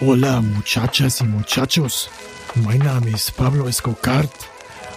Hola 0.00 0.40
muchachas 0.40 1.20
y 1.22 1.24
muchachos. 1.24 2.08
Mein 2.54 2.78
Name 2.78 3.10
ist 3.10 3.36
Pablo 3.36 3.66
Escocart. 3.66 4.30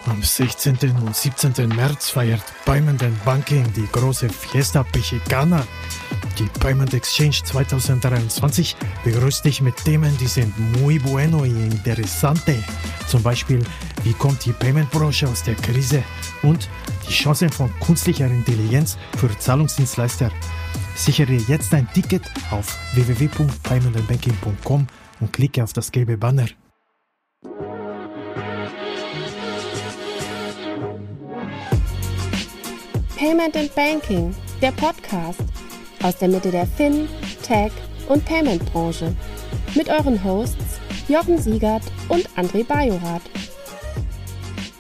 Am 0.05 0.21
16. 0.21 0.77
und 1.03 1.15
17. 1.15 1.69
März 1.69 2.11
feiert 2.11 2.43
Payment 2.65 3.03
Banking 3.25 3.65
die 3.73 3.87
große 3.91 4.29
Fiesta 4.29 4.85
Mexicana. 4.93 5.65
Die 6.37 6.47
Payment 6.59 6.93
Exchange 6.93 7.41
2023 7.43 8.75
begrüßt 9.03 9.43
dich 9.43 9.61
mit 9.61 9.75
Themen, 9.83 10.15
die 10.19 10.27
sind 10.27 10.53
muy 10.79 10.99
bueno 10.99 11.45
y 11.45 11.49
interesante. 11.49 12.63
Zum 13.07 13.23
Beispiel, 13.23 13.63
wie 14.03 14.13
kommt 14.13 14.45
die 14.45 14.53
Payment-Branche 14.53 15.27
aus 15.27 15.41
der 15.41 15.55
Krise 15.55 16.03
und 16.43 16.69
die 17.09 17.13
Chancen 17.13 17.49
von 17.49 17.73
künstlicher 17.79 18.27
Intelligenz 18.27 18.99
für 19.17 19.35
Zahlungsdienstleister. 19.35 20.29
Sichere 20.95 21.33
jetzt 21.47 21.73
ein 21.73 21.87
Ticket 21.93 22.23
auf 22.51 22.77
www.paymentandbanking.com 22.95 24.87
und 25.19 25.33
klicke 25.33 25.63
auf 25.63 25.73
das 25.73 25.91
gelbe 25.91 26.17
Banner. 26.17 26.47
Payment 33.17 33.55
and 33.55 33.73
Banking, 33.75 34.35
der 34.61 34.71
Podcast 34.71 35.41
aus 36.01 36.17
der 36.17 36.27
Mitte 36.27 36.51
der 36.51 36.65
Fin, 36.65 37.07
Tech 37.43 37.71
und 38.07 38.25
Payment 38.25 38.65
Branche 38.71 39.15
mit 39.75 39.89
euren 39.89 40.23
Hosts 40.23 40.79
Jochen 41.07 41.37
Siegert 41.37 41.83
und 42.09 42.27
André 42.37 42.65
Bajorath. 42.65 43.21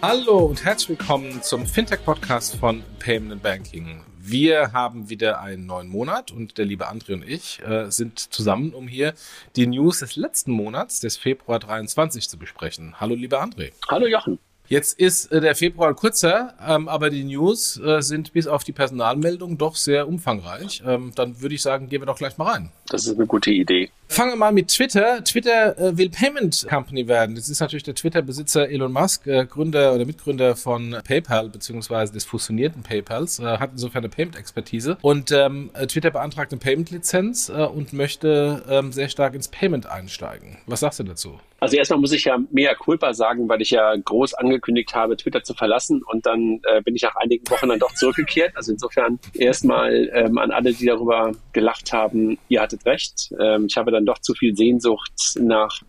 Hallo 0.01 0.45
und 0.45 0.63
herzlich 0.63 0.89
willkommen 0.89 1.41
zum 1.43 1.65
Fintech 1.65 2.03
Podcast 2.03 2.55
von 2.55 2.83
Payment 2.99 3.33
and 3.33 3.43
Banking. 3.43 4.01
Wir 4.23 4.71
haben 4.71 5.09
wieder 5.09 5.41
einen 5.41 5.65
neuen 5.65 5.87
Monat 5.87 6.31
und 6.31 6.59
der 6.59 6.65
liebe 6.65 6.87
André 6.89 7.13
und 7.13 7.27
ich 7.27 7.59
äh, 7.63 7.89
sind 7.89 8.19
zusammen, 8.19 8.73
um 8.73 8.87
hier 8.87 9.15
die 9.55 9.65
News 9.65 9.99
des 9.99 10.15
letzten 10.15 10.51
Monats, 10.51 10.99
des 10.99 11.17
Februar 11.17 11.57
23, 11.57 12.29
zu 12.29 12.37
besprechen. 12.37 12.99
Hallo, 12.99 13.15
lieber 13.15 13.43
André. 13.43 13.71
Hallo, 13.89 14.05
Jochen. 14.05 14.37
Jetzt 14.71 14.97
ist 14.97 15.33
äh, 15.33 15.41
der 15.41 15.53
Februar 15.53 15.93
kurzer, 15.93 16.53
ähm, 16.65 16.87
aber 16.87 17.09
die 17.09 17.25
News 17.25 17.77
äh, 17.77 17.99
sind 18.01 18.31
bis 18.31 18.47
auf 18.47 18.63
die 18.63 18.71
Personalmeldung 18.71 19.57
doch 19.57 19.75
sehr 19.75 20.07
umfangreich. 20.07 20.81
Ähm, 20.87 21.11
dann 21.13 21.41
würde 21.41 21.55
ich 21.55 21.61
sagen, 21.61 21.89
gehen 21.89 22.01
wir 22.01 22.05
doch 22.05 22.17
gleich 22.17 22.37
mal 22.37 22.53
rein. 22.53 22.71
Das 22.87 23.05
ist 23.05 23.17
eine 23.17 23.27
gute 23.27 23.51
Idee. 23.51 23.89
Fangen 24.07 24.31
wir 24.31 24.37
mal 24.37 24.53
mit 24.53 24.69
Twitter. 24.69 25.25
Twitter 25.25 25.77
äh, 25.77 25.97
will 25.97 26.09
Payment 26.09 26.65
Company 26.69 27.09
werden. 27.09 27.35
Das 27.35 27.49
ist 27.49 27.59
natürlich 27.59 27.83
der 27.83 27.95
Twitter-Besitzer 27.95 28.69
Elon 28.69 28.93
Musk, 28.93 29.25
Gründer 29.49 29.93
oder 29.93 30.05
Mitgründer 30.05 30.55
von 30.55 30.95
PayPal 31.03 31.49
beziehungsweise 31.49 32.13
des 32.13 32.23
fusionierten 32.23 32.81
PayPals, 32.81 33.39
hat 33.41 33.71
insofern 33.73 34.05
eine 34.05 34.09
Payment-Expertise. 34.09 34.97
Und 35.01 35.33
ähm, 35.33 35.71
Twitter 35.89 36.11
beantragt 36.11 36.53
eine 36.53 36.59
Payment-Lizenz 36.59 37.49
und 37.49 37.91
möchte 37.91 38.63
ähm, 38.69 38.93
sehr 38.93 39.09
stark 39.09 39.33
ins 39.33 39.49
Payment 39.49 39.85
einsteigen. 39.85 40.59
Was 40.65 40.79
sagst 40.79 40.99
du 40.99 41.03
dazu? 41.03 41.39
Also 41.61 41.77
erstmal 41.77 41.99
muss 41.99 42.11
ich 42.11 42.25
ja 42.25 42.39
mehr 42.49 42.73
culpa 42.73 43.13
sagen, 43.13 43.47
weil 43.47 43.61
ich 43.61 43.69
ja 43.69 43.95
groß 43.95 44.33
angekündigt 44.33 44.95
habe, 44.95 45.15
Twitter 45.15 45.43
zu 45.43 45.53
verlassen 45.53 46.01
und 46.01 46.25
dann 46.25 46.59
äh, 46.63 46.81
bin 46.81 46.95
ich 46.95 47.03
nach 47.03 47.15
einigen 47.17 47.47
Wochen 47.51 47.69
dann 47.69 47.77
doch 47.77 47.93
zurückgekehrt. 47.93 48.55
Also 48.55 48.71
insofern 48.71 49.19
erstmal 49.35 50.09
ähm, 50.11 50.39
an 50.39 50.49
alle, 50.49 50.73
die 50.73 50.87
darüber 50.87 51.33
gelacht 51.53 51.93
haben, 51.93 52.39
ihr 52.49 52.61
hattet 52.61 52.83
recht. 52.87 53.31
Ähm, 53.39 53.67
ich 53.67 53.77
habe 53.77 53.91
dann 53.91 54.07
doch 54.07 54.17
zu 54.17 54.33
viel 54.33 54.55
Sehnsucht 54.55 55.13
nach 55.39 55.83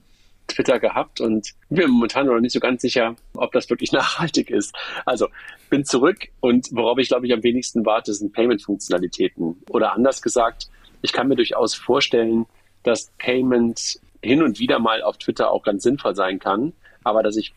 Twitter 0.47 0.79
gehabt 0.79 1.23
und 1.23 1.53
bin 1.71 1.91
momentan 1.91 2.27
noch 2.27 2.39
nicht 2.39 2.53
so 2.53 2.61
ganz 2.61 2.83
sicher, 2.83 3.17
ob 3.33 3.53
das 3.53 3.71
wirklich 3.71 3.93
nachhaltig 3.93 4.51
ist. 4.51 4.77
Also 5.07 5.29
bin 5.71 5.87
zurück 5.87 6.29
und 6.41 6.69
worauf 6.73 6.99
ich 6.99 7.09
glaube 7.09 7.27
ich 7.27 7.33
am 7.33 7.43
wenigsten 7.43 7.87
warte, 7.87 8.13
sind 8.13 8.35
Payment-Funktionalitäten. 8.35 9.63
Oder 9.71 9.95
anders 9.95 10.21
gesagt, 10.21 10.69
ich 11.01 11.15
kann 11.15 11.29
mir 11.29 11.37
durchaus 11.37 11.75
vorstellen, 11.75 12.45
dass 12.83 13.11
Payment 13.17 14.01
hin 14.23 14.43
und 14.43 14.59
wieder 14.59 14.79
mal 14.79 15.03
auf 15.03 15.19
Twitter 15.19 15.51
auch 15.51 15.63
ganz 15.63 15.83
sinnvoll 15.83 16.15
sein 16.15 16.39
kann, 16.39 16.73
aber 17.05 17.23
dass 17.23 17.37
ich 17.37 17.53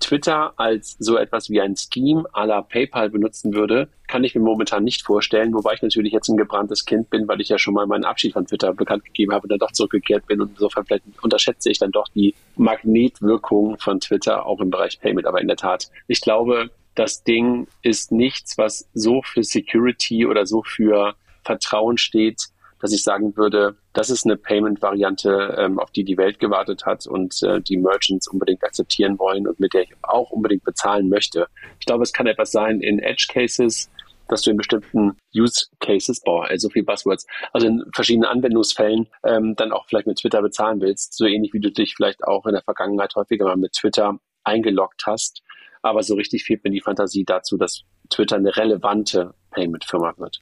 Twitter 0.00 0.54
als 0.56 0.96
so 0.98 1.16
etwas 1.16 1.50
wie 1.50 1.60
ein 1.60 1.76
Scheme 1.76 2.24
à 2.32 2.46
la 2.46 2.62
PayPal 2.62 3.10
benutzen 3.10 3.54
würde, 3.54 3.88
kann 4.08 4.24
ich 4.24 4.34
mir 4.34 4.40
momentan 4.40 4.82
nicht 4.82 5.02
vorstellen, 5.02 5.52
wobei 5.52 5.74
ich 5.74 5.82
natürlich 5.82 6.12
jetzt 6.12 6.28
ein 6.28 6.38
gebranntes 6.38 6.86
Kind 6.86 7.10
bin, 7.10 7.28
weil 7.28 7.40
ich 7.40 7.50
ja 7.50 7.58
schon 7.58 7.74
mal 7.74 7.86
meinen 7.86 8.04
Abschied 8.04 8.32
von 8.32 8.46
Twitter 8.46 8.72
bekannt 8.72 9.04
gegeben 9.04 9.32
habe 9.32 9.44
und 9.44 9.50
dann 9.50 9.58
doch 9.58 9.72
zurückgekehrt 9.72 10.26
bin. 10.26 10.40
Und 10.40 10.52
insofern 10.52 10.86
vielleicht 10.86 11.04
unterschätze 11.22 11.70
ich 11.70 11.78
dann 11.78 11.92
doch 11.92 12.08
die 12.08 12.34
Magnetwirkung 12.56 13.78
von 13.78 14.00
Twitter 14.00 14.46
auch 14.46 14.60
im 14.60 14.70
Bereich 14.70 14.98
Payment, 15.00 15.26
aber 15.26 15.40
in 15.40 15.48
der 15.48 15.58
Tat, 15.58 15.90
ich 16.08 16.22
glaube, 16.22 16.70
das 16.94 17.22
Ding 17.22 17.68
ist 17.82 18.10
nichts, 18.10 18.58
was 18.58 18.88
so 18.94 19.22
für 19.22 19.44
Security 19.44 20.26
oder 20.26 20.46
so 20.46 20.62
für 20.62 21.14
Vertrauen 21.44 21.98
steht, 21.98 22.48
dass 22.80 22.92
ich 22.92 23.02
sagen 23.02 23.36
würde, 23.36 23.76
das 23.92 24.10
ist 24.10 24.24
eine 24.24 24.36
Payment-Variante, 24.36 25.56
ähm, 25.58 25.78
auf 25.78 25.90
die 25.90 26.04
die 26.04 26.16
Welt 26.16 26.38
gewartet 26.38 26.86
hat 26.86 27.06
und 27.06 27.42
äh, 27.42 27.60
die 27.60 27.76
Merchants 27.76 28.28
unbedingt 28.28 28.62
akzeptieren 28.64 29.18
wollen 29.18 29.48
und 29.48 29.58
mit 29.58 29.74
der 29.74 29.82
ich 29.82 29.94
auch 30.02 30.30
unbedingt 30.30 30.64
bezahlen 30.64 31.08
möchte. 31.08 31.46
Ich 31.78 31.86
glaube, 31.86 32.04
es 32.04 32.12
kann 32.12 32.26
etwas 32.26 32.52
sein 32.52 32.80
in 32.80 33.00
Edge-Cases, 33.00 33.90
dass 34.28 34.42
du 34.42 34.50
in 34.50 34.56
bestimmten 34.56 35.16
Use 35.34 35.66
Cases, 35.80 36.20
boah, 36.20 36.46
also 36.46 36.68
viel 36.68 36.84
Buzzwords, 36.84 37.26
also 37.52 37.66
in 37.66 37.84
verschiedenen 37.92 38.30
Anwendungsfällen 38.30 39.08
ähm, 39.24 39.56
dann 39.56 39.72
auch 39.72 39.86
vielleicht 39.88 40.06
mit 40.06 40.18
Twitter 40.18 40.40
bezahlen 40.40 40.80
willst, 40.80 41.14
so 41.14 41.26
ähnlich 41.26 41.52
wie 41.52 41.60
du 41.60 41.72
dich 41.72 41.94
vielleicht 41.96 42.22
auch 42.22 42.46
in 42.46 42.52
der 42.52 42.62
Vergangenheit 42.62 43.14
häufiger 43.16 43.46
mal 43.46 43.56
mit 43.56 43.72
Twitter 43.72 44.18
eingeloggt 44.44 45.02
hast. 45.06 45.42
Aber 45.82 46.02
so 46.02 46.14
richtig 46.14 46.44
fehlt 46.44 46.62
mir 46.62 46.70
die 46.70 46.80
Fantasie 46.80 47.24
dazu, 47.24 47.56
dass 47.56 47.82
Twitter 48.08 48.36
eine 48.36 48.54
relevante 48.56 49.34
Payment-Firma 49.50 50.14
wird. 50.18 50.40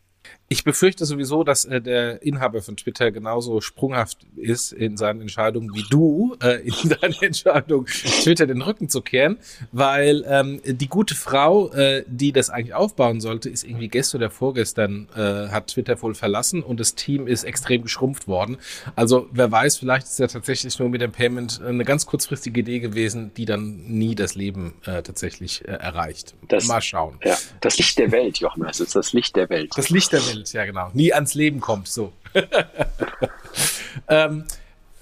Ich 0.50 0.64
befürchte 0.64 1.04
sowieso, 1.04 1.44
dass 1.44 1.66
äh, 1.66 1.82
der 1.82 2.22
Inhaber 2.22 2.62
von 2.62 2.74
Twitter 2.74 3.10
genauso 3.12 3.60
sprunghaft 3.60 4.26
ist 4.34 4.72
in 4.72 4.96
seinen 4.96 5.20
Entscheidungen 5.20 5.74
wie 5.74 5.84
du 5.90 6.36
äh, 6.42 6.66
in 6.66 6.88
deiner 7.00 7.22
Entscheidung, 7.22 7.84
Twitter 7.84 8.46
den 8.46 8.62
Rücken 8.62 8.88
zu 8.88 9.02
kehren, 9.02 9.36
weil 9.72 10.24
ähm, 10.26 10.62
die 10.64 10.88
gute 10.88 11.14
Frau, 11.14 11.70
äh, 11.72 12.02
die 12.06 12.32
das 12.32 12.48
eigentlich 12.48 12.72
aufbauen 12.72 13.20
sollte, 13.20 13.50
ist 13.50 13.62
irgendwie 13.64 13.88
gestern 13.88 14.22
oder 14.22 14.30
vorgestern 14.30 15.08
äh, 15.14 15.48
hat 15.48 15.66
Twitter 15.66 16.00
wohl 16.00 16.14
verlassen 16.14 16.62
und 16.62 16.80
das 16.80 16.94
Team 16.94 17.26
ist 17.26 17.44
extrem 17.44 17.82
geschrumpft 17.82 18.26
worden. 18.26 18.56
Also 18.96 19.28
wer 19.32 19.52
weiß, 19.52 19.76
vielleicht 19.76 20.06
ist 20.06 20.18
ja 20.18 20.28
tatsächlich 20.28 20.78
nur 20.78 20.88
mit 20.88 21.02
dem 21.02 21.12
Payment 21.12 21.60
eine 21.60 21.84
ganz 21.84 22.06
kurzfristige 22.06 22.60
Idee 22.60 22.80
gewesen, 22.80 23.32
die 23.36 23.44
dann 23.44 23.76
nie 23.86 24.14
das 24.14 24.34
Leben 24.34 24.72
äh, 24.86 25.02
tatsächlich 25.02 25.68
äh, 25.68 25.72
erreicht. 25.72 26.34
Das, 26.48 26.66
Mal 26.66 26.80
schauen. 26.80 27.18
Ja, 27.22 27.36
das 27.60 27.76
Licht 27.76 27.98
der 27.98 28.10
Welt, 28.12 28.38
Jochen, 28.38 28.64
es 28.64 28.80
ist 28.80 28.96
das 28.96 29.12
Licht 29.12 29.36
der 29.36 29.50
Welt. 29.50 29.72
Das 29.76 29.90
Licht 29.90 30.12
der 30.12 30.20
Welt. 30.26 30.37
Welt, 30.38 30.52
ja 30.52 30.64
genau. 30.64 30.90
Nie 30.94 31.12
ans 31.12 31.34
Leben 31.34 31.60
kommt, 31.60 31.88
so. 31.88 32.12
ähm, 34.08 34.44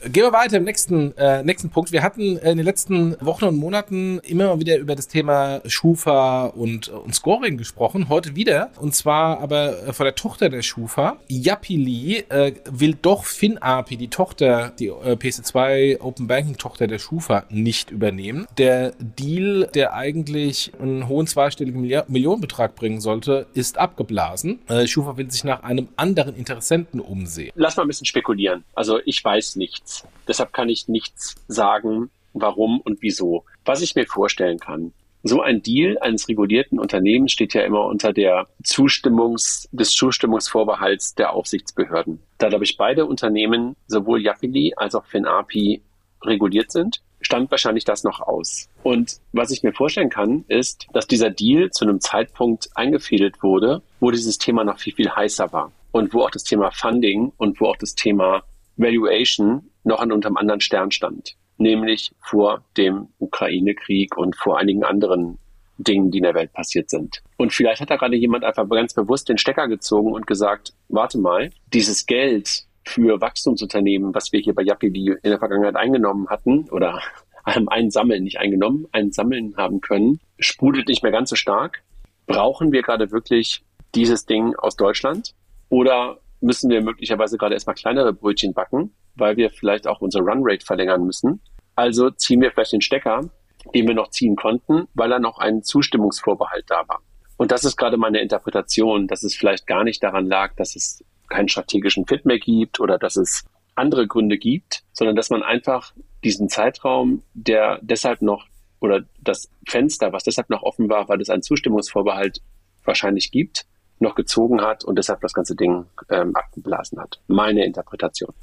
Gehen 0.03 0.25
wir 0.25 0.33
weiter 0.33 0.59
im 0.59 0.65
nächsten, 0.65 1.17
äh, 1.17 1.43
nächsten 1.43 1.71
Punkt. 1.71 1.91
Wir 1.91 2.03
hatten 2.03 2.37
in 2.37 2.59
den 2.59 2.67
letzten 2.67 3.17
Wochen 3.25 3.47
und 3.47 3.57
Monaten 3.57 4.19
immer 4.25 4.61
wieder 4.61 4.77
über 4.77 4.95
das 4.95 5.09
Thema 5.09 5.63
Schufa 5.65 6.47
und, 6.47 6.89
und 6.89 7.15
Scoring 7.15 7.57
gesprochen. 7.57 8.11
Heute 8.11 8.37
wieder. 8.37 8.71
Und 8.79 8.95
zwar 8.95 9.41
aber 9.41 9.95
von 9.95 10.05
der 10.05 10.15
Tochter 10.15 10.51
der 10.51 10.61
Schufa. 10.61 11.17
Yapili 11.29 12.25
äh, 12.29 12.53
will 12.71 12.97
doch 13.01 13.25
FinAPI, 13.25 13.97
die 13.97 14.09
Tochter, 14.09 14.71
die 14.79 14.89
äh, 14.89 15.15
PC2 15.15 16.01
Open 16.01 16.27
Banking 16.27 16.59
Tochter 16.59 16.87
der 16.87 16.99
Schufa, 16.99 17.45
nicht 17.49 17.91
übernehmen. 17.91 18.47
Der 18.59 18.93
Deal, 18.99 19.69
der 19.75 19.95
eigentlich 19.95 20.73
einen 20.79 21.09
hohen 21.09 21.27
zweistelligen 21.27 21.81
Millionenbetrag 22.09 22.75
bringen 22.75 23.01
sollte, 23.01 23.47
ist 23.55 23.79
abgeblasen. 23.79 24.61
Äh, 24.69 24.87
Schufa 24.87 25.17
will 25.17 25.31
sich 25.31 25.43
nach 25.43 25.63
einem 25.63 25.89
anderen 25.97 26.37
Interessenten 26.37 27.01
umsehen. 27.01 27.53
Lass 27.55 27.77
mal 27.77 27.85
ein 27.85 27.89
bisschen 27.89 28.07
spekulieren. 28.07 28.63
Also 28.75 29.01
ich 29.05 29.25
weiß 29.25 29.57
nichts. 29.57 29.96
Deshalb 30.29 30.53
kann 30.53 30.69
ich 30.69 30.89
nichts 30.89 31.37
sagen, 31.49 32.11
warum 32.33 32.81
und 32.81 33.03
wieso. 33.03 33.45
Was 33.65 33.83
ich 33.83 33.95
mir 33.95 34.07
vorstellen 34.07 34.59
kann, 34.59 34.93
so 35.23 35.41
ein 35.41 35.63
Deal 35.63 35.99
eines 35.99 36.29
regulierten 36.29 36.79
Unternehmens 36.79 37.33
steht 37.33 37.55
ja 37.55 37.63
immer 37.63 37.87
unter 37.87 38.13
der 38.13 38.47
Zustimmungs, 38.63 39.69
des 39.73 39.91
Zustimmungsvorbehalts 39.91 41.15
der 41.15 41.33
Aufsichtsbehörden. 41.33 42.21
Da, 42.39 42.49
glaube 42.49 42.65
ich, 42.65 42.77
beide 42.77 43.07
Unternehmen, 43.07 43.75
sowohl 43.87 44.23
Yapili 44.23 44.75
als 44.77 44.95
auch 44.95 45.05
FinAPI, 45.07 45.83
reguliert 46.23 46.71
sind, 46.71 47.03
stand 47.21 47.51
wahrscheinlich 47.51 47.85
das 47.85 48.05
noch 48.05 48.21
aus. 48.21 48.69
Und 48.83 49.17
was 49.33 49.51
ich 49.51 49.63
mir 49.63 49.73
vorstellen 49.73 50.11
kann, 50.11 50.45
ist, 50.49 50.87
dass 50.93 51.07
dieser 51.07 51.31
Deal 51.31 51.71
zu 51.71 51.85
einem 51.85 52.01
Zeitpunkt 52.01 52.69
eingefädelt 52.75 53.43
wurde, 53.43 53.83
wo 54.01 54.11
dieses 54.11 54.39
Thema 54.39 54.65
noch 54.65 54.79
viel, 54.79 54.95
viel 54.95 55.11
heißer 55.11 55.53
war. 55.53 55.73
Und 55.93 56.13
wo 56.13 56.23
auch 56.23 56.31
das 56.31 56.45
Thema 56.45 56.71
Funding 56.71 57.33
und 57.37 57.61
wo 57.61 57.67
auch 57.67 57.77
das 57.77 57.95
Thema 57.95 58.45
Valuation 58.77 59.71
noch 59.85 60.01
an 60.01 60.13
unterm 60.13 60.37
anderen 60.37 60.61
Stern 60.61 60.91
stand, 60.91 61.37
nämlich 61.59 62.13
vor 62.21 62.65
dem 62.77 63.09
Ukraine-Krieg 63.19 64.17
und 64.17 64.37
vor 64.37 64.59
einigen 64.59 64.85
anderen 64.85 65.39
Dingen, 65.79 66.11
die 66.11 66.19
in 66.19 66.25
der 66.25 66.35
Welt 66.35 66.53
passiert 66.53 66.91
sind. 66.91 67.23
Und 67.37 67.53
vielleicht 67.53 67.81
hat 67.81 67.91
da 67.91 67.97
gerade 67.97 68.17
jemand 68.17 68.45
einfach 68.45 68.69
ganz 68.69 68.95
bewusst 68.95 69.29
den 69.29 69.39
Stecker 69.39 69.69
gezogen 69.69 70.13
und 70.13 70.27
gesagt, 70.27 70.73
warte 70.89 71.19
mal, 71.19 71.51
dieses 71.73 72.07
Geld 72.07 72.65
für 72.85 73.21
Wachstumsunternehmen, 73.21 74.15
was 74.15 74.33
wir 74.33 74.41
hier 74.41 74.55
bei 74.55 74.63
Yapili 74.63 75.17
in 75.23 75.31
der 75.31 75.39
Vergangenheit 75.39 75.77
eingenommen 75.77 76.29
hatten 76.29 76.69
oder 76.71 77.01
einsammeln, 77.45 78.25
nicht 78.25 78.39
eingenommen, 78.39 78.87
einsammeln 78.93 79.55
haben 79.57 79.81
können, 79.81 80.21
sprudelt 80.39 80.89
nicht 80.89 81.03
mehr 81.03 81.13
ganz 81.13 81.31
so 81.31 81.37
stark. 81.37 81.83
Brauchen 82.27 82.73
wir 82.73 82.83
gerade 82.83 83.11
wirklich 83.11 83.63
dieses 83.95 84.27
Ding 84.27 84.55
aus 84.57 84.77
Deutschland? 84.77 85.35
Oder 85.69 86.19
müssen 86.41 86.71
wir 86.71 86.83
möglicherweise 86.83 87.39
gerade 87.39 87.55
erstmal 87.55 87.77
kleinere 87.77 88.13
Brötchen 88.13 88.53
backen 88.53 88.93
weil 89.17 89.37
wir 89.37 89.51
vielleicht 89.51 89.87
auch 89.87 90.01
unsere 90.01 90.25
Runrate 90.25 90.65
verlängern 90.65 91.05
müssen. 91.05 91.41
Also 91.75 92.11
ziehen 92.11 92.41
wir 92.41 92.53
vielleicht 92.53 92.73
den 92.73 92.81
Stecker, 92.81 93.29
den 93.75 93.87
wir 93.87 93.95
noch 93.95 94.11
ziehen 94.11 94.37
konnten, 94.37 94.87
weil 94.95 95.11
da 95.11 95.19
noch 95.19 95.39
ein 95.39 95.63
Zustimmungsvorbehalt 95.63 96.65
da 96.69 96.87
war. 96.87 97.01
Und 97.37 97.51
das 97.51 97.65
ist 97.65 97.77
gerade 97.77 97.97
meine 97.97 98.21
Interpretation, 98.21 99.09
dass 99.09 99.23
es 99.23 99.35
vielleicht 99.35 99.67
gar 99.67 99.85
nicht 99.85 100.03
daran 100.03 100.27
lag, 100.27 100.55
dass 100.57 100.77
es 100.77 101.05
keinen 101.29 101.49
strategischen 101.49 102.07
Fit 102.07 102.25
mehr 102.25 102.39
gibt 102.39 102.81
oder 102.81 102.99
dass 102.99 103.17
es 103.17 103.45
andere 103.75 104.07
Gründe 104.07 104.39
gibt, 104.39 104.85
sondern 104.93 105.17
dass 105.17 105.29
man 105.29 105.43
einfach 105.43 105.93
diesen 106.25 106.49
Zeitraum, 106.49 107.23
der 107.35 107.79
deshalb 107.83 108.23
noch 108.23 108.47
oder 108.81 109.03
das 109.21 109.51
Fenster, 109.67 110.13
was 110.13 110.25
deshalb 110.25 110.49
noch 110.49 110.63
offen 110.63 110.89
war, 110.89 111.09
weil 111.09 111.21
es 111.21 111.29
einen 111.29 111.43
Zustimmungsvorbehalt 111.43 112.41
wahrscheinlich 112.85 113.33
gibt, 113.33 113.67
noch 113.99 114.15
gezogen 114.15 114.61
hat 114.61 114.85
und 114.85 114.97
deshalb 114.97 115.21
das 115.21 115.33
ganze 115.33 115.57
Ding 115.57 115.87
ähm, 116.11 116.35
abgeblasen 116.35 117.01
hat. 117.01 117.21
Meine 117.27 117.65
Interpretation. 117.65 118.35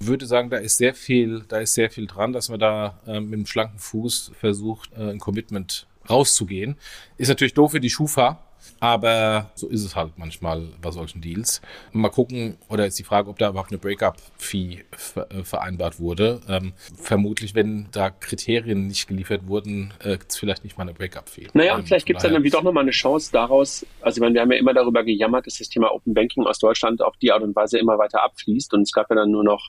Ich 0.00 0.08
würde 0.08 0.26
sagen, 0.26 0.50
da 0.50 0.56
ist 0.56 0.78
sehr 0.78 0.94
viel, 0.94 1.44
da 1.48 1.58
ist 1.58 1.74
sehr 1.74 1.90
viel 1.90 2.06
dran, 2.06 2.32
dass 2.32 2.48
man 2.48 2.58
da 2.58 2.98
äh, 3.06 3.20
mit 3.20 3.34
einem 3.34 3.46
schlanken 3.46 3.78
Fuß 3.78 4.32
versucht, 4.34 4.90
äh, 4.94 5.10
ein 5.10 5.20
Commitment 5.20 5.86
rauszugehen. 6.10 6.76
Ist 7.16 7.28
natürlich 7.28 7.54
doof 7.54 7.70
für 7.70 7.80
die 7.80 7.90
Schufa, 7.90 8.42
aber 8.80 9.50
so 9.54 9.68
ist 9.68 9.84
es 9.84 9.94
halt 9.96 10.12
manchmal 10.16 10.68
bei 10.80 10.90
solchen 10.90 11.20
Deals. 11.20 11.62
Mal 11.92 12.08
gucken, 12.08 12.56
oder 12.68 12.86
ist 12.86 12.98
die 12.98 13.04
Frage, 13.04 13.30
ob 13.30 13.38
da 13.38 13.50
überhaupt 13.50 13.70
eine 13.70 13.78
Breakup-Fee 13.78 14.84
äh, 15.30 15.42
vereinbart 15.44 16.00
wurde. 16.00 16.40
Ähm, 16.48 16.72
vermutlich, 16.96 17.54
wenn 17.54 17.88
da 17.92 18.10
Kriterien 18.10 18.88
nicht 18.88 19.06
geliefert 19.06 19.46
wurden, 19.46 19.94
äh, 20.00 20.18
gibt 20.18 20.32
es 20.32 20.38
vielleicht 20.38 20.64
nicht 20.64 20.76
mal 20.78 20.82
eine 20.82 20.94
Breakup-Fee. 20.94 21.48
Naja, 21.52 21.76
und 21.76 21.86
vielleicht 21.86 22.06
gibt 22.06 22.18
es 22.18 22.22
dann 22.24 22.32
irgendwie 22.32 22.50
doch 22.50 22.62
nochmal 22.62 22.82
eine 22.82 22.90
Chance 22.90 23.30
daraus. 23.32 23.86
Also, 24.00 24.18
ich 24.18 24.20
meine, 24.20 24.34
wir 24.34 24.40
haben 24.40 24.52
ja 24.52 24.58
immer 24.58 24.74
darüber 24.74 25.04
gejammert, 25.04 25.46
dass 25.46 25.58
das 25.58 25.68
Thema 25.68 25.92
Open 25.92 26.14
Banking 26.14 26.44
aus 26.46 26.58
Deutschland 26.58 27.02
auf 27.02 27.16
die 27.18 27.32
Art 27.32 27.42
und 27.42 27.54
Weise 27.54 27.78
immer 27.78 27.98
weiter 27.98 28.22
abfließt. 28.22 28.74
Und 28.74 28.82
es 28.82 28.92
gab 28.92 29.08
ja 29.10 29.16
dann 29.16 29.30
nur 29.30 29.44
noch 29.44 29.68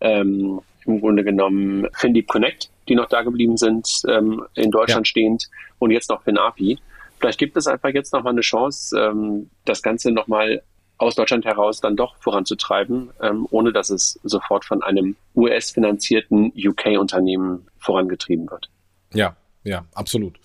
ähm, 0.00 0.60
im 0.86 1.00
Grunde 1.00 1.24
genommen 1.24 1.88
FinDeep 1.94 2.28
Connect, 2.28 2.70
die 2.88 2.94
noch 2.94 3.08
da 3.08 3.22
geblieben 3.22 3.56
sind, 3.56 4.02
ähm, 4.08 4.44
in 4.54 4.70
Deutschland 4.70 5.06
ja. 5.06 5.10
stehend 5.10 5.48
und 5.78 5.90
jetzt 5.90 6.10
noch 6.10 6.22
FinAPI. 6.22 6.78
Vielleicht 7.22 7.38
gibt 7.38 7.56
es 7.56 7.68
einfach 7.68 7.90
jetzt 7.90 8.12
nochmal 8.12 8.32
eine 8.32 8.40
Chance, 8.40 8.98
ähm, 8.98 9.48
das 9.64 9.80
Ganze 9.80 10.10
nochmal 10.10 10.64
aus 10.98 11.14
Deutschland 11.14 11.44
heraus 11.44 11.80
dann 11.80 11.94
doch 11.94 12.16
voranzutreiben, 12.16 13.10
ähm, 13.20 13.46
ohne 13.52 13.72
dass 13.72 13.90
es 13.90 14.18
sofort 14.24 14.64
von 14.64 14.82
einem 14.82 15.14
US-finanzierten 15.36 16.52
UK-Unternehmen 16.56 17.68
vorangetrieben 17.78 18.50
wird. 18.50 18.70
Ja, 19.14 19.36
ja, 19.62 19.84
absolut. 19.94 20.40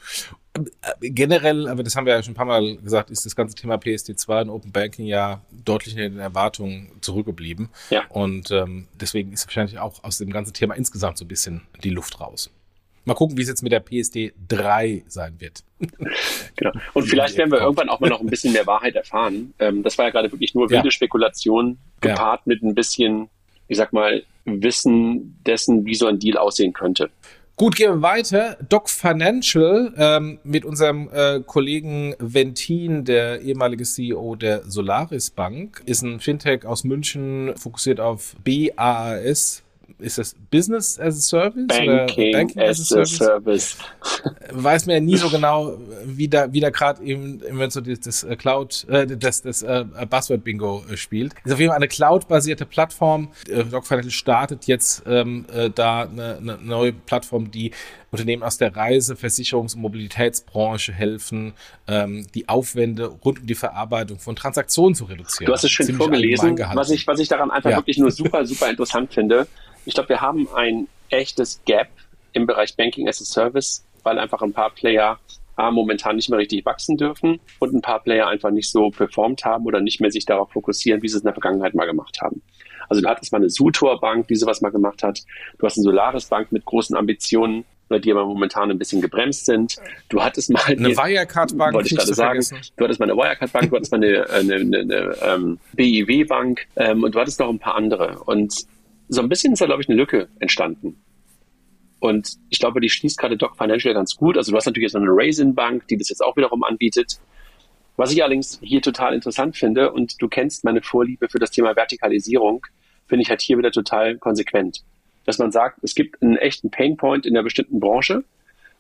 Generell, 1.02 1.68
aber 1.68 1.82
das 1.82 1.96
haben 1.96 2.06
wir 2.06 2.14
ja 2.14 2.22
schon 2.22 2.34
ein 2.34 2.38
paar 2.38 2.46
Mal 2.46 2.78
gesagt, 2.78 3.10
ist 3.10 3.26
das 3.26 3.36
ganze 3.36 3.56
Thema 3.56 3.76
PSD2 3.76 4.44
und 4.44 4.50
Open 4.52 4.72
Banking 4.72 5.08
ja 5.08 5.42
deutlich 5.52 5.96
in 5.96 6.02
den 6.02 6.20
Erwartungen 6.20 6.92
zurückgeblieben. 7.02 7.70
Ja. 7.90 8.04
Und 8.10 8.52
ähm, 8.52 8.88
deswegen 8.94 9.34
ist 9.34 9.48
wahrscheinlich 9.48 9.80
auch 9.80 10.04
aus 10.04 10.20
dem 10.20 10.30
ganzen 10.30 10.54
Thema 10.54 10.76
insgesamt 10.76 11.18
so 11.18 11.26
ein 11.26 11.28
bisschen 11.28 11.64
die 11.84 11.90
Luft 11.90 12.20
raus. 12.20 12.52
Mal 13.08 13.14
gucken, 13.14 13.38
wie 13.38 13.42
es 13.42 13.48
jetzt 13.48 13.64
mit 13.64 13.72
der 13.72 13.80
PSD 13.80 14.34
3 14.50 15.04
sein 15.08 15.36
wird. 15.40 15.64
Genau. 16.60 16.72
Und 16.96 17.04
vielleicht 17.04 17.38
werden 17.38 17.52
wir 17.52 17.60
irgendwann 17.60 17.88
auch 17.88 18.00
mal 18.00 18.10
noch 18.10 18.20
ein 18.20 18.26
bisschen 18.26 18.52
mehr 18.52 18.66
Wahrheit 18.66 18.96
erfahren. 18.96 19.54
Ähm, 19.60 19.84
das 19.84 19.96
war 20.00 20.06
ja 20.06 20.12
gerade 20.12 20.32
wirklich 20.32 20.56
nur 20.56 20.72
wilde 20.72 20.88
ja. 20.88 20.92
Spekulation, 20.92 21.78
gepaart 22.02 22.40
ja. 22.40 22.44
mit 22.46 22.64
ein 22.64 22.74
bisschen, 22.74 23.30
ich 23.68 23.78
sag 23.78 23.94
mal, 23.94 24.24
Wissen 24.46 25.38
dessen, 25.46 25.86
wie 25.86 25.94
so 25.94 26.08
ein 26.08 26.18
Deal 26.18 26.36
aussehen 26.36 26.74
könnte. 26.74 27.12
Gut, 27.58 27.76
gehen 27.76 27.92
wir 27.92 28.02
weiter. 28.02 28.58
Doc 28.68 28.90
Financial 28.90 29.94
ähm, 29.98 30.40
mit 30.44 30.66
unserem 30.66 31.10
äh, 31.14 31.42
Kollegen 31.46 32.16
Ventin, 32.18 33.06
der 33.06 33.42
ehemalige 33.42 33.84
CEO 33.84 34.36
der 34.36 34.64
Solaris 34.64 35.30
Bank, 35.30 35.84
ist 35.86 36.02
ein 36.02 36.20
Fintech 36.20 36.66
aus 36.66 36.84
München, 36.84 37.56
fokussiert 37.56 38.00
auf 38.00 38.36
BAAS, 38.44 39.64
ist 40.00 40.18
das 40.18 40.36
Business 40.52 41.00
as 41.00 41.18
a 41.18 41.22
Service 41.22 41.68
Banking, 41.68 41.90
oder 41.90 42.32
Banking 42.32 42.62
as, 42.62 42.80
as 42.80 42.94
a 42.94 43.06
Service? 43.06 43.78
Weiß 44.52 44.86
mir 44.86 44.96
ja 44.96 45.00
nie 45.00 45.18
so 45.18 45.30
genau, 45.30 45.78
wie 46.06 46.28
da, 46.28 46.52
wie 46.52 46.60
da 46.60 46.70
gerade 46.70 47.04
eben, 47.04 47.42
wenn 47.50 47.70
so 47.70 47.82
das, 47.82 48.00
das 48.02 48.24
äh, 48.24 48.36
Cloud, 48.36 48.86
äh, 48.90 49.08
das, 49.08 49.42
das 49.42 49.64
äh, 49.64 49.86
Buzzword 50.10 50.44
Bingo 50.44 50.84
äh, 50.90 50.98
spielt. 50.98 51.34
Ist 51.44 51.54
auf 51.54 51.60
jeden 51.60 51.70
Fall 51.70 51.78
eine 51.78 51.88
Cloud-basierte 51.88 52.66
Plattform. 52.66 53.30
Äh, 53.50 53.64
startet 54.10 54.68
jetzt 54.68 55.04
ähm, 55.08 55.46
äh, 55.54 55.70
da 55.70 56.04
eine, 56.04 56.38
eine 56.38 56.58
neue 56.62 56.94
Plattform, 56.94 57.52
die 57.52 57.72
Unternehmen 58.12 58.44
aus 58.44 58.58
der 58.58 58.76
Reise-, 58.76 59.16
Versicherungs- 59.16 59.76
und 59.76 59.82
Mobilitätsbranche 59.82 60.94
helfen, 60.94 61.54
ähm, 61.88 62.26
die 62.34 62.48
Aufwände 62.48 63.08
rund 63.08 63.40
um 63.42 63.48
die 63.48 63.56
Verarbeitung 63.56 64.20
von 64.20 64.36
Transaktionen 64.36 64.96
zu 64.96 65.06
reduzieren. 65.06 65.48
Du 65.48 65.54
hast 65.54 65.64
es 65.64 65.72
schön 65.72 65.86
Ziemlich 65.86 66.04
vorgelesen, 66.04 66.58
was 66.74 66.90
ich, 66.90 67.06
was 67.08 67.20
ich 67.20 67.28
daran 67.28 67.52
einfach 67.52 67.72
ja. 67.72 67.78
wirklich 67.78 67.98
nur 67.98 68.12
super, 68.18 68.46
super 68.46 68.70
interessant 68.70 69.14
finde. 69.14 69.48
Ich 69.88 69.94
glaube, 69.94 70.10
wir 70.10 70.20
haben 70.20 70.50
ein 70.54 70.90
echtes 71.10 71.62
Gap 71.64 71.88
im 72.34 72.46
Bereich 72.46 72.76
Banking 72.76 73.08
as 73.08 73.22
a 73.22 73.26
Service, 73.26 73.86
weil 74.04 74.20
einfach 74.20 74.42
ein 74.42 74.52
paar 74.52 74.70
Player 74.70 75.18
A, 75.56 75.72
momentan 75.72 76.18
nicht 76.18 76.30
mehr 76.30 76.38
richtig 76.38 76.66
wachsen 76.66 76.98
dürfen 76.98 77.40
und 77.60 77.74
ein 77.74 77.82
paar 77.82 78.04
Player 78.04 78.28
einfach 78.28 78.52
nicht 78.52 78.70
so 78.70 78.92
performt 78.92 79.46
haben 79.46 79.66
oder 79.66 79.80
nicht 79.80 80.02
mehr 80.02 80.12
sich 80.12 80.26
darauf 80.26 80.52
fokussieren, 80.52 81.02
wie 81.02 81.08
sie 81.08 81.16
es 81.16 81.22
in 81.22 81.26
der 81.26 81.34
Vergangenheit 81.34 81.74
mal 81.74 81.86
gemacht 81.86 82.20
haben. 82.22 82.42
Also 82.90 83.02
du 83.02 83.08
hattest 83.08 83.32
mal 83.32 83.40
eine 83.40 83.50
Sutor 83.50 84.00
Bank, 84.00 84.28
die 84.28 84.36
sowas 84.36 84.62
mal 84.62 84.70
gemacht 84.70 85.04
hat. 85.04 85.22
Du 85.58 85.66
hast 85.66 85.78
eine 85.78 85.84
Solaris 85.84 86.26
Bank 86.26 86.52
mit 86.52 86.66
großen 86.66 86.96
Ambitionen, 86.96 87.64
die 87.90 88.12
aber 88.12 88.26
momentan 88.26 88.70
ein 88.70 88.78
bisschen 88.78 89.02
gebremst 89.02 89.46
sind. 89.46 89.78
Du 90.10 90.22
hattest 90.22 90.52
mal 90.52 90.62
eine 90.66 90.90
Wirecard 90.90 91.58
Bank, 91.58 91.74
wollte 91.74 91.90
ich 91.90 91.98
gerade 91.98 92.14
sagen. 92.14 92.46
Du 92.76 92.84
hattest 92.84 93.00
mal 93.00 93.10
eine 93.10 93.18
Wirecard 93.18 93.52
Bank, 93.54 93.70
du 93.70 93.78
hattest 93.78 93.92
mal 93.94 94.04
eine, 94.04 94.30
eine, 94.30 94.56
eine, 94.56 94.80
eine 94.80 95.18
ähm, 95.24 95.60
BIW 95.74 96.26
Bank 96.26 96.68
ähm, 96.76 97.04
und 97.04 97.16
du 97.16 97.20
hattest 97.20 97.40
noch 97.40 97.50
ein 97.50 97.60
paar 97.60 97.76
andere. 97.76 98.20
Und 98.26 98.68
so 99.10 99.22
ein 99.22 99.30
bisschen 99.30 99.54
ist 99.54 99.62
da, 99.62 99.66
glaube 99.66 99.82
ich, 99.82 99.90
eine 99.90 99.98
Lücke 99.98 100.28
entstanden. 100.40 101.02
Und 102.00 102.38
ich 102.50 102.60
glaube, 102.60 102.80
die 102.80 102.90
schließt 102.90 103.18
gerade 103.18 103.38
Doc 103.38 103.58
Financial 103.58 103.94
ganz 103.94 104.16
gut. 104.16 104.38
Also 104.38 104.52
du 104.52 104.58
hast 104.58 104.66
natürlich 104.66 104.88
jetzt 104.88 104.94
noch 104.94 105.02
eine 105.02 105.12
Raisin 105.12 105.56
Bank, 105.56 105.88
die 105.88 105.98
das 105.98 106.10
jetzt 106.10 106.24
auch 106.24 106.38
wiederum 106.38 106.64
anbietet. 106.64 107.20
Was 107.96 108.12
ich 108.12 108.22
allerdings 108.22 108.60
hier 108.62 108.82
total 108.82 109.16
interessant 109.16 109.58
finde, 109.58 109.92
und 109.92 110.22
du 110.22 110.28
kennst 110.28 110.64
meine 110.64 110.82
Vorliebe 110.82 111.30
für 111.30 111.40
das 111.40 111.50
Thema 111.50 111.76
Vertikalisierung, 111.76 112.66
finde 113.08 113.24
ich 113.24 113.30
halt 113.30 113.42
hier 113.42 113.58
wieder 113.58 113.72
total 113.72 114.18
konsequent. 114.18 114.84
Dass 115.26 115.40
man 115.40 115.52
sagt, 115.52 115.80
es 115.82 115.96
gibt 115.96 116.22
einen 116.22 116.38
echten 116.38 116.70
Painpoint 116.70 117.26
in 117.26 117.36
einer 117.36 117.44
bestimmten 117.44 117.80
Branche. 117.80 118.24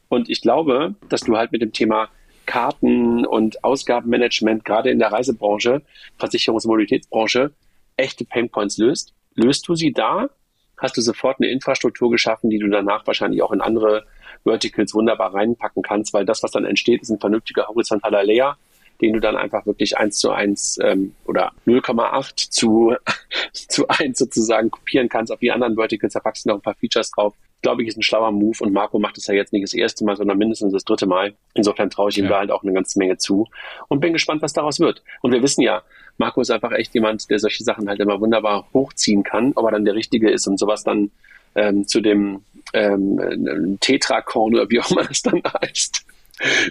Und 0.09 0.29
ich 0.29 0.41
glaube, 0.41 0.95
dass 1.09 1.21
du 1.21 1.35
halt 1.35 1.51
mit 1.51 1.61
dem 1.61 1.73
Thema 1.73 2.09
Karten 2.45 3.25
und 3.25 3.63
Ausgabenmanagement, 3.63 4.63
gerade 4.63 4.91
in 4.91 4.99
der 4.99 5.11
Reisebranche, 5.11 5.81
Versicherungs- 6.19 6.63
und 6.63 6.67
Mobilitätsbranche, 6.67 7.51
echte 7.97 8.23
Painpoints 8.23 8.77
löst 8.77 9.13
löst 9.37 9.67
du 9.67 9.75
sie 9.75 9.93
da, 9.93 10.29
hast 10.77 10.97
du 10.97 11.01
sofort 11.01 11.37
eine 11.39 11.49
Infrastruktur 11.49 12.11
geschaffen, 12.11 12.49
die 12.49 12.59
du 12.59 12.67
danach 12.67 13.07
wahrscheinlich 13.07 13.41
auch 13.41 13.51
in 13.51 13.61
andere 13.61 14.05
Verticals 14.43 14.93
wunderbar 14.93 15.33
reinpacken 15.33 15.81
kannst, 15.81 16.13
weil 16.13 16.25
das, 16.25 16.43
was 16.43 16.51
dann 16.51 16.65
entsteht, 16.65 17.01
ist 17.01 17.09
ein 17.09 17.19
vernünftiger 17.19 17.67
horizontaler 17.67 18.23
Layer, 18.23 18.57
den 19.01 19.13
du 19.13 19.19
dann 19.19 19.35
einfach 19.35 19.65
wirklich 19.65 19.97
eins 19.97 20.17
zu 20.17 20.31
eins 20.31 20.77
ähm, 20.81 21.13
oder 21.25 21.51
0,8 21.65 22.49
zu, 22.49 22.95
zu 23.53 23.87
eins 23.87 24.17
sozusagen 24.17 24.71
kopieren 24.71 25.09
kannst. 25.09 25.31
Auf 25.31 25.39
die 25.39 25.51
anderen 25.51 25.75
Verticals, 25.75 26.13
da 26.13 26.19
packst 26.19 26.45
du 26.45 26.49
noch 26.49 26.55
ein 26.55 26.61
paar 26.61 26.75
Features 26.75 27.11
drauf. 27.11 27.35
Glaube 27.61 27.81
ich, 27.81 27.87
ist 27.87 27.97
ein 27.97 28.03
schlauer 28.03 28.31
Move 28.31 28.57
und 28.61 28.71
Marco 28.71 28.99
macht 28.99 29.17
es 29.17 29.27
ja 29.27 29.33
jetzt 29.33 29.51
nicht 29.51 29.63
das 29.63 29.73
erste 29.73 30.05
Mal, 30.05 30.15
sondern 30.15 30.37
mindestens 30.37 30.73
das 30.73 30.85
dritte 30.85 31.07
Mal. 31.07 31.33
Insofern 31.55 31.89
traue 31.89 32.09
ich 32.09 32.17
ihm 32.17 32.25
ja. 32.25 32.31
da 32.31 32.37
halt 32.39 32.51
auch 32.51 32.63
eine 32.63 32.73
ganze 32.73 32.99
Menge 32.99 33.17
zu 33.17 33.47
und 33.87 33.99
bin 33.99 34.13
gespannt, 34.13 34.41
was 34.41 34.53
daraus 34.53 34.79
wird. 34.79 35.01
Und 35.21 35.31
wir 35.31 35.41
wissen 35.41 35.61
ja, 35.61 35.81
Marco 36.17 36.41
ist 36.41 36.51
einfach 36.51 36.71
echt 36.71 36.93
jemand, 36.93 37.29
der 37.29 37.39
solche 37.39 37.63
Sachen 37.63 37.89
halt 37.89 37.99
immer 37.99 38.19
wunderbar 38.21 38.67
hochziehen 38.73 39.23
kann, 39.23 39.53
ob 39.55 39.65
er 39.65 39.71
dann 39.71 39.85
der 39.85 39.95
Richtige 39.95 40.29
ist 40.29 40.47
und 40.47 40.57
sowas 40.59 40.83
dann 40.83 41.11
ähm, 41.55 41.87
zu 41.87 42.01
dem 42.01 42.43
ähm, 42.73 43.77
Tetrakorn 43.79 44.53
oder 44.53 44.69
wie 44.69 44.79
auch 44.79 44.91
immer 44.91 45.03
das 45.03 45.21
dann 45.21 45.41
heißt, 45.61 46.05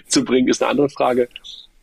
zu 0.07 0.23
bringen, 0.23 0.47
ist 0.47 0.61
eine 0.61 0.71
andere 0.71 0.89
Frage. 0.89 1.29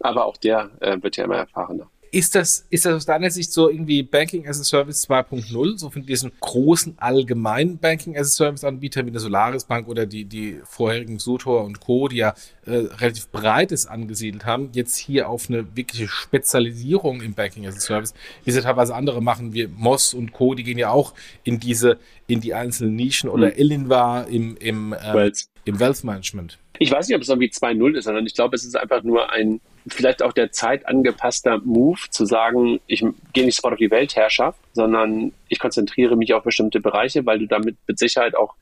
Aber 0.01 0.27
auch 0.27 0.37
der 0.37 0.71
äh, 0.81 1.03
wird 1.03 1.17
ja 1.17 1.25
immer 1.25 1.37
erfahrener. 1.37 1.89
Ist 2.15 2.37
das, 2.37 2.65
ist 2.71 2.87
das 2.87 2.95
aus 2.95 3.07
deiner 3.07 3.29
Sicht 3.29 3.53
so 3.53 3.69
irgendwie 3.69 4.05
Banking 4.05 4.47
as 4.47 4.61
a 4.61 4.63
Service 4.63 5.09
2.0, 5.11 5.79
so 5.79 5.91
von 5.91 6.07
diesen 6.07 6.31
großen 6.39 6.95
allgemeinen 6.99 7.79
Banking 7.79 8.17
as 8.17 8.29
a 8.29 8.31
Service 8.31 8.63
Anbietern 8.63 9.07
wie 9.07 9.11
der 9.11 9.21
Solaris 9.21 9.65
Bank 9.65 9.89
oder 9.89 10.07
die, 10.07 10.25
die 10.25 10.61
vorherigen 10.63 11.19
Sutor 11.19 11.65
und 11.65 11.81
Co., 11.81 12.07
die 12.07 12.19
ja 12.19 12.35
äh, 12.67 12.87
relativ 13.01 13.31
breites 13.31 13.87
angesiedelt 13.87 14.45
haben, 14.45 14.71
jetzt 14.75 14.97
hier 14.97 15.29
auf 15.29 15.51
eine 15.51 15.77
wirkliche 15.77 16.07
Spezialisierung 16.07 17.21
im 17.21 17.35
Banking 17.35 17.67
as 17.67 17.79
a 17.79 17.81
Service, 17.81 18.15
wie 18.45 18.53
sie 18.53 18.63
teilweise 18.63 18.95
andere 18.95 19.21
machen, 19.21 19.53
wie 19.53 19.67
Moss 19.67 20.15
und 20.15 20.33
Co., 20.33 20.55
die 20.55 20.63
gehen 20.63 20.79
ja 20.79 20.91
auch 20.91 21.15
in 21.43 21.59
diese, 21.59 21.99
in 22.29 22.41
die 22.41 22.55
einzelnen 22.55 22.95
Nischen 22.95 23.29
oder 23.29 23.49
mhm. 23.49 23.57
Elinva 23.57 24.23
im, 24.23 24.57
im, 24.59 24.95
ähm, 25.05 25.33
im 25.65 25.81
Wealth 25.81 26.05
Management. 26.05 26.61
Ich 26.79 26.93
weiß 26.93 27.09
nicht, 27.09 27.17
ob 27.17 27.23
es 27.23 27.29
irgendwie 27.29 27.51
2.0 27.51 27.99
ist, 27.99 28.05
sondern 28.05 28.25
ich 28.25 28.35
glaube, 28.35 28.55
es 28.55 28.65
ist 28.65 28.77
einfach 28.77 29.03
nur 29.03 29.33
ein, 29.33 29.61
vielleicht 29.87 30.23
auch 30.23 30.33
der 30.33 30.53
Zeit 30.53 30.87
angepasster 30.87 31.61
Move, 31.65 32.01
zu 32.11 32.25
sagen, 32.25 32.81
ich 32.87 33.05
gehe 33.33 33.45
nicht 33.45 33.57
sofort 33.57 33.75
auf 33.75 33.79
die 33.79 33.91
Weltherrschaft, 33.91 34.59
sondern 34.73 35.33
ich 35.49 35.59
konzentriere 35.59 36.17
mich 36.17 36.33
auf 36.33 36.45
bestimmte 36.45 36.81
Bereiche, 36.81 37.27
weil 37.27 37.39
du 37.39 37.47
damit 37.47 37.77
mit 37.87 37.99
Sicherheit 37.99 38.35
auch 38.35 38.55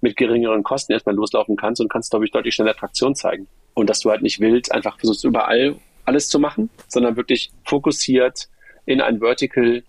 mit 0.00 0.16
geringeren 0.16 0.62
Kosten 0.62 0.92
erstmal 0.92 1.16
loslaufen 1.16 1.56
kannst 1.56 1.80
und 1.80 1.88
kannst, 1.88 2.10
glaube 2.10 2.24
ich, 2.24 2.30
deutlich 2.30 2.54
schneller 2.54 2.74
Traktion 2.74 3.14
zeigen. 3.14 3.48
Und 3.74 3.90
dass 3.90 4.00
du 4.00 4.10
halt 4.10 4.22
nicht 4.22 4.40
wild 4.40 4.70
einfach 4.70 4.98
versuchst, 4.98 5.24
überall 5.24 5.76
alles 6.04 6.28
zu 6.28 6.38
machen, 6.38 6.70
sondern 6.86 7.16
wirklich 7.16 7.50
fokussiert 7.64 8.48
in 8.86 9.00
ein 9.00 9.18
Vertical 9.18 9.82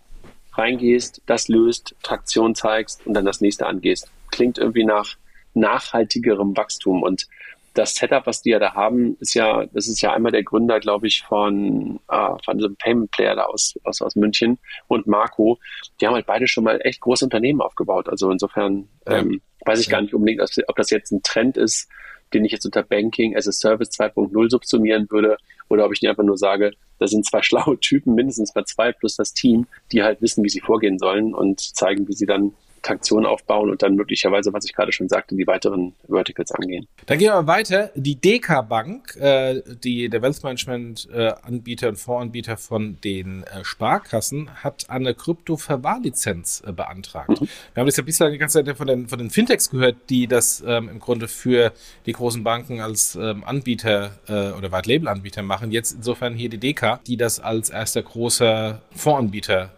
reingehst, 0.54 1.22
das 1.26 1.48
löst, 1.48 1.96
Traktion 2.04 2.56
zeigst 2.56 3.06
und 3.06 3.14
dann 3.14 3.26
das 3.26 3.42
nächste 3.42 3.68
angehst. 3.68 4.12
Klingt 4.32 4.58
irgendwie 4.58 4.84
nach 4.84 5.16
nachhaltigerem 5.54 6.56
Wachstum 6.58 7.04
und 7.04 7.28
das 7.74 7.96
Setup, 7.96 8.26
was 8.26 8.42
die 8.42 8.50
ja 8.52 8.60
da 8.60 8.74
haben, 8.74 9.16
ist 9.20 9.34
ja, 9.34 9.66
das 9.68 9.88
ist 9.88 10.02
ja 10.02 10.14
einmal 10.14 10.32
der 10.32 10.44
Gründer, 10.44 10.80
glaube 10.80 11.08
ich, 11.08 11.24
von, 11.24 12.00
äh, 12.10 12.30
von 12.44 12.58
diesem 12.58 12.76
Payment 12.76 13.12
Player 13.12 13.36
da 13.36 13.44
aus, 13.44 13.76
aus, 13.84 14.02
aus 14.02 14.16
München 14.16 14.58
und 14.88 15.08
Marco. 15.08 15.60
Die 16.00 16.08
haben 16.08 16.14
halt 16.16 16.26
beide 16.26 16.48
schon 16.48 16.64
mal 16.64 16.80
echt 16.84 17.02
große 17.02 17.26
Unternehmen 17.26 17.62
aufgebaut. 17.62 18.10
Also 18.10 18.32
insofern 18.32 18.88
ähm, 19.06 19.42
weiß 19.66 19.80
ich 19.80 19.88
ja. 19.88 19.94
gar 19.94 20.02
nicht 20.02 20.14
unbedingt, 20.14 20.42
ob 20.68 20.76
das 20.76 20.90
jetzt 20.90 21.12
ein 21.12 21.24
Trend 21.24 21.58
ist, 21.58 21.90
den 22.34 22.46
ich 22.46 22.52
jetzt 22.52 22.66
unter 22.66 22.84
Banking 22.84 23.36
as 23.36 23.48
a 23.48 23.52
Service 23.52 23.90
2.0 23.92 24.50
subsumieren 24.50 25.08
würde, 25.10 25.38
oder 25.70 25.86
ob 25.86 25.94
ich 25.94 26.02
nicht 26.02 26.10
einfach 26.10 26.24
nur 26.24 26.38
sage, 26.38 26.74
da 26.98 27.08
sind 27.08 27.26
zwei 27.26 27.42
schlaue 27.44 27.80
Typen, 27.80 28.16
mindestens 28.16 28.54
mal 28.54 28.66
zwei 28.66 28.92
plus 28.92 29.16
das 29.16 29.34
Team, 29.34 29.68
die 29.92 30.04
halt 30.04 30.22
wissen, 30.22 30.44
wie 30.44 30.50
sie 30.50 30.62
vorgehen 30.62 31.00
sollen 31.00 31.34
und 31.34 31.60
zeigen, 31.60 32.08
wie 32.08 32.14
sie 32.14 32.26
dann 32.26 32.54
Traktion 32.82 33.26
aufbauen 33.26 33.70
und 33.70 33.82
dann 33.82 33.96
möglicherweise, 33.96 34.54
was 34.54 34.66
ich 34.66 34.74
gerade 34.74 34.92
schon 34.92 35.10
sagte, 35.10 35.36
die 35.36 35.48
weiteren 35.48 35.94
Verticals 36.08 36.52
angehen. 36.52 36.88
Dann 37.06 37.18
gehen 37.18 37.32
wir 37.32 37.48
weiter. 37.48 37.92
Die 37.96 38.16
DK 38.16 38.68
Bank, 38.68 39.16
äh, 39.18 39.62
die 39.84 40.10
der 40.10 40.22
Wealth 40.22 40.44
Management 40.44 41.08
äh, 41.14 41.34
Anbieter 41.42 41.90
und 41.90 41.98
Fondsanbieter 41.98 42.58
von 42.58 42.98
den 43.04 43.44
äh, 43.44 43.64
Sparkassen, 43.64 44.50
hat 44.64 44.90
eine 44.90 45.14
Krypto-Verwahrlizenz 45.14 46.64
äh, 46.66 46.72
beantragt. 46.72 47.42
Mhm. 47.42 47.48
Wir 47.74 47.82
haben 47.82 47.88
das 47.88 47.98
ja 47.98 48.04
bislang 48.04 48.32
die 48.32 48.38
ganze 48.38 48.64
Zeit 48.64 48.78
von 48.78 48.88
den, 48.88 49.08
von 49.08 49.20
den 49.20 49.30
Fintechs 49.30 49.70
gehört, 49.70 49.96
die 50.10 50.28
das 50.28 50.64
ähm, 50.66 50.90
im 50.90 51.00
Grunde 51.00 51.28
für 51.28 51.72
die 52.06 52.14
großen 52.14 52.44
Banken 52.44 52.82
als 52.82 53.16
ähm, 53.16 53.44
Anbieter 53.44 54.12
äh, 54.28 54.52
oder 54.52 54.72
White 54.72 54.90
Label 54.90 55.08
Anbieter 55.08 55.44
machen. 55.44 55.72
Jetzt 55.72 55.94
insofern 55.94 56.36
hier 56.36 56.50
die 56.50 56.60
DK, 56.60 57.00
die 57.06 57.18
das 57.18 57.40
als 57.40 57.70
erster 57.70 58.04
großer 58.04 58.82
Fondsanbieter 58.92 59.72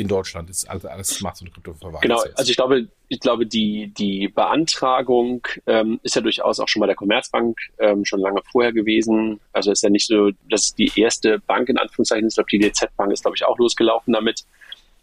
in 0.00 0.08
Deutschland 0.08 0.48
ist. 0.48 0.68
Also 0.68 0.88
alles 0.88 1.20
macht 1.20 1.36
so 1.36 1.44
eine 1.44 1.52
Kryptoverwahrung. 1.52 2.00
Genau, 2.00 2.22
also 2.34 2.50
ich 2.50 2.56
glaube, 2.56 2.88
ich 3.08 3.20
glaube, 3.20 3.46
die, 3.46 3.92
die 3.96 4.28
Beantragung 4.28 5.46
ähm, 5.66 6.00
ist 6.02 6.16
ja 6.16 6.22
durchaus 6.22 6.58
auch 6.58 6.68
schon 6.68 6.80
bei 6.80 6.86
der 6.86 6.96
Commerzbank 6.96 7.58
ähm, 7.78 8.04
schon 8.04 8.20
lange 8.20 8.40
vorher 8.50 8.72
gewesen. 8.72 9.40
Also 9.52 9.70
ist 9.70 9.82
ja 9.82 9.90
nicht 9.90 10.06
so, 10.06 10.30
dass 10.48 10.74
die 10.74 10.90
erste 10.96 11.38
Bank 11.40 11.68
in 11.68 11.76
Anführungszeichen 11.76 12.26
ist. 12.26 12.32
Ich 12.32 12.36
glaube, 12.36 12.50
die 12.50 12.70
DZ-Bank 12.70 13.12
ist, 13.12 13.22
glaube 13.22 13.36
ich, 13.36 13.44
auch 13.44 13.58
losgelaufen 13.58 14.14
damit. 14.14 14.44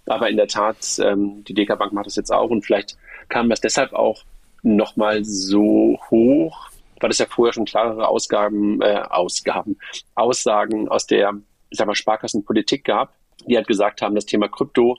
Aber 0.08 0.30
in 0.30 0.38
der 0.38 0.48
Tat, 0.48 0.78
ähm, 1.00 1.44
die 1.44 1.54
DK-Bank 1.54 1.94
macht 1.94 2.08
das 2.08 2.16
jetzt 2.16 2.32
auch 2.32 2.50
und 2.50 2.66
vielleicht 2.66 2.98
kam 3.30 3.50
das 3.50 3.62
deshalb 3.62 3.94
auch 3.94 4.24
nochmal 4.64 5.24
so 5.24 6.00
hoch, 6.10 6.70
weil 7.00 7.12
es 7.12 7.20
ja 7.20 7.28
vorher 7.30 7.54
schon 7.54 7.66
klarere 7.66 8.08
Ausgaben, 8.08 8.82
äh, 8.82 9.02
Ausgaben, 9.10 9.78
Aussagen 10.16 10.88
aus 10.88 11.06
der, 11.06 11.34
ich 11.70 11.78
sag 11.78 11.86
mal, 11.86 11.94
Sparkassenpolitik 11.94 12.84
gab 12.84 13.17
die 13.48 13.56
halt 13.56 13.68
gesagt 13.68 14.02
haben, 14.02 14.16
das 14.16 14.26
Thema 14.26 14.48
Krypto 14.48 14.98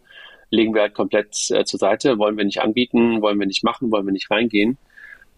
legen 0.50 0.74
wir 0.74 0.82
halt 0.82 0.94
komplett 0.94 1.50
äh, 1.50 1.64
zur 1.64 1.78
Seite, 1.78 2.18
wollen 2.18 2.36
wir 2.36 2.44
nicht 2.44 2.60
anbieten, 2.60 3.20
wollen 3.20 3.38
wir 3.38 3.46
nicht 3.46 3.64
machen, 3.64 3.90
wollen 3.90 4.06
wir 4.06 4.12
nicht 4.12 4.30
reingehen. 4.30 4.78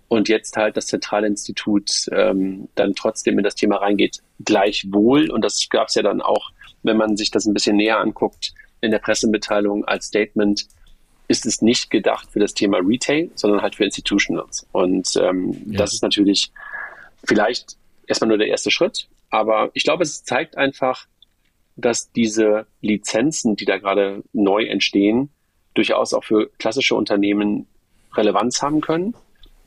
Und 0.09 0.29
jetzt 0.29 0.57
halt 0.57 0.77
das 0.77 0.87
Zentralinstitut 0.87 2.09
ähm, 2.13 2.69
dann 2.75 2.95
trotzdem 2.95 3.39
in 3.39 3.45
das 3.45 3.55
Thema 3.55 3.77
reingeht, 3.77 4.19
gleichwohl. 4.45 5.31
Und 5.31 5.45
das 5.45 5.69
gab 5.69 5.89
es 5.89 5.95
ja 5.95 6.03
dann 6.03 6.21
auch, 6.21 6.51
wenn 6.83 6.97
man 6.97 7.17
sich 7.17 7.31
das 7.31 7.47
ein 7.47 7.55
bisschen 7.55 7.77
näher 7.77 8.01
anguckt, 8.01 8.53
in 8.81 8.91
der 8.91 8.99
Pressemitteilung 8.99 9.85
als 9.85 10.07
Statement, 10.07 10.67
ist 11.29 11.47
es 11.47 11.63
nicht 11.63 11.91
gedacht 11.91 12.29
für 12.33 12.41
das 12.41 12.55
Thema 12.55 12.79
Retail, 12.79 13.31
sondern 13.37 13.63
halt 13.63 13.77
für 13.77 13.85
Institutionals. 13.85 14.67
Und 14.73 15.17
ähm, 15.17 15.53
ja. 15.67 15.79
das 15.79 15.93
ist 15.93 16.03
natürlich 16.03 16.51
vielleicht 17.23 17.77
erstmal 18.07 18.29
nur 18.29 18.39
der 18.39 18.49
erste 18.49 18.73
Schritt. 18.73 19.07
Aber 19.31 19.71
ich 19.75 19.85
glaube, 19.85 20.03
es 20.03 20.25
zeigt 20.25 20.59
einfach, 20.59 21.07
dass 21.77 22.13
diese 22.13 22.67
Lizenzen, 22.81 23.57
die 23.57 23.65
da 23.65 23.79
gerade 23.79 24.23
neu 24.33 24.65
entstehen, 24.65 25.31
durchaus 25.75 26.15
auch 26.15 26.25
für 26.25 26.51
klassische 26.59 26.95
Unternehmen 26.95 27.67
Relevanz 28.15 28.63
haben 28.63 28.81
können. 28.81 29.15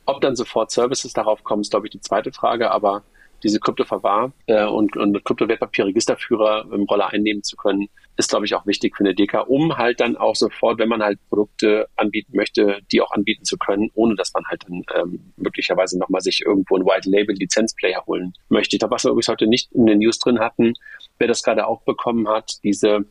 Ob 0.06 0.22
dann 0.22 0.36
sofort 0.36 0.72
Services 0.72 1.14
darauf 1.14 1.44
kommen, 1.44 1.62
ist, 1.62 1.72
glaube 1.72 1.88
ich, 1.88 1.92
die 1.92 2.02
zweite 2.02 2.32
Frage. 2.32 2.72
Aber 2.72 3.04
diese 3.44 3.60
Kryptoverwahr 3.60 4.32
äh, 4.48 4.66
und, 4.66 4.96
und 4.98 5.24
Kryptowertpapierregisterführer 5.24 6.66
im 6.72 6.84
Roller 6.84 7.10
einnehmen 7.10 7.44
zu 7.44 7.56
können, 7.56 7.90
ist, 8.16 8.30
glaube 8.30 8.46
ich, 8.46 8.56
auch 8.56 8.66
wichtig 8.66 8.96
für 8.96 9.04
eine 9.04 9.16
DK, 9.16 9.48
um 9.48 9.78
halt 9.78 10.00
dann 10.00 10.16
auch 10.16 10.36
sofort, 10.36 10.80
wenn 10.80 10.90
man 10.90 11.02
halt 11.02 11.20
Produkte 11.30 11.88
anbieten 11.96 12.36
möchte, 12.36 12.80
die 12.92 13.02
auch 13.02 13.12
anbieten 13.12 13.44
zu 13.44 13.58
können, 13.58 13.90
ohne 13.96 14.16
dass 14.16 14.34
man 14.34 14.46
halt 14.46 14.64
dann 14.68 14.84
ähm, 14.96 15.34
möglicherweise 15.38 15.98
nochmal 15.98 16.22
sich 16.22 16.42
irgendwo 16.46 16.78
ein 16.78 16.86
White 16.86 17.10
Label 17.10 17.36
Lizenzplayer 17.36 18.06
holen 18.06 18.34
möchte. 18.50 18.76
Ich 18.76 18.80
glaube, 18.80 18.94
was 18.94 19.04
wir 19.04 19.12
übrigens 19.12 19.28
heute 19.28 19.48
nicht 19.48 19.72
in 19.74 19.86
den 19.86 20.00
News 20.00 20.20
drin 20.20 20.40
hatten, 20.40 20.74
wer 21.18 21.28
das 21.28 21.44
gerade 21.44 21.68
auch 21.68 21.82
bekommen 21.82 22.28
hat, 22.28 22.64
diese, 22.64 23.06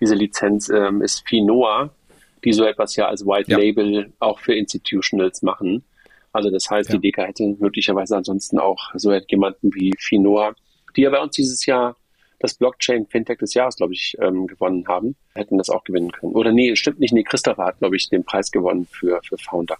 diese 0.00 0.14
Lizenz 0.14 0.68
ähm, 0.68 1.00
ist 1.02 1.26
Finoa, 1.26 1.90
die 2.44 2.52
so 2.52 2.64
etwas 2.64 2.96
ja 2.96 3.06
als 3.06 3.24
White 3.24 3.50
ja. 3.50 3.58
Label 3.58 4.12
auch 4.18 4.38
für 4.38 4.54
Institutionals 4.54 5.42
machen. 5.42 5.84
Also 6.32 6.50
das 6.50 6.68
heißt, 6.70 6.90
ja. 6.90 6.98
die 6.98 7.10
DK 7.10 7.26
hätte 7.26 7.56
möglicherweise 7.58 8.16
ansonsten 8.16 8.58
auch 8.58 8.90
so 8.94 9.12
jemanden 9.12 9.74
wie 9.74 9.92
Finoa, 9.98 10.54
die 10.96 11.02
ja 11.02 11.10
bei 11.10 11.20
uns 11.20 11.34
dieses 11.34 11.66
Jahr 11.66 11.96
das 12.42 12.54
Blockchain 12.54 13.06
Fintech 13.06 13.38
des 13.38 13.54
Jahres, 13.54 13.76
glaube 13.76 13.92
ich, 13.92 14.16
ähm, 14.20 14.46
gewonnen 14.46 14.86
haben, 14.88 15.14
hätten 15.34 15.58
das 15.58 15.70
auch 15.70 15.84
gewinnen 15.84 16.10
können. 16.10 16.32
Oder 16.32 16.52
nee, 16.52 16.74
stimmt 16.74 16.98
nicht. 16.98 17.14
Nee, 17.14 17.22
Christopher 17.22 17.66
hat, 17.66 17.78
glaube 17.78 17.96
ich, 17.96 18.08
den 18.08 18.24
Preis 18.24 18.50
gewonnen 18.50 18.86
für, 18.90 19.20
für 19.22 19.38
Founder. 19.38 19.76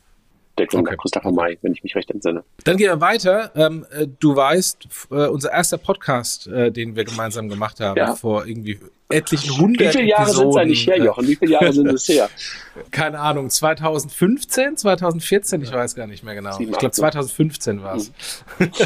Der 0.59 0.67
Gründer, 0.67 0.91
okay. 0.91 0.99
Christopher 1.01 1.33
May, 1.33 1.59
wenn 1.63 1.73
ich 1.73 1.83
mich 1.83 1.97
recht 1.97 2.11
entsinne. 2.11 2.45
Dann 2.65 2.77
gehen 2.77 2.89
wir 2.89 3.01
weiter. 3.01 3.51
Ähm, 3.57 3.87
äh, 3.91 4.07
du 4.07 4.37
weißt, 4.37 4.87
äh, 5.11 5.27
unser 5.27 5.51
erster 5.51 5.79
Podcast, 5.79 6.47
äh, 6.47 6.71
den 6.71 6.95
wir 6.95 7.05
gemeinsam 7.05 7.49
gemacht 7.49 7.81
haben, 7.81 7.97
ja. 7.97 8.15
vor 8.15 8.47
irgendwie 8.47 8.79
etlichen 9.13 9.59
hundert 9.59 9.89
Wie 9.89 9.99
viele 9.99 10.09
Jahre 10.09 10.31
sind 10.31 10.49
es 10.49 10.57
eigentlich 10.57 10.87
her, 10.87 10.99
Jochen? 10.99 11.29
Wie 11.29 11.37
viele 11.37 11.53
Jahre 11.53 11.73
sind 11.73 11.89
es 11.89 12.09
her? 12.09 12.29
Keine 12.91 13.19
Ahnung, 13.19 13.51
2015, 13.51 14.77
2014, 14.77 15.63
ich 15.63 15.73
weiß 15.73 15.95
gar 15.95 16.07
nicht 16.07 16.25
mehr 16.25 16.35
genau. 16.35 16.57
7, 16.57 16.73
ich 16.73 16.79
glaube 16.79 16.93
2015 16.93 17.83
war 17.83 17.97
es. 17.97 18.13
Mhm. 18.59 18.71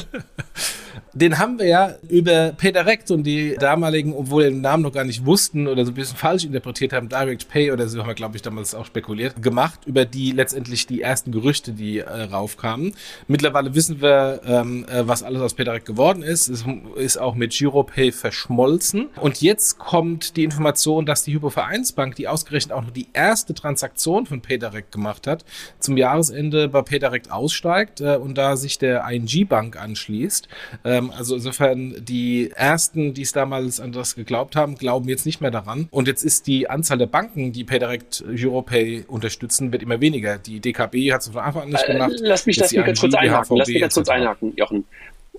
den 1.17 1.39
haben 1.39 1.59
wir 1.59 1.67
ja 1.67 1.95
über 2.09 2.53
PayDirect 2.53 3.11
und 3.11 3.23
die 3.23 3.57
damaligen, 3.59 4.13
obwohl 4.13 4.45
wir 4.45 4.51
den 4.51 4.61
Namen 4.61 4.83
noch 4.83 4.93
gar 4.93 5.05
nicht 5.05 5.25
wussten 5.25 5.67
oder 5.67 5.85
so 5.85 5.93
ein 5.93 5.95
bisschen 5.95 6.17
falsch 6.17 6.45
interpretiert 6.45 6.93
haben, 6.93 7.09
Direct 7.09 7.49
Pay 7.49 7.73
oder 7.73 7.89
so 7.89 8.01
haben 8.01 8.09
wir, 8.09 8.15
glaube 8.15 8.37
ich, 8.37 8.43
damals 8.43 8.75
auch 8.75 8.85
spekuliert, 8.85 9.43
gemacht, 9.43 9.81
über 9.87 10.05
die 10.05 10.33
letztendlich 10.33 10.87
die 10.87 11.01
ersten 11.01 11.33
Gerüchte, 11.33 11.73
die 11.73 11.99
äh, 11.99 12.05
raufkamen. 12.05 12.93
Mittlerweile 13.29 13.75
wissen 13.75 14.03
wir, 14.03 14.41
ähm, 14.45 14.85
äh, 14.89 15.07
was 15.07 15.23
alles 15.23 15.41
aus 15.41 15.55
PayDirect 15.55 15.87
geworden 15.87 16.23
ist. 16.23 16.49
Es 16.49 16.65
ist 16.97 17.17
auch 17.17 17.35
mit 17.35 17.53
GiroPay 17.53 18.13
verschmolzen. 18.13 19.09
Und 19.21 19.41
jetzt 19.41 19.79
kommt 19.79 20.16
die 20.19 20.45
Information, 20.45 21.07
dass 21.07 21.25
die 21.25 21.35
Hypovereinsbank, 21.35 22.15
die 22.17 22.29
ausgerechnet 22.29 22.73
auch 22.73 22.83
noch 22.83 22.91
die 22.91 23.09
erste 23.13 23.55
Transaktion 23.55 24.27
von 24.27 24.41
PayDirect 24.41 24.93
gemacht 24.93 25.27
hat, 25.27 25.45
zum 25.79 25.97
Jahresende 25.97 26.69
bei 26.69 26.83
PayDirect 26.83 27.31
aussteigt 27.31 28.01
äh, 28.01 28.17
und 28.17 28.37
da 28.37 28.57
sich 28.57 28.79
der 28.79 29.07
ING 29.09 29.47
Bank 29.49 29.81
anschließt. 29.81 30.49
Ähm, 30.85 31.11
also 31.11 31.35
insofern 31.35 31.95
die 32.05 32.51
ersten, 32.55 33.15
die 33.15 33.23
es 33.23 33.33
damals 33.33 33.81
an 33.81 33.93
das 33.93 34.15
geglaubt 34.15 34.57
haben, 34.57 34.77
glauben 34.77 35.09
jetzt 35.09 35.27
nicht 35.27 35.41
mehr 35.41 35.51
daran. 35.51 35.89
Und 35.91 36.09
jetzt 36.09 36.25
ist 36.25 36.47
die 36.47 36.69
Anzahl 36.69 36.99
der 36.99 37.07
Banken, 37.07 37.53
die 37.53 37.65
PayDirect 37.65 38.25
Europay 38.29 39.05
unterstützen, 39.07 39.73
wird 39.73 39.83
immer 39.83 40.01
weniger. 40.01 40.39
Die 40.39 40.61
DKB 40.61 41.13
hat 41.13 41.23
es 41.23 41.29
von 41.29 41.43
Anfang 41.43 41.63
an 41.63 41.69
nicht 41.71 41.85
äh, 41.89 41.93
gemacht. 41.93 42.13
Äh, 42.13 42.27
lass 42.27 42.47
mich, 42.47 42.57
das 42.57 42.73
mich 42.73 42.85
ganz 42.85 43.01
kurz 43.01 43.15
einhaken. 43.15 43.57
Lass 43.57 43.69
mich 43.69 43.81
ganz 43.81 43.95
kurz 43.95 44.09
einhaken, 44.09 44.53
Jochen. 44.57 44.85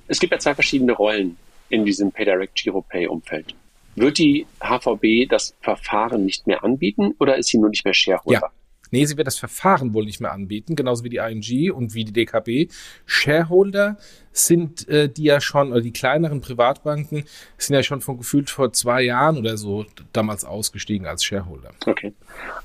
Es 0.08 0.20
gibt 0.20 0.32
ja 0.32 0.40
zwei 0.40 0.56
verschiedene 0.56 0.94
Rollen 0.94 1.38
in 1.70 1.86
diesem 1.86 2.12
PayDirect 2.12 2.56
Giropay-Umfeld. 2.56 3.56
Wird 3.98 4.20
die 4.20 4.46
HVB 4.62 5.28
das 5.28 5.56
Verfahren 5.60 6.24
nicht 6.24 6.46
mehr 6.46 6.64
anbieten 6.64 7.16
oder 7.20 7.36
ist 7.38 7.50
sie 7.50 7.58
nur 7.58 7.70
nicht 7.70 7.84
mehr 7.84 7.96
Shareholder? 7.96 8.40
Ja. 8.42 8.52
Nee, 8.92 9.06
sie 9.06 9.18
wird 9.18 9.26
das 9.26 9.40
Verfahren 9.40 9.94
wohl 9.96 10.06
nicht 10.06 10.22
mehr 10.22 10.32
anbieten, 10.32 10.76
genauso 10.76 11.04
wie 11.04 11.10
die 11.10 11.18
ING 11.18 11.72
und 11.74 11.96
wie 11.96 12.06
die 12.06 12.14
DKB. 12.14 12.72
Shareholder 13.08 13.98
sind 14.32 14.88
äh, 14.88 15.10
die 15.10 15.24
ja 15.24 15.42
schon, 15.42 15.72
oder 15.72 15.82
die 15.82 15.92
kleineren 15.92 16.42
Privatbanken 16.42 17.26
sind 17.58 17.76
ja 17.76 17.82
schon 17.82 18.02
von 18.02 18.20
gefühlt 18.20 18.52
vor 18.52 18.72
zwei 18.72 19.02
Jahren 19.02 19.38
oder 19.40 19.58
so 19.58 19.86
damals 20.14 20.46
ausgestiegen 20.46 21.08
als 21.08 21.24
Shareholder. 21.24 21.72
Okay. 21.88 22.14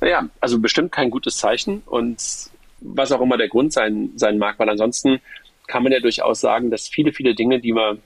Naja, 0.02 0.28
also 0.38 0.60
bestimmt 0.60 0.92
kein 0.92 1.10
gutes 1.10 1.38
Zeichen 1.38 1.82
und 1.86 2.50
was 2.82 3.10
auch 3.10 3.22
immer 3.22 3.38
der 3.38 3.48
Grund 3.48 3.72
sein, 3.72 4.10
sein 4.16 4.36
mag, 4.36 4.58
weil 4.58 4.68
ansonsten 4.68 5.18
kann 5.66 5.82
man 5.82 5.92
ja 5.92 6.00
durchaus 6.00 6.40
sagen, 6.40 6.70
dass 6.70 6.88
viele, 6.88 7.12
viele 7.12 7.34
Dinge, 7.34 7.58
die 7.58 7.72
wir, 7.72 7.96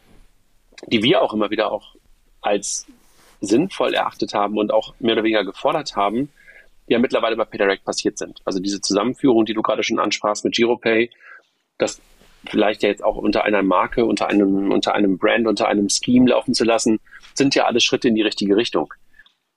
die 0.87 1.03
wir 1.03 1.23
auch 1.23 1.35
immer 1.35 1.51
wieder 1.51 1.73
auch 1.73 1.97
als 2.41 2.87
sinnvoll 3.41 3.95
erachtet 3.95 4.35
haben 4.35 4.59
und 4.59 4.73
auch 4.73 4.95
mehr 4.99 5.15
oder 5.15 5.25
weniger 5.25 5.45
gefordert 5.45 5.97
haben, 5.97 6.31
die 6.89 6.93
ja 6.93 6.99
mittlerweile 6.99 7.37
bei 7.37 7.45
PayDirect 7.45 7.85
passiert 7.85 8.19
sind. 8.19 8.41
Also 8.45 8.61
diese 8.61 8.81
Zusammenführung, 8.81 9.45
die 9.45 9.55
du 9.55 9.63
gerade 9.63 9.83
schon 9.83 9.99
ansprachst 9.99 10.45
mit 10.45 10.55
GiroPay, 10.55 11.11
das 11.79 12.01
vielleicht 12.49 12.83
ja 12.83 12.89
jetzt 12.89 13.03
auch 13.03 13.17
unter 13.17 13.45
einer 13.45 13.63
Marke, 13.63 14.05
unter 14.05 14.29
einem, 14.29 14.71
unter 14.71 14.95
einem 14.95 15.19
Brand, 15.19 15.47
unter 15.47 15.69
einem 15.69 15.89
Scheme 15.89 16.31
laufen 16.31 16.55
zu 16.55 16.65
lassen, 16.65 17.01
sind 17.35 17.55
ja 17.55 17.65
alle 17.65 17.81
Schritte 17.81 18.09
in 18.09 18.15
die 18.15 18.23
richtige 18.23 18.57
Richtung. 18.57 18.95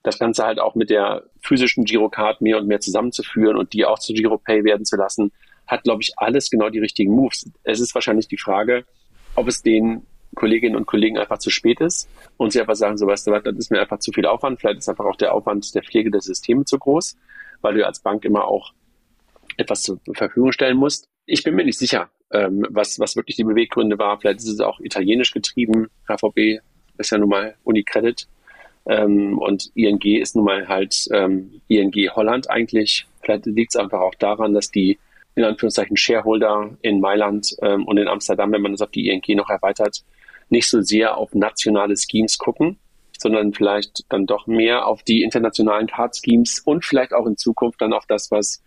Das 0.01 0.17
Ganze 0.17 0.45
halt 0.45 0.59
auch 0.59 0.75
mit 0.75 0.89
der 0.89 1.23
physischen 1.41 1.83
Girocard 1.83 2.41
mehr 2.41 2.57
und 2.57 2.67
mehr 2.67 2.79
zusammenzuführen 2.79 3.57
und 3.57 3.73
die 3.73 3.85
auch 3.85 3.99
zu 3.99 4.13
GiroPay 4.13 4.63
werden 4.63 4.85
zu 4.85 4.95
lassen, 4.95 5.31
hat, 5.67 5.83
glaube 5.83 6.01
ich, 6.01 6.13
alles 6.17 6.49
genau 6.49 6.69
die 6.69 6.79
richtigen 6.79 7.13
Moves. 7.13 7.49
Es 7.63 7.79
ist 7.79 7.93
wahrscheinlich 7.93 8.27
die 8.27 8.37
Frage, 8.37 8.85
ob 9.35 9.47
es 9.47 9.61
den 9.61 10.03
Kolleginnen 10.35 10.75
und 10.75 10.85
Kollegen 10.85 11.17
einfach 11.17 11.39
zu 11.39 11.49
spät 11.49 11.81
ist 11.81 12.09
und 12.37 12.51
sie 12.51 12.61
einfach 12.61 12.75
sagen, 12.75 12.97
so 12.97 13.07
weißt 13.07 13.27
du 13.27 13.31
was, 13.31 13.43
das 13.43 13.55
ist 13.55 13.71
mir 13.71 13.81
einfach 13.81 13.99
zu 13.99 14.11
viel 14.11 14.25
Aufwand. 14.25 14.59
Vielleicht 14.59 14.79
ist 14.79 14.89
einfach 14.89 15.05
auch 15.05 15.15
der 15.15 15.33
Aufwand 15.33 15.73
der 15.75 15.83
Pflege 15.83 16.11
der 16.11 16.21
Systeme 16.21 16.65
zu 16.65 16.77
groß, 16.77 17.17
weil 17.61 17.75
du 17.75 17.85
als 17.85 17.99
Bank 17.99 18.25
immer 18.25 18.45
auch 18.45 18.73
etwas 19.57 19.81
zur 19.81 19.99
Verfügung 20.13 20.51
stellen 20.51 20.77
musst. 20.77 21.09
Ich 21.25 21.43
bin 21.43 21.55
mir 21.55 21.65
nicht 21.65 21.77
sicher, 21.77 22.09
ähm, 22.31 22.65
was, 22.69 22.99
was 22.99 23.15
wirklich 23.15 23.35
die 23.35 23.43
Beweggründe 23.43 23.97
war. 23.97 24.19
Vielleicht 24.19 24.39
ist 24.39 24.47
es 24.47 24.59
auch 24.59 24.79
italienisch 24.79 25.33
getrieben. 25.33 25.87
HVB 26.07 26.61
ist 26.97 27.11
ja 27.11 27.17
nun 27.17 27.29
mal 27.29 27.55
Unicredit. 27.63 28.27
Ähm, 28.85 29.37
und 29.37 29.71
ING 29.75 30.01
ist 30.03 30.35
nun 30.35 30.45
mal 30.45 30.67
halt 30.67 31.07
ähm, 31.11 31.61
ING 31.67 31.93
Holland 32.15 32.49
eigentlich. 32.49 33.07
Vielleicht 33.21 33.45
liegt 33.45 33.75
es 33.75 33.79
einfach 33.79 33.99
auch 33.99 34.15
daran, 34.15 34.53
dass 34.53 34.71
die 34.71 34.97
in 35.35 35.43
Anführungszeichen 35.43 35.97
Shareholder 35.97 36.71
in 36.81 36.99
Mailand 36.99 37.55
ähm, 37.61 37.85
und 37.85 37.97
in 37.97 38.07
Amsterdam, 38.07 38.51
wenn 38.51 38.61
man 38.61 38.71
das 38.71 38.81
auf 38.81 38.91
die 38.91 39.09
ING 39.09 39.23
noch 39.35 39.49
erweitert, 39.49 40.03
nicht 40.51 40.69
so 40.69 40.81
sehr 40.81 41.17
auf 41.17 41.33
nationale 41.33 41.95
Schemes 41.95 42.37
gucken, 42.37 42.77
sondern 43.17 43.53
vielleicht 43.53 44.05
dann 44.09 44.25
doch 44.25 44.47
mehr 44.47 44.85
auf 44.87 45.03
die 45.03 45.23
internationalen 45.23 45.87
Card 45.87 46.15
Schemes 46.15 46.59
und 46.59 46.85
vielleicht 46.85 47.13
auch 47.13 47.25
in 47.25 47.37
Zukunft 47.37 47.81
dann 47.81 47.93
auf 47.93 48.05
das, 48.07 48.31
was 48.31 48.61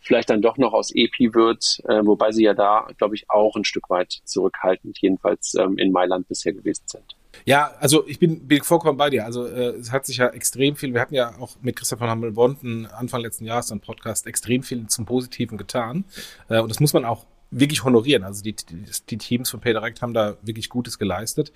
vielleicht 0.00 0.30
dann 0.30 0.42
doch 0.42 0.56
noch 0.56 0.72
aus 0.72 0.90
EPI 0.94 1.34
wird, 1.34 1.80
äh, 1.86 2.04
wobei 2.04 2.32
sie 2.32 2.44
ja 2.44 2.54
da, 2.54 2.88
glaube 2.96 3.14
ich, 3.14 3.28
auch 3.28 3.54
ein 3.56 3.64
Stück 3.64 3.90
weit 3.90 4.20
zurückhaltend, 4.24 4.98
jedenfalls 5.00 5.54
ähm, 5.54 5.76
in 5.78 5.92
Mailand 5.92 6.26
bisher 6.26 6.52
gewesen 6.52 6.84
sind. 6.86 7.16
Ja, 7.44 7.72
also 7.78 8.06
ich 8.06 8.18
bin, 8.18 8.46
bin 8.48 8.62
vollkommen 8.62 8.98
bei 8.98 9.10
dir. 9.10 9.24
Also 9.24 9.46
äh, 9.46 9.76
es 9.76 9.92
hat 9.92 10.06
sich 10.06 10.16
ja 10.16 10.28
extrem 10.28 10.76
viel, 10.76 10.94
wir 10.94 11.00
hatten 11.00 11.14
ja 11.14 11.34
auch 11.38 11.56
mit 11.62 11.76
Christoph 11.76 11.98
von 11.98 12.08
Hammel-Bonten 12.08 12.86
Anfang 12.86 13.20
letzten 13.20 13.44
Jahres 13.44 13.70
einen 13.70 13.80
Podcast 13.80 14.26
extrem 14.26 14.62
viel 14.62 14.86
zum 14.88 15.06
Positiven 15.06 15.58
getan. 15.58 16.04
Äh, 16.48 16.60
und 16.60 16.70
das 16.70 16.80
muss 16.80 16.92
man 16.92 17.04
auch 17.04 17.26
wirklich 17.50 17.84
honorieren. 17.84 18.22
Also 18.22 18.42
die, 18.42 18.54
die, 18.54 18.84
die 19.08 19.18
Teams 19.18 19.50
von 19.50 19.60
PayDirect 19.60 20.02
haben 20.02 20.14
da 20.14 20.36
wirklich 20.42 20.68
Gutes 20.68 20.98
geleistet. 20.98 21.52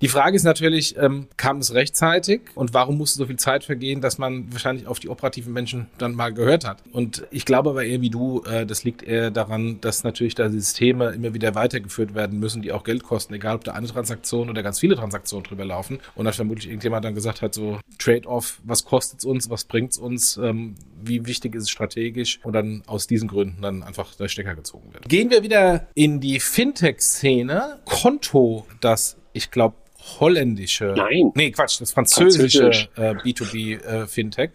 Die 0.00 0.08
Frage 0.08 0.36
ist 0.36 0.44
natürlich, 0.44 0.96
ähm, 0.98 1.28
kam 1.36 1.58
es 1.58 1.74
rechtzeitig 1.74 2.42
und 2.54 2.74
warum 2.74 2.98
musste 2.98 3.18
so 3.18 3.26
viel 3.26 3.38
Zeit 3.38 3.64
vergehen, 3.64 4.00
dass 4.00 4.18
man 4.18 4.52
wahrscheinlich 4.52 4.86
auf 4.86 5.00
die 5.00 5.08
operativen 5.08 5.52
Menschen 5.52 5.86
dann 5.96 6.14
mal 6.14 6.32
gehört 6.32 6.66
hat? 6.66 6.82
Und 6.92 7.26
ich 7.30 7.44
glaube 7.44 7.70
aber 7.70 7.84
eher 7.84 8.00
wie 8.00 8.10
du, 8.10 8.42
äh, 8.42 8.66
das 8.66 8.84
liegt 8.84 9.02
eher 9.02 9.30
daran, 9.30 9.80
dass 9.80 10.04
natürlich 10.04 10.34
da 10.34 10.50
Systeme 10.50 11.10
immer 11.10 11.32
wieder 11.34 11.54
weitergeführt 11.54 12.14
werden 12.14 12.38
müssen, 12.38 12.62
die 12.62 12.72
auch 12.72 12.84
Geld 12.84 13.02
kosten, 13.02 13.34
egal 13.34 13.56
ob 13.56 13.64
da 13.64 13.72
eine 13.72 13.86
Transaktion 13.86 14.50
oder 14.50 14.62
ganz 14.62 14.78
viele 14.78 14.96
Transaktionen 14.96 15.44
drüber 15.44 15.64
laufen. 15.64 15.98
Und 16.14 16.26
dann 16.26 16.34
vermutlich 16.34 16.66
irgendjemand 16.66 17.04
dann 17.04 17.14
gesagt 17.14 17.42
hat, 17.42 17.54
so 17.54 17.80
Trade-off, 17.98 18.60
was 18.64 18.84
kostet 18.84 19.20
es 19.20 19.24
uns, 19.24 19.48
was 19.48 19.64
bringt 19.64 19.92
es 19.92 19.98
uns, 19.98 20.36
ähm, 20.36 20.74
wie 21.02 21.26
wichtig 21.26 21.54
ist 21.54 21.64
es 21.64 21.70
strategisch 21.70 22.40
und 22.44 22.52
dann 22.52 22.82
aus 22.86 23.06
diesen 23.06 23.28
Gründen 23.28 23.62
dann 23.62 23.82
einfach 23.82 24.14
der 24.14 24.28
Stecker 24.28 24.54
gezogen 24.54 24.92
wird. 24.92 25.08
Gehen 25.08 25.30
wir 25.30 25.37
wir 25.38 25.42
wieder 25.44 25.88
in 25.94 26.20
die 26.20 26.40
Fintech-Szene. 26.40 27.80
Konto, 27.84 28.66
das, 28.80 29.16
ich 29.32 29.50
glaube, 29.50 29.76
holländische, 30.18 30.94
Nein. 30.96 31.32
nee, 31.34 31.50
Quatsch, 31.50 31.80
das 31.80 31.92
französische 31.92 32.88
äh, 32.96 33.14
B2B-Fintech 33.14 34.50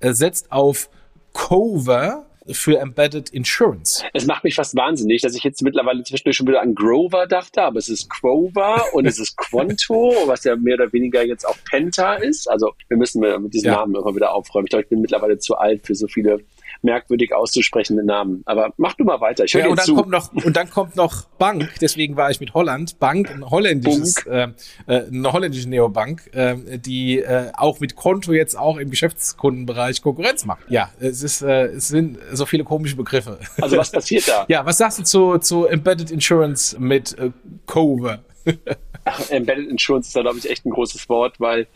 äh, 0.00 0.08
äh, 0.08 0.12
setzt 0.14 0.50
auf 0.50 0.88
Cover 1.34 2.24
für 2.50 2.78
Embedded 2.78 3.30
Insurance. 3.30 4.04
Es 4.14 4.26
macht 4.26 4.42
mich 4.44 4.54
fast 4.54 4.74
wahnsinnig, 4.74 5.20
dass 5.22 5.34
ich 5.34 5.44
jetzt 5.44 5.62
mittlerweile 5.62 6.02
zwischendurch 6.02 6.36
schon 6.36 6.48
wieder 6.48 6.62
an 6.62 6.74
Grover 6.74 7.26
dachte, 7.26 7.62
aber 7.62 7.78
es 7.78 7.88
ist 7.88 8.08
Grover 8.08 8.82
und 8.94 9.06
es 9.06 9.18
ist 9.18 9.36
Quanto, 9.36 10.14
was 10.26 10.44
ja 10.44 10.56
mehr 10.56 10.74
oder 10.74 10.92
weniger 10.92 11.24
jetzt 11.24 11.46
auch 11.46 11.56
Penta 11.70 12.14
ist. 12.14 12.48
Also 12.48 12.72
wir 12.88 12.96
müssen 12.96 13.20
mit 13.20 13.52
diesen 13.52 13.66
ja. 13.66 13.76
Namen 13.76 13.94
immer 13.94 14.14
wieder 14.14 14.34
aufräumen. 14.34 14.66
Ich 14.66 14.70
glaube, 14.70 14.84
ich 14.84 14.88
bin 14.88 15.00
mittlerweile 15.00 15.38
zu 15.38 15.56
alt 15.56 15.86
für 15.86 15.94
so 15.94 16.06
viele 16.06 16.40
merkwürdig 16.82 17.34
auszusprechende 17.34 18.04
Namen. 18.04 18.42
Aber 18.46 18.72
mach 18.76 18.94
du 18.94 19.04
mal 19.04 19.20
weiter. 19.20 19.44
Ich 19.44 19.54
höre 19.54 19.62
ja, 19.62 19.68
und 19.68 19.78
dann 19.78 19.86
zu. 19.86 19.94
kommt 19.94 20.10
noch 20.10 20.32
und 20.32 20.56
dann 20.56 20.70
kommt 20.70 20.96
noch 20.96 21.24
Bank. 21.38 21.70
Deswegen 21.80 22.16
war 22.16 22.30
ich 22.30 22.40
mit 22.40 22.54
Holland 22.54 22.98
Bank, 22.98 23.30
ein 23.30 23.48
holländisches, 23.48 24.26
äh, 24.26 24.48
äh, 24.86 25.06
eine 25.06 25.32
holländische 25.32 25.68
Neobank, 25.68 26.30
äh, 26.34 26.78
die 26.78 27.20
äh, 27.20 27.50
auch 27.54 27.80
mit 27.80 27.96
Konto 27.96 28.32
jetzt 28.32 28.56
auch 28.56 28.76
im 28.78 28.90
Geschäftskundenbereich 28.90 30.02
Konkurrenz 30.02 30.44
macht. 30.44 30.62
Ja, 30.68 30.90
es 31.00 31.22
ist, 31.22 31.42
äh, 31.42 31.66
es 31.66 31.88
sind 31.88 32.18
so 32.32 32.46
viele 32.46 32.64
komische 32.64 32.96
Begriffe. 32.96 33.38
Also 33.60 33.76
was 33.76 33.90
passiert 33.90 34.28
da? 34.28 34.44
ja, 34.48 34.64
was 34.64 34.78
sagst 34.78 34.98
du 34.98 35.02
zu 35.04 35.38
zu 35.38 35.66
Embedded 35.66 36.10
Insurance 36.10 36.78
mit 36.78 37.16
äh, 37.18 37.30
Cover? 37.66 38.20
Embedded 39.30 39.68
Insurance 39.68 40.08
ist 40.08 40.16
da 40.16 40.22
glaube 40.22 40.38
ich 40.38 40.48
echt 40.48 40.64
ein 40.64 40.70
großes 40.70 41.08
Wort, 41.08 41.38
weil 41.38 41.66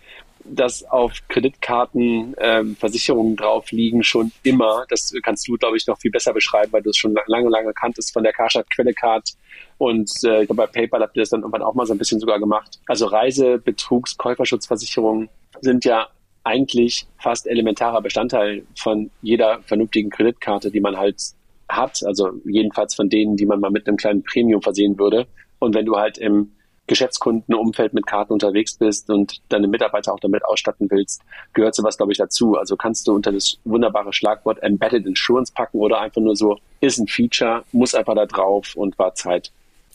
dass 0.50 0.84
auf 0.84 1.12
Kreditkarten 1.28 2.34
ähm, 2.38 2.76
Versicherungen 2.76 3.36
drauf 3.36 3.70
liegen, 3.70 4.02
schon 4.02 4.32
immer. 4.42 4.84
Das 4.88 5.12
kannst 5.22 5.46
du, 5.48 5.56
glaube 5.56 5.76
ich, 5.76 5.86
noch 5.86 5.98
viel 5.98 6.10
besser 6.10 6.32
beschreiben, 6.32 6.72
weil 6.72 6.82
du 6.82 6.90
es 6.90 6.96
schon 6.96 7.16
lange, 7.26 7.48
lange 7.48 7.72
kanntest 7.72 8.12
von 8.12 8.22
der 8.22 8.32
Karstadt 8.32 8.70
Quellecard. 8.70 9.30
Und 9.78 10.10
äh, 10.24 10.42
ich 10.42 10.48
glaube, 10.48 10.62
bei 10.62 10.66
PayPal 10.66 11.02
habt 11.02 11.16
ihr 11.16 11.22
das 11.22 11.30
dann 11.30 11.40
irgendwann 11.40 11.62
auch 11.62 11.74
mal 11.74 11.86
so 11.86 11.94
ein 11.94 11.98
bisschen 11.98 12.20
sogar 12.20 12.38
gemacht. 12.38 12.78
Also 12.86 13.06
Reisebetrugs, 13.06 14.16
Käuferschutzversicherungen 14.16 15.28
sind 15.60 15.84
ja 15.84 16.08
eigentlich 16.44 17.06
fast 17.18 17.46
elementarer 17.46 18.00
Bestandteil 18.00 18.64
von 18.76 19.10
jeder 19.20 19.62
vernünftigen 19.62 20.10
Kreditkarte, 20.10 20.70
die 20.70 20.80
man 20.80 20.96
halt 20.96 21.20
hat. 21.68 22.02
Also 22.04 22.32
jedenfalls 22.44 22.94
von 22.94 23.08
denen, 23.08 23.36
die 23.36 23.46
man 23.46 23.60
mal 23.60 23.70
mit 23.70 23.86
einem 23.86 23.96
kleinen 23.96 24.22
Premium 24.22 24.62
versehen 24.62 24.98
würde. 24.98 25.26
Und 25.58 25.74
wenn 25.74 25.86
du 25.86 25.96
halt 25.96 26.18
im 26.18 26.52
Geschäftskundenumfeld 26.86 27.94
mit 27.94 28.06
Karten 28.06 28.32
unterwegs 28.32 28.74
bist 28.74 29.10
und 29.10 29.40
deine 29.48 29.68
Mitarbeiter 29.68 30.12
auch 30.12 30.20
damit 30.20 30.44
ausstatten 30.44 30.90
willst, 30.90 31.22
gehört 31.52 31.74
sowas, 31.74 31.96
glaube 31.96 32.12
ich, 32.12 32.18
dazu. 32.18 32.56
Also 32.56 32.76
kannst 32.76 33.06
du 33.06 33.14
unter 33.14 33.32
das 33.32 33.58
wunderbare 33.64 34.12
Schlagwort 34.12 34.62
Embedded 34.62 35.06
Insurance 35.06 35.52
packen 35.52 35.78
oder 35.78 36.00
einfach 36.00 36.22
nur 36.22 36.36
so, 36.36 36.58
ist 36.80 36.98
ein 36.98 37.08
Feature, 37.08 37.64
muss 37.72 37.94
einfach 37.94 38.14
da 38.14 38.26
drauf 38.26 38.76
und 38.76 38.98
war 38.98 39.14
Zeit. 39.14 39.52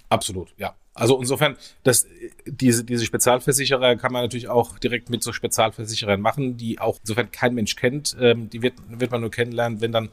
Absolut, 0.09 0.49
ja. 0.57 0.75
Also 1.01 1.19
insofern, 1.19 1.57
das, 1.81 2.05
diese, 2.45 2.83
diese 2.83 3.03
Spezialversicherer 3.05 3.95
kann 3.95 4.13
man 4.13 4.21
natürlich 4.21 4.49
auch 4.49 4.77
direkt 4.77 5.09
mit 5.09 5.23
so 5.23 5.33
Spezialversicherern 5.33 6.21
machen, 6.21 6.57
die 6.57 6.77
auch 6.77 6.99
insofern 7.01 7.31
kein 7.31 7.55
Mensch 7.55 7.75
kennt. 7.75 8.15
Ähm, 8.21 8.51
die 8.51 8.61
wird, 8.61 8.75
wird 8.87 9.09
man 9.09 9.21
nur 9.21 9.31
kennenlernen, 9.31 9.81
wenn 9.81 9.91
dann 9.91 10.09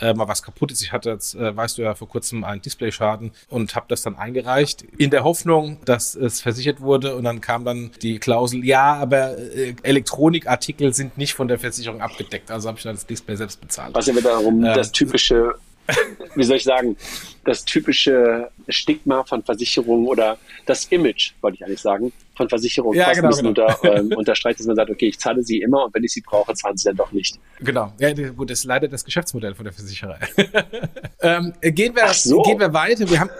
äh, 0.00 0.12
mal 0.14 0.26
was 0.26 0.42
kaputt 0.42 0.72
ist. 0.72 0.82
Ich 0.82 0.90
hatte 0.90 1.10
jetzt, 1.10 1.36
äh, 1.36 1.56
weißt 1.56 1.78
du 1.78 1.82
ja, 1.82 1.94
vor 1.94 2.08
kurzem 2.08 2.42
einen 2.42 2.60
Displayschaden 2.60 3.30
und 3.50 3.76
habe 3.76 3.86
das 3.88 4.02
dann 4.02 4.16
eingereicht, 4.16 4.84
in 4.98 5.10
der 5.10 5.22
Hoffnung, 5.22 5.78
dass 5.84 6.16
es 6.16 6.40
versichert 6.40 6.80
wurde. 6.80 7.14
Und 7.14 7.22
dann 7.22 7.40
kam 7.40 7.64
dann 7.64 7.92
die 8.02 8.18
Klausel, 8.18 8.64
ja, 8.64 8.94
aber 8.94 9.38
äh, 9.38 9.76
Elektronikartikel 9.84 10.92
sind 10.92 11.18
nicht 11.18 11.34
von 11.34 11.46
der 11.46 11.60
Versicherung 11.60 12.00
abgedeckt. 12.00 12.50
Also 12.50 12.66
habe 12.68 12.78
ich 12.78 12.82
dann 12.82 12.96
das 12.96 13.06
Display 13.06 13.36
selbst 13.36 13.60
bezahlt. 13.60 13.94
Was 13.94 14.06
ja 14.06 14.16
wiederum 14.16 14.64
ähm, 14.64 14.74
das 14.74 14.90
typische 14.90 15.54
wie 16.34 16.44
soll 16.44 16.56
ich 16.56 16.64
sagen, 16.64 16.96
das 17.44 17.64
typische 17.64 18.50
Stigma 18.68 19.24
von 19.24 19.42
Versicherungen 19.42 20.06
oder 20.06 20.38
das 20.66 20.84
Image, 20.86 21.32
wollte 21.40 21.56
ich 21.56 21.64
eigentlich 21.64 21.80
sagen, 21.80 22.12
von 22.36 22.48
Versicherungen 22.48 22.98
ja, 22.98 23.12
genau, 23.12 23.30
genau. 23.30 23.48
Unter, 23.48 23.78
äh, 23.82 24.00
unterstreicht, 24.16 24.60
dass 24.60 24.66
man 24.66 24.76
sagt, 24.76 24.90
okay, 24.90 25.08
ich 25.08 25.18
zahle 25.18 25.42
sie 25.42 25.60
immer 25.60 25.84
und 25.84 25.94
wenn 25.94 26.04
ich 26.04 26.12
sie 26.12 26.20
brauche, 26.20 26.54
zahlen 26.54 26.76
sie 26.76 26.84
dann 26.84 26.96
doch 26.96 27.12
nicht. 27.12 27.38
Genau, 27.60 27.92
ja, 27.98 28.12
gut, 28.12 28.50
das 28.50 28.60
ist 28.60 28.64
leider 28.64 28.88
das 28.88 29.04
Geschäftsmodell 29.04 29.54
von 29.54 29.64
der 29.64 29.72
Versicherei. 29.72 30.18
ähm, 31.20 31.52
gehen, 31.60 31.94
wir, 31.94 32.08
so. 32.14 32.42
gehen 32.42 32.60
wir 32.60 32.72
weiter. 32.72 33.08
Wir 33.08 33.20
haben, 33.20 33.30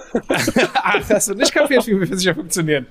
Ach, 0.74 1.08
hast 1.08 1.28
du 1.28 1.34
nicht 1.34 1.52
kapiert, 1.52 1.86
wie 1.86 2.06
Versicherer 2.06 2.34
funktionieren. 2.34 2.86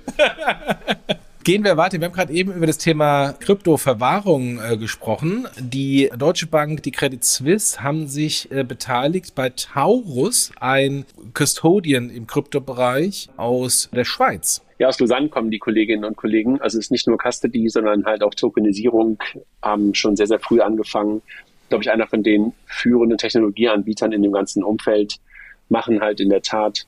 Gehen 1.44 1.64
wir 1.64 1.76
weiter. 1.76 1.98
Wir 1.98 2.06
haben 2.06 2.14
gerade 2.14 2.32
eben 2.32 2.52
über 2.52 2.68
das 2.68 2.78
Thema 2.78 3.32
Kryptoverwahrung 3.32 4.60
äh, 4.60 4.76
gesprochen. 4.76 5.48
Die 5.58 6.08
Deutsche 6.16 6.46
Bank, 6.46 6.84
die 6.84 6.92
Credit 6.92 7.24
Suisse 7.24 7.82
haben 7.82 8.06
sich 8.06 8.48
äh, 8.52 8.62
beteiligt 8.62 9.34
bei 9.34 9.50
Taurus, 9.50 10.52
ein 10.60 11.04
Custodian 11.34 12.10
im 12.10 12.28
Kryptobereich 12.28 13.28
aus 13.36 13.90
der 13.92 14.04
Schweiz. 14.04 14.62
Ja, 14.78 14.86
aus 14.86 15.00
Lausanne 15.00 15.30
kommen 15.30 15.50
die 15.50 15.58
Kolleginnen 15.58 16.04
und 16.04 16.16
Kollegen. 16.16 16.60
Also 16.60 16.78
es 16.78 16.86
ist 16.86 16.90
nicht 16.92 17.08
nur 17.08 17.18
Custody, 17.18 17.68
sondern 17.68 18.04
halt 18.04 18.22
auch 18.22 18.34
Tokenisierung, 18.34 19.18
haben 19.62 19.94
schon 19.94 20.14
sehr, 20.14 20.28
sehr 20.28 20.38
früh 20.38 20.60
angefangen. 20.60 21.22
Glaube 21.70 21.82
ich, 21.82 21.90
einer 21.90 22.06
von 22.06 22.22
den 22.22 22.52
führenden 22.66 23.18
Technologieanbietern 23.18 24.12
in 24.12 24.22
dem 24.22 24.32
ganzen 24.32 24.62
Umfeld 24.62 25.16
machen 25.68 26.00
halt 26.02 26.20
in 26.20 26.28
der 26.28 26.42
Tat 26.42 26.86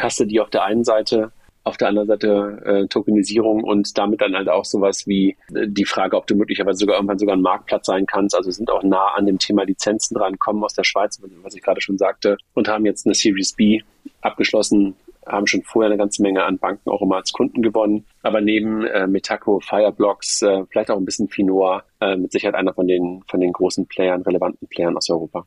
Custody 0.00 0.40
auf 0.40 0.48
der 0.48 0.64
einen 0.64 0.84
Seite, 0.84 1.32
auf 1.64 1.76
der 1.76 1.88
anderen 1.88 2.08
Seite 2.08 2.62
äh, 2.64 2.86
Tokenisierung 2.86 3.62
und 3.64 3.96
damit 3.98 4.20
dann 4.20 4.34
halt 4.34 4.48
auch 4.48 4.64
sowas 4.64 5.06
wie 5.06 5.36
äh, 5.54 5.66
die 5.68 5.84
Frage, 5.84 6.16
ob 6.16 6.26
du 6.26 6.34
möglicherweise 6.34 6.78
sogar 6.78 6.96
irgendwann 6.96 7.18
sogar 7.18 7.36
ein 7.36 7.42
Marktplatz 7.42 7.86
sein 7.86 8.06
kannst. 8.06 8.34
Also 8.34 8.50
sind 8.50 8.70
auch 8.70 8.82
nah 8.82 9.14
an 9.14 9.26
dem 9.26 9.38
Thema 9.38 9.64
Lizenzen 9.64 10.14
dran, 10.14 10.38
kommen 10.38 10.64
aus 10.64 10.74
der 10.74 10.84
Schweiz, 10.84 11.20
was 11.42 11.54
ich 11.54 11.62
gerade 11.62 11.80
schon 11.80 11.98
sagte, 11.98 12.38
und 12.54 12.68
haben 12.68 12.86
jetzt 12.86 13.06
eine 13.06 13.14
Series 13.14 13.52
B 13.52 13.80
abgeschlossen, 14.22 14.96
haben 15.26 15.46
schon 15.46 15.62
vorher 15.62 15.90
eine 15.90 15.98
ganze 15.98 16.22
Menge 16.22 16.44
an 16.44 16.58
Banken 16.58 16.90
auch 16.90 17.02
immer 17.02 17.16
als 17.16 17.32
Kunden 17.32 17.62
gewonnen. 17.62 18.06
Aber 18.22 18.40
neben 18.40 18.86
äh, 18.86 19.06
Metaco, 19.06 19.60
Fireblocks, 19.60 20.42
äh, 20.42 20.64
vielleicht 20.70 20.90
auch 20.90 20.96
ein 20.96 21.04
bisschen 21.04 21.28
Finoa, 21.28 21.84
äh, 22.00 22.16
mit 22.16 22.32
Sicherheit 22.32 22.54
einer 22.54 22.74
von 22.74 22.88
den, 22.88 23.22
von 23.28 23.40
den 23.40 23.52
großen 23.52 23.86
Playern, 23.86 24.22
relevanten 24.22 24.66
Playern 24.68 24.96
aus 24.96 25.10
Europa. 25.10 25.46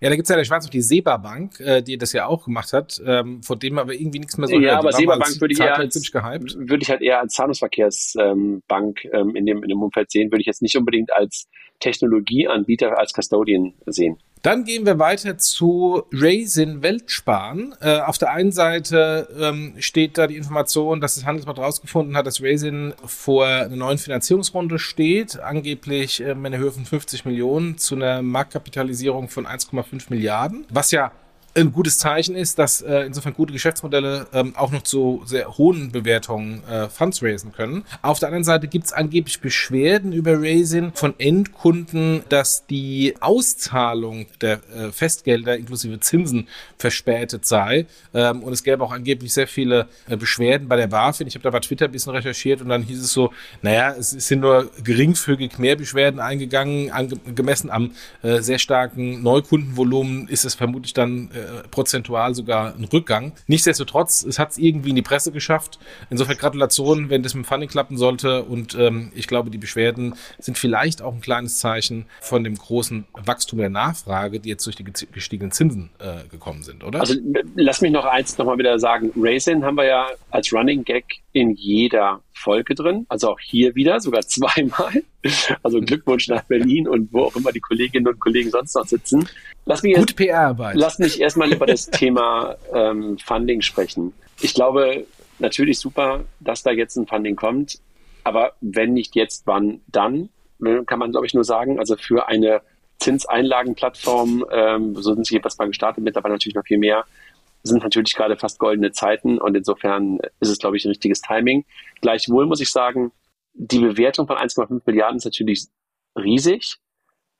Ja, 0.00 0.10
da 0.10 0.16
gibt's 0.16 0.28
ja 0.28 0.36
der 0.36 0.44
Schweiz 0.44 0.64
noch 0.64 0.70
die 0.70 0.82
Seba 0.82 1.16
Bank, 1.16 1.60
äh, 1.60 1.82
die 1.82 1.96
das 1.96 2.12
ja 2.12 2.26
auch 2.26 2.44
gemacht 2.44 2.72
hat, 2.72 3.00
ähm, 3.04 3.42
von 3.42 3.58
dem 3.58 3.78
aber 3.78 3.94
irgendwie 3.94 4.18
nichts 4.18 4.36
mehr 4.36 4.48
so 4.48 4.58
Ja, 4.58 4.78
aber 4.78 4.92
Seba 4.92 5.16
Bank 5.16 5.40
würde 5.40 5.54
ich, 5.54 5.60
eher 5.60 5.76
als, 5.76 5.94
würde 5.94 6.82
ich 6.82 6.90
halt 6.90 7.02
eher 7.02 7.20
als 7.20 7.34
Zahlungsverkehrsbank 7.34 9.04
ähm, 9.04 9.10
ähm, 9.12 9.36
in, 9.36 9.46
dem, 9.46 9.62
in 9.62 9.68
dem 9.68 9.82
Umfeld 9.82 10.10
sehen, 10.10 10.30
würde 10.30 10.40
ich 10.40 10.46
jetzt 10.46 10.62
nicht 10.62 10.76
unbedingt 10.76 11.12
als 11.12 11.46
Technologieanbieter 11.80 12.98
als 12.98 13.12
Custodian 13.12 13.74
sehen. 13.86 14.18
Dann 14.42 14.64
gehen 14.64 14.86
wir 14.86 15.00
weiter 15.00 15.38
zu 15.38 16.04
Raisin 16.12 16.82
Weltsparen. 16.82 17.74
Äh, 17.80 17.98
auf 17.98 18.16
der 18.16 18.30
einen 18.30 18.52
Seite 18.52 19.28
ähm, 19.40 19.74
steht 19.78 20.18
da 20.18 20.28
die 20.28 20.36
Information, 20.36 21.00
dass 21.00 21.16
das 21.16 21.24
Handelsblatt 21.24 21.58
herausgefunden 21.58 22.16
hat, 22.16 22.26
dass 22.26 22.40
Raisin 22.40 22.94
vor 23.04 23.46
einer 23.46 23.74
neuen 23.74 23.98
Finanzierungsrunde 23.98 24.78
steht, 24.78 25.40
angeblich 25.40 26.20
ähm, 26.20 26.44
in 26.44 26.52
der 26.52 26.60
Höhe 26.60 26.70
von 26.70 26.84
50 26.84 27.24
Millionen 27.24 27.78
zu 27.78 27.96
einer 27.96 28.22
Marktkapitalisierung 28.22 29.28
von 29.28 29.46
1,5 29.46 30.10
Milliarden, 30.10 30.64
was 30.70 30.92
ja 30.92 31.10
ein 31.56 31.72
gutes 31.72 31.98
Zeichen 31.98 32.36
ist, 32.36 32.58
dass 32.58 32.82
äh, 32.82 33.00
insofern 33.00 33.32
gute 33.34 33.52
Geschäftsmodelle 33.52 34.26
ähm, 34.32 34.54
auch 34.56 34.70
noch 34.70 34.82
zu 34.82 35.22
sehr 35.24 35.56
hohen 35.56 35.90
Bewertungen 35.90 36.62
äh, 36.68 36.88
Funds 36.88 37.22
raisen 37.22 37.52
können. 37.52 37.84
Auf 38.02 38.18
der 38.18 38.28
anderen 38.28 38.44
Seite 38.44 38.68
gibt 38.68 38.86
es 38.86 38.92
angeblich 38.92 39.40
Beschwerden 39.40 40.12
über 40.12 40.40
Raisin 40.40 40.92
von 40.94 41.14
Endkunden, 41.18 42.22
dass 42.28 42.66
die 42.66 43.14
Auszahlung 43.20 44.26
der 44.40 44.60
äh, 44.74 44.92
Festgelder 44.92 45.56
inklusive 45.56 45.98
Zinsen 46.00 46.48
verspätet 46.76 47.46
sei. 47.46 47.86
Ähm, 48.12 48.42
und 48.42 48.52
es 48.52 48.62
gäbe 48.62 48.84
auch 48.84 48.92
angeblich 48.92 49.32
sehr 49.32 49.48
viele 49.48 49.88
äh, 50.08 50.16
Beschwerden 50.16 50.68
bei 50.68 50.76
der 50.76 50.88
BaFin. 50.88 51.26
Ich 51.26 51.34
habe 51.34 51.42
da 51.42 51.50
bei 51.50 51.60
Twitter 51.60 51.86
ein 51.86 51.92
bisschen 51.92 52.12
recherchiert 52.12 52.60
und 52.60 52.68
dann 52.68 52.82
hieß 52.82 53.00
es 53.00 53.12
so, 53.12 53.32
naja, 53.62 53.94
es 53.98 54.10
sind 54.10 54.40
nur 54.40 54.70
geringfügig 54.84 55.58
mehr 55.58 55.76
Beschwerden 55.76 56.20
eingegangen, 56.20 56.92
gemessen 57.34 57.70
am 57.70 57.92
äh, 58.22 58.40
sehr 58.40 58.58
starken 58.58 59.22
Neukundenvolumen 59.22 60.28
ist 60.28 60.44
es 60.44 60.54
vermutlich 60.54 60.92
dann 60.92 61.30
äh, 61.32 61.45
prozentual 61.70 62.34
sogar 62.34 62.74
ein 62.74 62.84
Rückgang. 62.84 63.32
Nichtsdestotrotz, 63.46 64.24
es 64.24 64.38
hat 64.38 64.52
es 64.52 64.58
irgendwie 64.58 64.90
in 64.90 64.96
die 64.96 65.02
Presse 65.02 65.32
geschafft. 65.32 65.78
Insofern 66.10 66.36
Gratulation, 66.36 67.10
wenn 67.10 67.22
das 67.22 67.34
mit 67.34 67.44
dem 67.44 67.48
Funding 67.48 67.68
klappen 67.68 67.96
sollte. 67.96 68.44
Und 68.44 68.74
ähm, 68.74 69.12
ich 69.14 69.26
glaube, 69.26 69.50
die 69.50 69.58
Beschwerden 69.58 70.14
sind 70.38 70.58
vielleicht 70.58 71.02
auch 71.02 71.14
ein 71.14 71.20
kleines 71.20 71.58
Zeichen 71.58 72.06
von 72.20 72.44
dem 72.44 72.56
großen 72.56 73.06
Wachstum 73.14 73.58
der 73.58 73.70
Nachfrage, 73.70 74.40
die 74.40 74.48
jetzt 74.48 74.66
durch 74.66 74.76
die 74.76 74.84
gestiegenen 74.84 75.52
Zinsen 75.52 75.90
äh, 75.98 76.28
gekommen 76.28 76.62
sind, 76.62 76.84
oder? 76.84 77.00
Also 77.00 77.14
lass 77.54 77.80
mich 77.80 77.92
noch 77.92 78.04
eins 78.04 78.36
nochmal 78.38 78.58
wieder 78.58 78.78
sagen. 78.78 79.12
Raisin 79.16 79.64
haben 79.64 79.76
wir 79.76 79.86
ja 79.86 80.06
als 80.30 80.52
Running 80.52 80.84
Gag 80.84 81.04
in 81.32 81.54
jeder 81.54 82.20
Folge 82.32 82.74
drin. 82.74 83.06
Also 83.08 83.30
auch 83.30 83.40
hier 83.40 83.74
wieder, 83.74 84.00
sogar 84.00 84.22
zweimal. 84.22 85.02
Also 85.62 85.80
Glückwunsch 85.80 86.28
nach 86.28 86.44
Berlin 86.44 86.88
und 86.88 87.12
wo 87.12 87.22
auch 87.24 87.36
immer 87.36 87.52
die 87.52 87.60
Kolleginnen 87.60 88.06
und 88.06 88.20
Kollegen 88.20 88.50
sonst 88.50 88.74
noch 88.74 88.86
sitzen. 88.86 89.28
Lass 89.64 89.82
mich 89.82 89.96
Gute 89.96 90.14
PR-Arbeit. 90.14 90.76
Lass 90.76 90.98
mich 90.98 91.20
erstmal 91.20 91.52
über 91.52 91.66
das 91.66 91.90
Thema 91.90 92.56
ähm, 92.72 93.18
Funding 93.18 93.62
sprechen. 93.62 94.12
Ich 94.40 94.54
glaube, 94.54 95.06
natürlich 95.38 95.78
super, 95.78 96.24
dass 96.40 96.62
da 96.62 96.70
jetzt 96.70 96.96
ein 96.96 97.06
Funding 97.06 97.36
kommt. 97.36 97.78
Aber 98.24 98.52
wenn 98.60 98.94
nicht 98.94 99.14
jetzt, 99.14 99.46
wann 99.46 99.80
dann? 99.88 100.28
Kann 100.86 100.98
man, 100.98 101.10
glaube 101.10 101.26
ich, 101.26 101.34
nur 101.34 101.44
sagen. 101.44 101.78
Also 101.78 101.96
für 101.96 102.28
eine 102.28 102.62
Zinseinlagenplattform, 102.98 104.44
ähm, 104.50 104.94
so 104.94 105.14
sind 105.14 105.26
sie 105.26 105.34
jedenfalls 105.34 105.58
mal 105.58 105.68
gestartet, 105.68 106.02
mittlerweile 106.02 106.34
natürlich 106.34 106.54
noch 106.54 106.64
viel 106.64 106.78
mehr, 106.78 107.04
sind 107.62 107.82
natürlich 107.82 108.14
gerade 108.14 108.36
fast 108.36 108.58
goldene 108.58 108.92
Zeiten 108.92 109.38
und 109.38 109.54
insofern 109.54 110.18
ist 110.40 110.48
es, 110.48 110.58
glaube 110.58 110.76
ich, 110.76 110.84
ein 110.84 110.88
richtiges 110.88 111.20
Timing. 111.20 111.64
Gleichwohl 112.00 112.46
muss 112.46 112.60
ich 112.60 112.70
sagen, 112.70 113.12
die 113.56 113.80
Bewertung 113.80 114.26
von 114.26 114.36
1,5 114.36 114.82
Milliarden 114.84 115.16
ist 115.16 115.24
natürlich 115.24 115.66
riesig, 116.16 116.76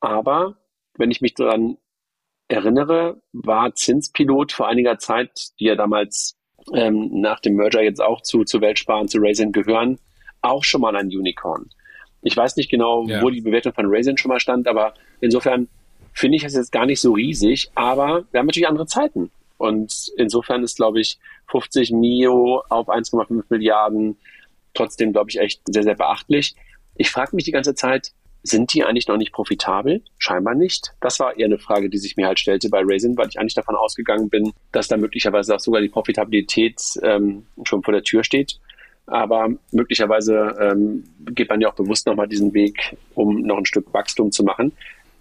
aber 0.00 0.57
wenn 0.96 1.11
ich 1.11 1.20
mich 1.20 1.35
daran 1.35 1.76
erinnere, 2.48 3.20
war 3.33 3.74
Zinspilot 3.74 4.52
vor 4.52 4.68
einiger 4.68 4.98
Zeit, 4.98 5.48
die 5.61 5.66
ja 5.66 5.74
damals 5.74 6.38
ähm, 6.74 7.20
nach 7.20 7.40
dem 7.40 7.57
Merger 7.57 7.83
jetzt 7.83 8.00
auch 8.00 8.22
zu, 8.22 8.44
zu 8.44 8.61
Weltsparen, 8.61 9.09
zu 9.09 9.18
Raisin 9.20 9.52
gehören, 9.52 9.98
auch 10.42 10.64
schon 10.64 10.81
mal 10.81 10.96
ein 10.96 11.09
Unicorn. 11.09 11.68
Ich 12.22 12.37
weiß 12.37 12.57
nicht 12.57 12.70
genau, 12.70 13.07
ja. 13.07 13.22
wo 13.22 13.31
die 13.31 13.40
Bewertung 13.40 13.72
von 13.72 13.87
Raisin 13.88 14.16
schon 14.16 14.31
mal 14.31 14.40
stand, 14.40 14.66
aber 14.68 14.94
insofern 15.20 15.68
finde 16.12 16.37
ich 16.37 16.44
es 16.44 16.55
jetzt 16.55 16.72
gar 16.72 16.87
nicht 16.87 17.00
so 17.00 17.12
riesig, 17.12 17.70
aber 17.74 18.24
wir 18.31 18.40
haben 18.40 18.46
natürlich 18.46 18.68
andere 18.68 18.87
Zeiten. 18.87 19.31
Und 19.59 20.12
insofern 20.16 20.62
ist, 20.62 20.76
glaube 20.76 21.00
ich, 21.00 21.18
50 21.50 21.92
Mio 21.92 22.62
auf 22.68 22.88
1,5 22.88 23.44
Milliarden 23.48 24.18
trotzdem, 24.76 25.12
glaube 25.12 25.30
ich, 25.30 25.38
echt 25.38 25.62
sehr, 25.66 25.82
sehr 25.82 25.94
beachtlich. 25.94 26.54
Ich 26.96 27.10
frage 27.10 27.34
mich 27.34 27.44
die 27.44 27.52
ganze 27.52 27.74
Zeit, 27.74 28.12
sind 28.42 28.72
die 28.72 28.84
eigentlich 28.84 29.08
noch 29.08 29.16
nicht 29.16 29.32
profitabel? 29.32 30.02
Scheinbar 30.18 30.54
nicht. 30.54 30.92
Das 31.00 31.18
war 31.18 31.36
eher 31.36 31.46
eine 31.46 31.58
Frage, 31.58 31.90
die 31.90 31.98
sich 31.98 32.16
mir 32.16 32.26
halt 32.26 32.38
stellte 32.38 32.68
bei 32.68 32.80
Raisin, 32.82 33.16
weil 33.16 33.28
ich 33.28 33.38
eigentlich 33.38 33.54
davon 33.54 33.74
ausgegangen 33.74 34.28
bin, 34.28 34.52
dass 34.72 34.88
da 34.88 34.96
möglicherweise 34.96 35.54
auch 35.54 35.60
sogar 35.60 35.80
die 35.80 35.88
Profitabilität 35.88 36.80
ähm, 37.02 37.46
schon 37.64 37.82
vor 37.82 37.92
der 37.92 38.02
Tür 38.02 38.24
steht. 38.24 38.60
Aber 39.06 39.48
möglicherweise 39.72 40.56
ähm, 40.60 41.04
geht 41.30 41.48
man 41.48 41.60
ja 41.60 41.68
auch 41.68 41.74
bewusst 41.74 42.06
nochmal 42.06 42.28
diesen 42.28 42.54
Weg, 42.54 42.96
um 43.14 43.42
noch 43.42 43.56
ein 43.56 43.66
Stück 43.66 43.92
Wachstum 43.92 44.32
zu 44.32 44.42
machen. 44.42 44.72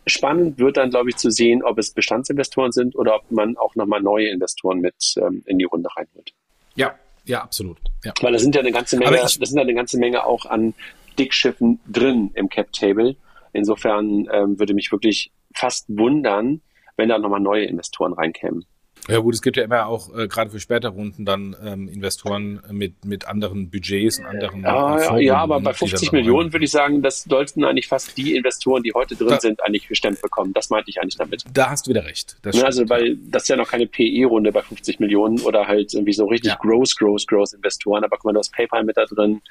Spannend 0.07 0.59
wird 0.59 0.77
dann, 0.77 0.91
glaube 0.91 1.09
ich, 1.09 1.15
zu 1.15 1.31
sehen, 1.31 1.63
ob 1.63 1.79
es 1.79 1.91
Bestandsinvestoren 1.91 2.71
sind 2.71 2.95
oder 2.95 3.15
ob 3.15 3.31
man 3.31 3.57
auch 3.57 3.75
nochmal 3.75 4.01
neue 4.01 4.29
Investoren 4.29 4.79
mit 4.79 5.15
ähm, 5.17 5.43
in 5.45 5.57
die 5.57 5.65
Runde 5.65 5.89
reinholt. 5.95 6.33
Ja, 6.75 6.95
ja, 7.25 7.41
absolut. 7.41 7.77
Ja. 8.03 8.13
Weil 8.21 8.33
da 8.33 8.39
sind 8.39 8.55
ja 8.55 8.61
eine 8.61 8.71
ganze 8.71 8.97
Menge, 8.97 9.17
das 9.17 9.33
sind 9.33 9.55
ja 9.55 9.61
eine 9.61 9.73
ganze 9.73 9.97
Menge 9.97 10.25
auch 10.25 10.45
an 10.45 10.73
Dickschiffen 11.17 11.79
drin 11.87 12.31
im 12.35 12.49
Cap 12.49 12.71
Table. 12.71 13.15
Insofern 13.53 14.27
ähm, 14.31 14.59
würde 14.59 14.73
mich 14.73 14.91
wirklich 14.91 15.31
fast 15.53 15.85
wundern, 15.87 16.61
wenn 16.97 17.09
da 17.09 17.17
nochmal 17.17 17.39
neue 17.39 17.65
Investoren 17.65 18.13
reinkämen. 18.13 18.65
Ja 19.07 19.19
gut, 19.19 19.35
es 19.35 19.41
gibt 19.41 19.55
ja 19.57 19.63
immer 19.63 19.85
auch 19.85 20.15
äh, 20.17 20.27
gerade 20.27 20.49
für 20.49 20.59
später 20.59 20.89
Runden 20.89 21.25
dann 21.25 21.55
ähm, 21.63 21.87
Investoren 21.87 22.61
mit 22.71 23.05
mit 23.05 23.27
anderen 23.27 23.69
Budgets 23.69 24.17
und 24.19 24.25
anderen. 24.25 24.63
Ja, 24.63 25.17
ja 25.17 25.37
aber 25.37 25.59
bei 25.59 25.73
50 25.73 26.11
Millionen 26.11 26.51
würde 26.53 26.65
ich 26.65 26.71
sagen, 26.71 27.03
das 27.03 27.23
sollten 27.23 27.63
eigentlich 27.63 27.87
fast 27.87 28.17
die 28.17 28.35
Investoren, 28.35 28.81
die 28.81 28.93
heute 28.93 29.15
drin 29.15 29.27
da, 29.27 29.39
sind, 29.39 29.63
eigentlich 29.63 29.87
gestemmt 29.87 30.21
bekommen. 30.21 30.53
Das 30.53 30.71
meinte 30.71 30.89
ich 30.89 30.99
eigentlich 30.99 31.17
damit. 31.17 31.43
Da 31.53 31.69
hast 31.69 31.85
du 31.85 31.91
wieder 31.91 32.05
recht. 32.05 32.37
Ja, 32.45 32.51
ne, 32.51 32.65
also 32.65 32.89
weil 32.89 33.17
das 33.27 33.43
ist 33.43 33.49
ja 33.49 33.57
noch 33.57 33.69
keine 33.69 33.85
PE-Runde 33.85 34.51
bei 34.51 34.61
50 34.61 34.99
Millionen 34.99 35.39
oder 35.41 35.67
halt 35.67 35.93
irgendwie 35.93 36.13
so 36.13 36.25
richtig 36.25 36.51
ja. 36.51 36.57
gross, 36.59 36.95
gross, 36.95 37.27
gross 37.27 37.53
Investoren. 37.53 38.03
Aber 38.03 38.17
guck 38.17 38.25
mal, 38.25 38.33
du 38.33 38.39
hast 38.39 38.53
PayPal 38.53 38.83
mit 38.83 38.97
da 38.97 39.05
drin. 39.05 39.41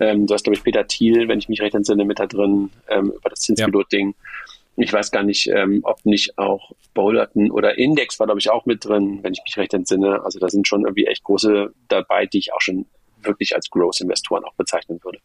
Ähm, 0.00 0.26
du 0.26 0.34
hast 0.34 0.42
glaube 0.42 0.56
ich 0.56 0.64
Peter 0.64 0.86
Thiel, 0.88 1.28
wenn 1.28 1.38
ich 1.38 1.48
mich 1.48 1.60
recht 1.62 1.74
entsinne, 1.74 2.04
mit 2.04 2.18
da 2.18 2.26
drin 2.26 2.70
ähm, 2.88 3.12
über 3.16 3.30
das 3.30 3.40
Zinspilot-Ding. 3.40 4.08
Ja. 4.08 4.53
Ich 4.76 4.92
weiß 4.92 5.10
gar 5.10 5.22
nicht, 5.22 5.48
ähm, 5.48 5.80
ob 5.84 6.04
nicht 6.04 6.36
auch 6.36 6.72
Boulderton 6.94 7.50
oder 7.50 7.78
Index 7.78 8.18
war, 8.18 8.26
glaube 8.26 8.40
ich, 8.40 8.50
auch 8.50 8.66
mit 8.66 8.84
drin, 8.84 9.20
wenn 9.22 9.32
ich 9.32 9.42
mich 9.44 9.56
recht 9.56 9.74
entsinne. 9.74 10.24
Also 10.24 10.38
da 10.38 10.48
sind 10.48 10.66
schon 10.66 10.82
irgendwie 10.82 11.06
echt 11.06 11.22
große 11.22 11.72
dabei, 11.88 12.26
die 12.26 12.38
ich 12.38 12.52
auch 12.52 12.60
schon 12.60 12.86
wirklich 13.22 13.54
als 13.54 13.70
Growth-Investoren 13.70 14.44
auch 14.44 14.54
bezeichnen 14.54 14.98
würde. 15.02 15.18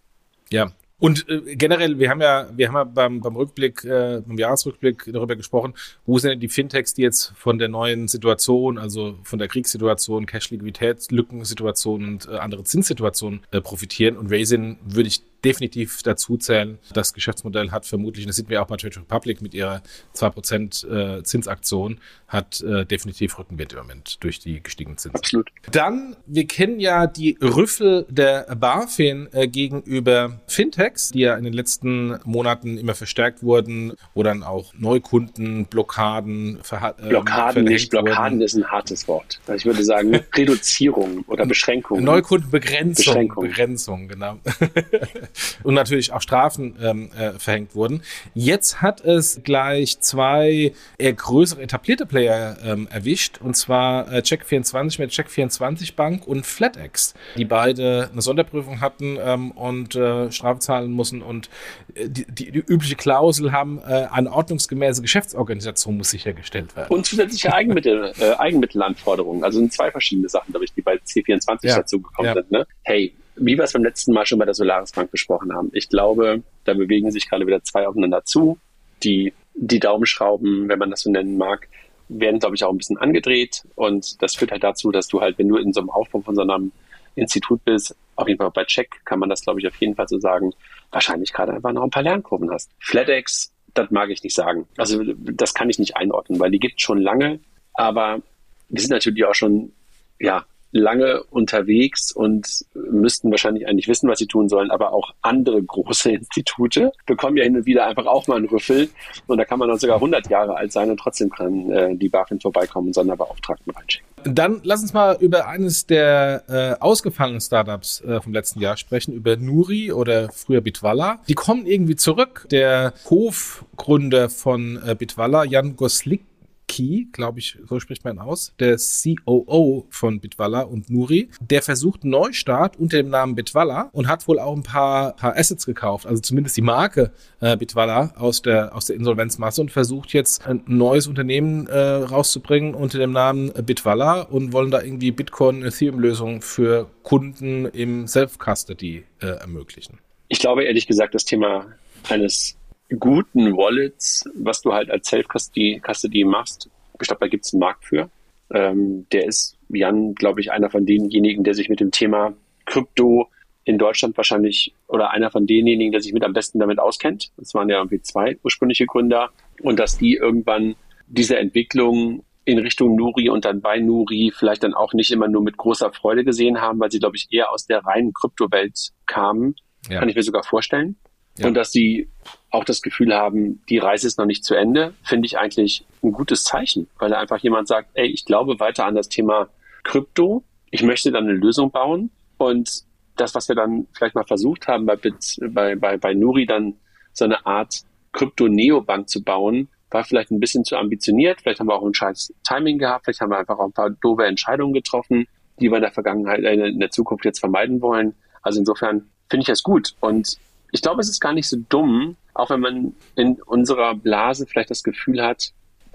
Ja, 0.51 0.71
und 0.99 1.29
äh, 1.29 1.55
generell, 1.55 1.97
wir 1.97 2.09
haben 2.09 2.21
ja, 2.21 2.49
wir 2.55 2.67
haben 2.67 2.75
ja 2.75 2.83
beim, 2.83 3.21
beim 3.21 3.35
Rückblick, 3.35 3.85
äh, 3.85 4.21
beim 4.25 4.37
Jahresrückblick 4.37 5.09
darüber 5.11 5.35
gesprochen, 5.37 5.73
wo 6.05 6.19
sind 6.19 6.31
denn 6.31 6.39
die 6.41 6.49
Fintechs, 6.49 6.93
die 6.93 7.03
jetzt 7.03 7.33
von 7.37 7.57
der 7.57 7.69
neuen 7.69 8.09
Situation, 8.09 8.77
also 8.77 9.17
von 9.23 9.39
der 9.39 9.47
Kriegssituation, 9.47 10.25
Cash-Liquiditätslückensituation 10.25 12.05
und 12.05 12.27
äh, 12.27 12.37
andere 12.37 12.65
Zinssituationen 12.65 13.41
äh, 13.51 13.61
profitieren. 13.61 14.17
Und 14.17 14.29
Raisin 14.29 14.77
würde 14.85 15.07
ich 15.07 15.21
definitiv 15.43 16.03
dazu 16.03 16.37
zählen. 16.37 16.77
Das 16.93 17.13
Geschäftsmodell 17.13 17.71
hat 17.71 17.85
vermutlich, 17.85 18.25
und 18.25 18.29
das 18.29 18.35
sieht 18.35 18.49
wir 18.49 18.61
auch 18.61 18.67
bei 18.67 18.77
Trade 18.77 18.97
Republic 18.97 19.41
mit 19.41 19.53
ihrer 19.53 19.81
2% 20.15 21.19
äh, 21.19 21.23
Zinsaktion, 21.23 21.99
hat 22.27 22.61
äh, 22.61 22.85
definitiv 22.85 23.37
Rückenwind 23.39 23.73
im 23.73 23.79
Moment 23.79 24.23
durch 24.23 24.39
die 24.39 24.61
gestiegenen 24.61 24.97
Zinsen. 24.97 25.17
Absolut. 25.17 25.49
Dann, 25.71 26.15
wir 26.25 26.45
kennen 26.47 26.79
ja 26.79 27.07
die 27.07 27.37
Rüffel 27.41 28.05
der 28.09 28.55
BaFin 28.55 29.29
äh, 29.31 29.47
gegenüber 29.47 30.39
Fintechs, 30.47 31.11
die 31.11 31.19
ja 31.19 31.35
in 31.35 31.43
den 31.43 31.53
letzten 31.53 32.19
Monaten 32.23 32.77
immer 32.77 32.95
verstärkt 32.95 33.41
wurden, 33.43 33.93
wo 34.13 34.23
dann 34.23 34.43
auch 34.43 34.73
Neukunden, 34.77 35.65
Blockaden, 35.65 36.59
äh, 36.71 37.09
Blockaden 37.09 37.63
nicht, 37.65 37.89
Blockaden 37.89 38.39
wurden. 38.39 38.41
ist 38.41 38.55
ein 38.55 38.67
hartes 38.67 39.07
Wort. 39.07 39.39
Also 39.47 39.57
ich 39.57 39.65
würde 39.65 39.83
sagen 39.83 40.19
Reduzierung 40.35 41.23
oder 41.27 41.45
Beschränkung. 41.45 42.03
Neukundenbegrenzung. 42.03 43.05
Beschränkung. 43.05 43.43
Begrenzung, 43.47 44.07
genau. 44.07 44.39
und 45.63 45.73
natürlich 45.73 46.11
auch 46.11 46.21
Strafen 46.21 46.75
ähm, 46.81 47.11
äh, 47.17 47.31
verhängt 47.31 47.75
wurden. 47.75 48.01
Jetzt 48.33 48.81
hat 48.81 49.01
es 49.01 49.41
gleich 49.43 49.99
zwei 49.99 50.73
eher 50.97 51.13
größere 51.13 51.61
etablierte 51.61 52.05
Player 52.05 52.57
ähm, 52.63 52.87
erwischt, 52.91 53.39
und 53.41 53.55
zwar 53.55 54.11
äh, 54.11 54.19
Check24 54.19 54.99
mit 54.99 55.11
Check24 55.11 55.95
Bank 55.95 56.27
und 56.27 56.45
FlatEx, 56.45 57.13
die 57.37 57.45
beide 57.45 58.09
eine 58.11 58.21
Sonderprüfung 58.21 58.81
hatten 58.81 59.17
ähm, 59.21 59.51
und 59.51 59.95
äh, 59.95 60.31
Strafe 60.31 60.59
zahlen 60.59 60.91
mussten 60.91 61.21
und 61.21 61.49
äh, 61.95 62.09
die, 62.09 62.25
die, 62.25 62.51
die, 62.51 62.59
übliche 62.59 62.95
Klausel 62.95 63.51
haben, 63.51 63.79
äh, 63.79 64.07
eine 64.11 64.31
ordnungsgemäße 64.31 65.01
Geschäftsorganisation 65.01 65.97
muss 65.97 66.09
sichergestellt 66.09 66.75
werden. 66.75 66.93
Und 66.93 67.05
zusätzliche 67.05 67.53
Eigenmittel, 67.53 68.13
äh, 68.19 68.33
Eigenmittelanforderungen, 68.33 69.43
also 69.43 69.59
sind 69.59 69.73
zwei 69.73 69.91
verschiedene 69.91 70.29
Sachen, 70.29 70.51
glaube 70.51 70.65
ich, 70.65 70.73
die 70.73 70.81
bei 70.81 70.95
C24 70.95 71.57
ja. 71.61 71.77
dazu 71.77 72.01
gekommen 72.01 72.27
ja. 72.27 72.33
sind. 72.33 72.51
Ne? 72.51 72.67
Hey, 72.83 73.13
wie 73.39 73.57
wir 73.57 73.63
es 73.63 73.73
beim 73.73 73.83
letzten 73.83 74.13
Mal 74.13 74.25
schon 74.25 74.39
bei 74.39 74.45
der 74.45 74.53
Solaris 74.53 74.91
Bank 74.91 75.11
besprochen 75.11 75.53
haben, 75.53 75.69
ich 75.73 75.89
glaube, 75.89 76.43
da 76.65 76.73
bewegen 76.73 77.11
sich 77.11 77.29
gerade 77.29 77.45
wieder 77.45 77.63
zwei 77.63 77.87
aufeinander 77.87 78.23
zu. 78.25 78.57
Die, 79.03 79.33
die 79.53 79.79
Daumenschrauben, 79.79 80.67
wenn 80.67 80.79
man 80.79 80.89
das 80.89 81.01
so 81.01 81.11
nennen 81.11 81.37
mag, 81.37 81.67
werden, 82.09 82.39
glaube 82.39 82.55
ich, 82.55 82.63
auch 82.63 82.71
ein 82.71 82.77
bisschen 82.77 82.97
angedreht. 82.97 83.63
Und 83.75 84.21
das 84.21 84.35
führt 84.35 84.51
halt 84.51 84.63
dazu, 84.63 84.91
dass 84.91 85.07
du 85.07 85.21
halt, 85.21 85.37
wenn 85.37 85.47
du 85.47 85.57
in 85.57 85.73
so 85.73 85.79
einem 85.79 85.89
Aufbau 85.89 86.21
von 86.21 86.35
so 86.35 86.41
einem 86.41 86.71
Institut 87.15 87.63
bist, 87.65 87.95
auf 88.15 88.27
jeden 88.27 88.37
Fall 88.37 88.51
bei 88.51 88.65
Check 88.65 89.01
kann 89.05 89.19
man 89.19 89.29
das, 89.29 89.41
glaube 89.41 89.59
ich, 89.59 89.67
auf 89.67 89.75
jeden 89.77 89.95
Fall 89.95 90.07
so 90.07 90.19
sagen, 90.19 90.53
wahrscheinlich 90.91 91.31
gerade 91.31 91.53
einfach 91.53 91.71
noch 91.71 91.83
ein 91.83 91.89
paar 91.89 92.03
Lernkurven 92.03 92.51
hast. 92.51 92.71
FlatEx 92.79 93.53
das 93.73 93.91
mag 93.91 94.09
ich 94.09 94.23
nicht 94.23 94.35
sagen. 94.35 94.67
Also 94.77 95.03
das 95.15 95.53
kann 95.53 95.69
ich 95.69 95.79
nicht 95.79 95.95
einordnen, 95.95 96.39
weil 96.39 96.51
die 96.51 96.59
gibt 96.59 96.75
es 96.77 96.81
schon 96.81 96.99
lange, 96.99 97.39
aber 97.73 98.21
die 98.69 98.81
sind 98.81 98.91
natürlich 98.91 99.25
auch 99.25 99.35
schon 99.35 99.71
ja, 100.19 100.45
lange 100.71 101.23
unterwegs 101.23 102.11
und 102.11 102.65
müssten 102.73 103.31
wahrscheinlich 103.31 103.67
eigentlich 103.67 103.87
wissen, 103.87 104.09
was 104.09 104.19
sie 104.19 104.27
tun 104.27 104.49
sollen, 104.49 104.71
aber 104.71 104.93
auch 104.93 105.13
andere 105.21 105.61
große 105.61 106.11
Institute 106.13 106.91
bekommen 107.05 107.37
ja 107.37 107.43
hin 107.43 107.57
und 107.57 107.65
wieder 107.65 107.85
einfach 107.85 108.05
auch 108.05 108.27
mal 108.27 108.37
einen 108.37 108.47
Rüffel 108.47 108.89
und 109.27 109.37
da 109.37 109.45
kann 109.45 109.59
man 109.59 109.69
dann 109.69 109.79
sogar 109.79 109.95
100 109.97 110.29
Jahre 110.29 110.55
alt 110.55 110.71
sein 110.71 110.89
und 110.89 110.97
trotzdem 110.97 111.29
kann 111.29 111.69
äh, 111.71 111.95
die 111.95 112.09
BaFin 112.09 112.39
vorbeikommen 112.39 112.87
und 112.87 112.93
Sonderbeauftragten 112.93 113.73
reinschicken. 113.73 114.09
Dann 114.23 114.59
lass 114.63 114.81
uns 114.81 114.93
mal 114.93 115.17
über 115.19 115.47
eines 115.47 115.85
der 115.85 116.43
äh, 116.47 116.81
ausgefallenen 116.81 117.41
Startups 117.41 118.01
äh, 118.01 118.19
vom 118.19 118.33
letzten 118.33 118.59
Jahr 118.59 118.77
sprechen, 118.77 119.13
über 119.13 119.37
Nuri 119.37 119.91
oder 119.91 120.29
früher 120.31 120.61
Bitwalla. 120.61 121.19
Die 121.27 121.35
kommen 121.35 121.65
irgendwie 121.65 121.95
zurück. 121.95 122.45
Der 122.51 122.93
Hofgründer 123.09 124.29
von 124.29 124.79
äh, 124.85 124.95
Bitwalla, 124.95 125.45
Jan 125.45 125.75
Goslik, 125.75 126.21
Key, 126.69 127.05
glaube 127.11 127.39
ich, 127.39 127.57
so 127.67 127.79
spricht 127.79 128.05
man 128.05 128.19
aus, 128.19 128.53
der 128.59 128.77
COO 128.77 129.87
von 129.89 130.19
Bitwalla 130.19 130.61
und 130.61 130.89
Nuri, 130.89 131.29
der 131.41 131.63
versucht 131.63 132.05
Neustart 132.05 132.77
unter 132.77 132.97
dem 132.97 133.09
Namen 133.09 133.33
Bitwalla 133.33 133.89
und 133.91 134.07
hat 134.07 134.27
wohl 134.27 134.39
auch 134.39 134.55
ein 134.55 134.61
paar, 134.61 135.15
paar 135.15 135.35
Assets 135.35 135.65
gekauft, 135.65 136.05
also 136.05 136.21
zumindest 136.21 136.55
die 136.57 136.61
Marke 136.61 137.11
äh, 137.41 137.57
Bitwalla 137.57 138.13
aus 138.15 138.43
der, 138.43 138.75
aus 138.75 138.85
der 138.85 138.97
Insolvenzmasse 138.97 139.61
und 139.61 139.71
versucht 139.71 140.13
jetzt 140.13 140.45
ein 140.45 140.61
neues 140.67 141.07
Unternehmen 141.07 141.65
äh, 141.65 141.79
rauszubringen 141.79 142.75
unter 142.75 142.99
dem 142.99 143.11
Namen 143.11 143.51
Bitwalla 143.51 144.21
und 144.21 144.53
wollen 144.53 144.69
da 144.69 144.81
irgendwie 144.81 145.11
Bitcoin 145.11 145.63
Ethereum-Lösungen 145.63 146.41
für 146.41 146.87
Kunden 147.01 147.65
im 147.65 148.05
Self-Custody 148.07 149.05
äh, 149.21 149.25
ermöglichen. 149.25 149.97
Ich 150.27 150.37
glaube 150.37 150.65
ehrlich 150.65 150.85
gesagt, 150.85 151.15
das 151.15 151.25
Thema 151.25 151.65
eines 152.07 152.58
guten 152.97 153.55
Wallets, 153.55 154.27
was 154.35 154.61
du 154.61 154.73
halt 154.73 154.89
als 154.89 155.07
Self-Custody 155.09 155.81
Custody 155.85 156.23
machst, 156.23 156.69
ich 157.01 157.07
glaube, 157.07 157.21
da 157.21 157.27
gibt 157.27 157.45
es 157.45 157.53
einen 157.53 157.59
Markt 157.59 157.85
für. 157.85 158.09
Ähm, 158.51 159.05
der 159.11 159.25
ist, 159.25 159.57
Jan, 159.69 160.15
glaube 160.15 160.41
ich, 160.41 160.51
einer 160.51 160.69
von 160.69 160.85
denjenigen, 160.85 161.43
der 161.43 161.53
sich 161.53 161.69
mit 161.69 161.79
dem 161.79 161.91
Thema 161.91 162.33
Krypto 162.65 163.29
in 163.63 163.77
Deutschland 163.77 164.17
wahrscheinlich 164.17 164.73
oder 164.87 165.11
einer 165.11 165.29
von 165.29 165.45
denjenigen, 165.45 165.91
der 165.91 166.01
sich 166.01 166.13
mit 166.13 166.23
am 166.23 166.33
besten 166.33 166.59
damit 166.59 166.79
auskennt. 166.79 167.31
Das 167.37 167.53
waren 167.53 167.69
ja 167.69 167.77
irgendwie 167.77 168.01
zwei 168.01 168.37
ursprüngliche 168.43 168.85
Gründer. 168.85 169.29
Und 169.61 169.79
dass 169.79 169.97
die 169.97 170.15
irgendwann 170.15 170.75
diese 171.07 171.37
Entwicklung 171.37 172.23
in 172.45 172.57
Richtung 172.57 172.95
Nuri 172.95 173.29
und 173.29 173.45
dann 173.45 173.61
bei 173.61 173.79
Nuri 173.79 174.31
vielleicht 174.35 174.63
dann 174.63 174.73
auch 174.73 174.93
nicht 174.93 175.11
immer 175.11 175.27
nur 175.27 175.43
mit 175.43 175.57
großer 175.57 175.91
Freude 175.91 176.23
gesehen 176.23 176.61
haben, 176.61 176.79
weil 176.79 176.91
sie, 176.91 176.99
glaube 176.99 177.15
ich, 177.15 177.27
eher 177.29 177.51
aus 177.51 177.65
der 177.65 177.85
reinen 177.85 178.13
Kryptowelt 178.13 178.89
kamen. 179.05 179.55
Ja. 179.87 179.99
Kann 179.99 180.09
ich 180.09 180.15
mir 180.15 180.23
sogar 180.23 180.43
vorstellen. 180.43 180.97
Ja. 181.39 181.47
Und 181.47 181.53
dass 181.53 181.71
sie 181.71 182.09
auch 182.51 182.63
das 182.63 182.81
Gefühl 182.81 183.13
haben, 183.13 183.61
die 183.69 183.77
Reise 183.77 184.07
ist 184.07 184.17
noch 184.17 184.25
nicht 184.25 184.43
zu 184.43 184.55
Ende, 184.55 184.93
finde 185.03 185.25
ich 185.25 185.37
eigentlich 185.37 185.85
ein 186.03 186.11
gutes 186.11 186.43
Zeichen, 186.43 186.87
weil 186.97 187.13
einfach 187.13 187.37
jemand 187.37 187.67
sagt, 187.67 187.89
ey, 187.93 188.07
ich 188.07 188.25
glaube 188.25 188.59
weiter 188.59 188.85
an 188.85 188.95
das 188.95 189.09
Thema 189.09 189.49
Krypto, 189.83 190.43
ich 190.71 190.83
möchte 190.83 191.11
dann 191.11 191.25
eine 191.25 191.33
Lösung 191.33 191.71
bauen 191.71 192.11
und 192.37 192.83
das, 193.15 193.35
was 193.35 193.47
wir 193.49 193.55
dann 193.55 193.87
vielleicht 193.93 194.15
mal 194.15 194.25
versucht 194.25 194.67
haben, 194.67 194.85
bei, 194.85 194.95
bei, 194.95 195.75
bei, 195.75 195.97
bei 195.97 196.13
Nuri 196.13 196.45
dann 196.45 196.75
so 197.13 197.25
eine 197.25 197.45
Art 197.45 197.81
Krypto-Neobank 198.13 199.09
zu 199.09 199.23
bauen, 199.23 199.67
war 199.91 200.03
vielleicht 200.03 200.31
ein 200.31 200.39
bisschen 200.39 200.63
zu 200.63 200.77
ambitioniert. 200.77 201.41
Vielleicht 201.41 201.59
haben 201.59 201.67
wir 201.67 201.75
auch 201.75 201.85
ein 201.85 201.93
scheiß 201.93 202.33
Timing 202.43 202.77
gehabt. 202.77 203.05
Vielleicht 203.05 203.21
haben 203.21 203.31
wir 203.31 203.39
einfach 203.39 203.57
auch 203.57 203.65
ein 203.65 203.73
paar 203.73 203.89
doofe 203.89 204.25
Entscheidungen 204.25 204.73
getroffen, 204.73 205.27
die 205.59 205.69
wir 205.69 205.77
in 205.77 205.81
der 205.81 205.91
Vergangenheit, 205.91 206.43
äh, 206.43 206.53
in 206.53 206.79
der 206.79 206.91
Zukunft 206.91 207.25
jetzt 207.25 207.39
vermeiden 207.39 207.81
wollen. 207.81 208.15
Also 208.41 208.59
insofern 208.59 209.09
finde 209.29 209.41
ich 209.41 209.47
das 209.47 209.63
gut. 209.63 209.95
Und 209.99 210.37
ich 210.71 210.81
glaube, 210.81 211.01
es 211.01 211.09
ist 211.09 211.19
gar 211.19 211.33
nicht 211.33 211.47
so 211.47 211.57
dumm, 211.69 212.15
auch 212.33 212.49
wenn 212.49 212.59
man 212.59 212.95
in 213.15 213.41
unserer 213.41 213.95
Blase 213.95 214.45
vielleicht 214.47 214.69
das 214.69 214.83
Gefühl 214.83 215.21
hat, 215.21 215.51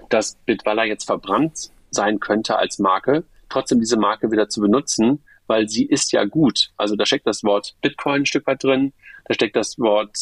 dass 0.09 0.35
Bitwalla 0.45 0.83
jetzt 0.85 1.05
verbrannt 1.05 1.71
sein 1.91 2.19
könnte 2.19 2.57
als 2.57 2.79
Marke, 2.79 3.23
trotzdem 3.49 3.79
diese 3.79 3.97
Marke 3.97 4.31
wieder 4.31 4.49
zu 4.49 4.61
benutzen, 4.61 5.23
weil 5.47 5.69
sie 5.69 5.85
ist 5.85 6.11
ja 6.11 6.25
gut. 6.25 6.71
Also 6.77 6.95
da 6.95 7.05
steckt 7.05 7.27
das 7.27 7.43
Wort 7.43 7.75
Bitcoin 7.81 8.21
ein 8.21 8.25
Stück 8.25 8.45
weit 8.47 8.63
drin, 8.63 8.93
da 9.25 9.33
steckt 9.33 9.55
das 9.55 9.79
Wort 9.79 10.17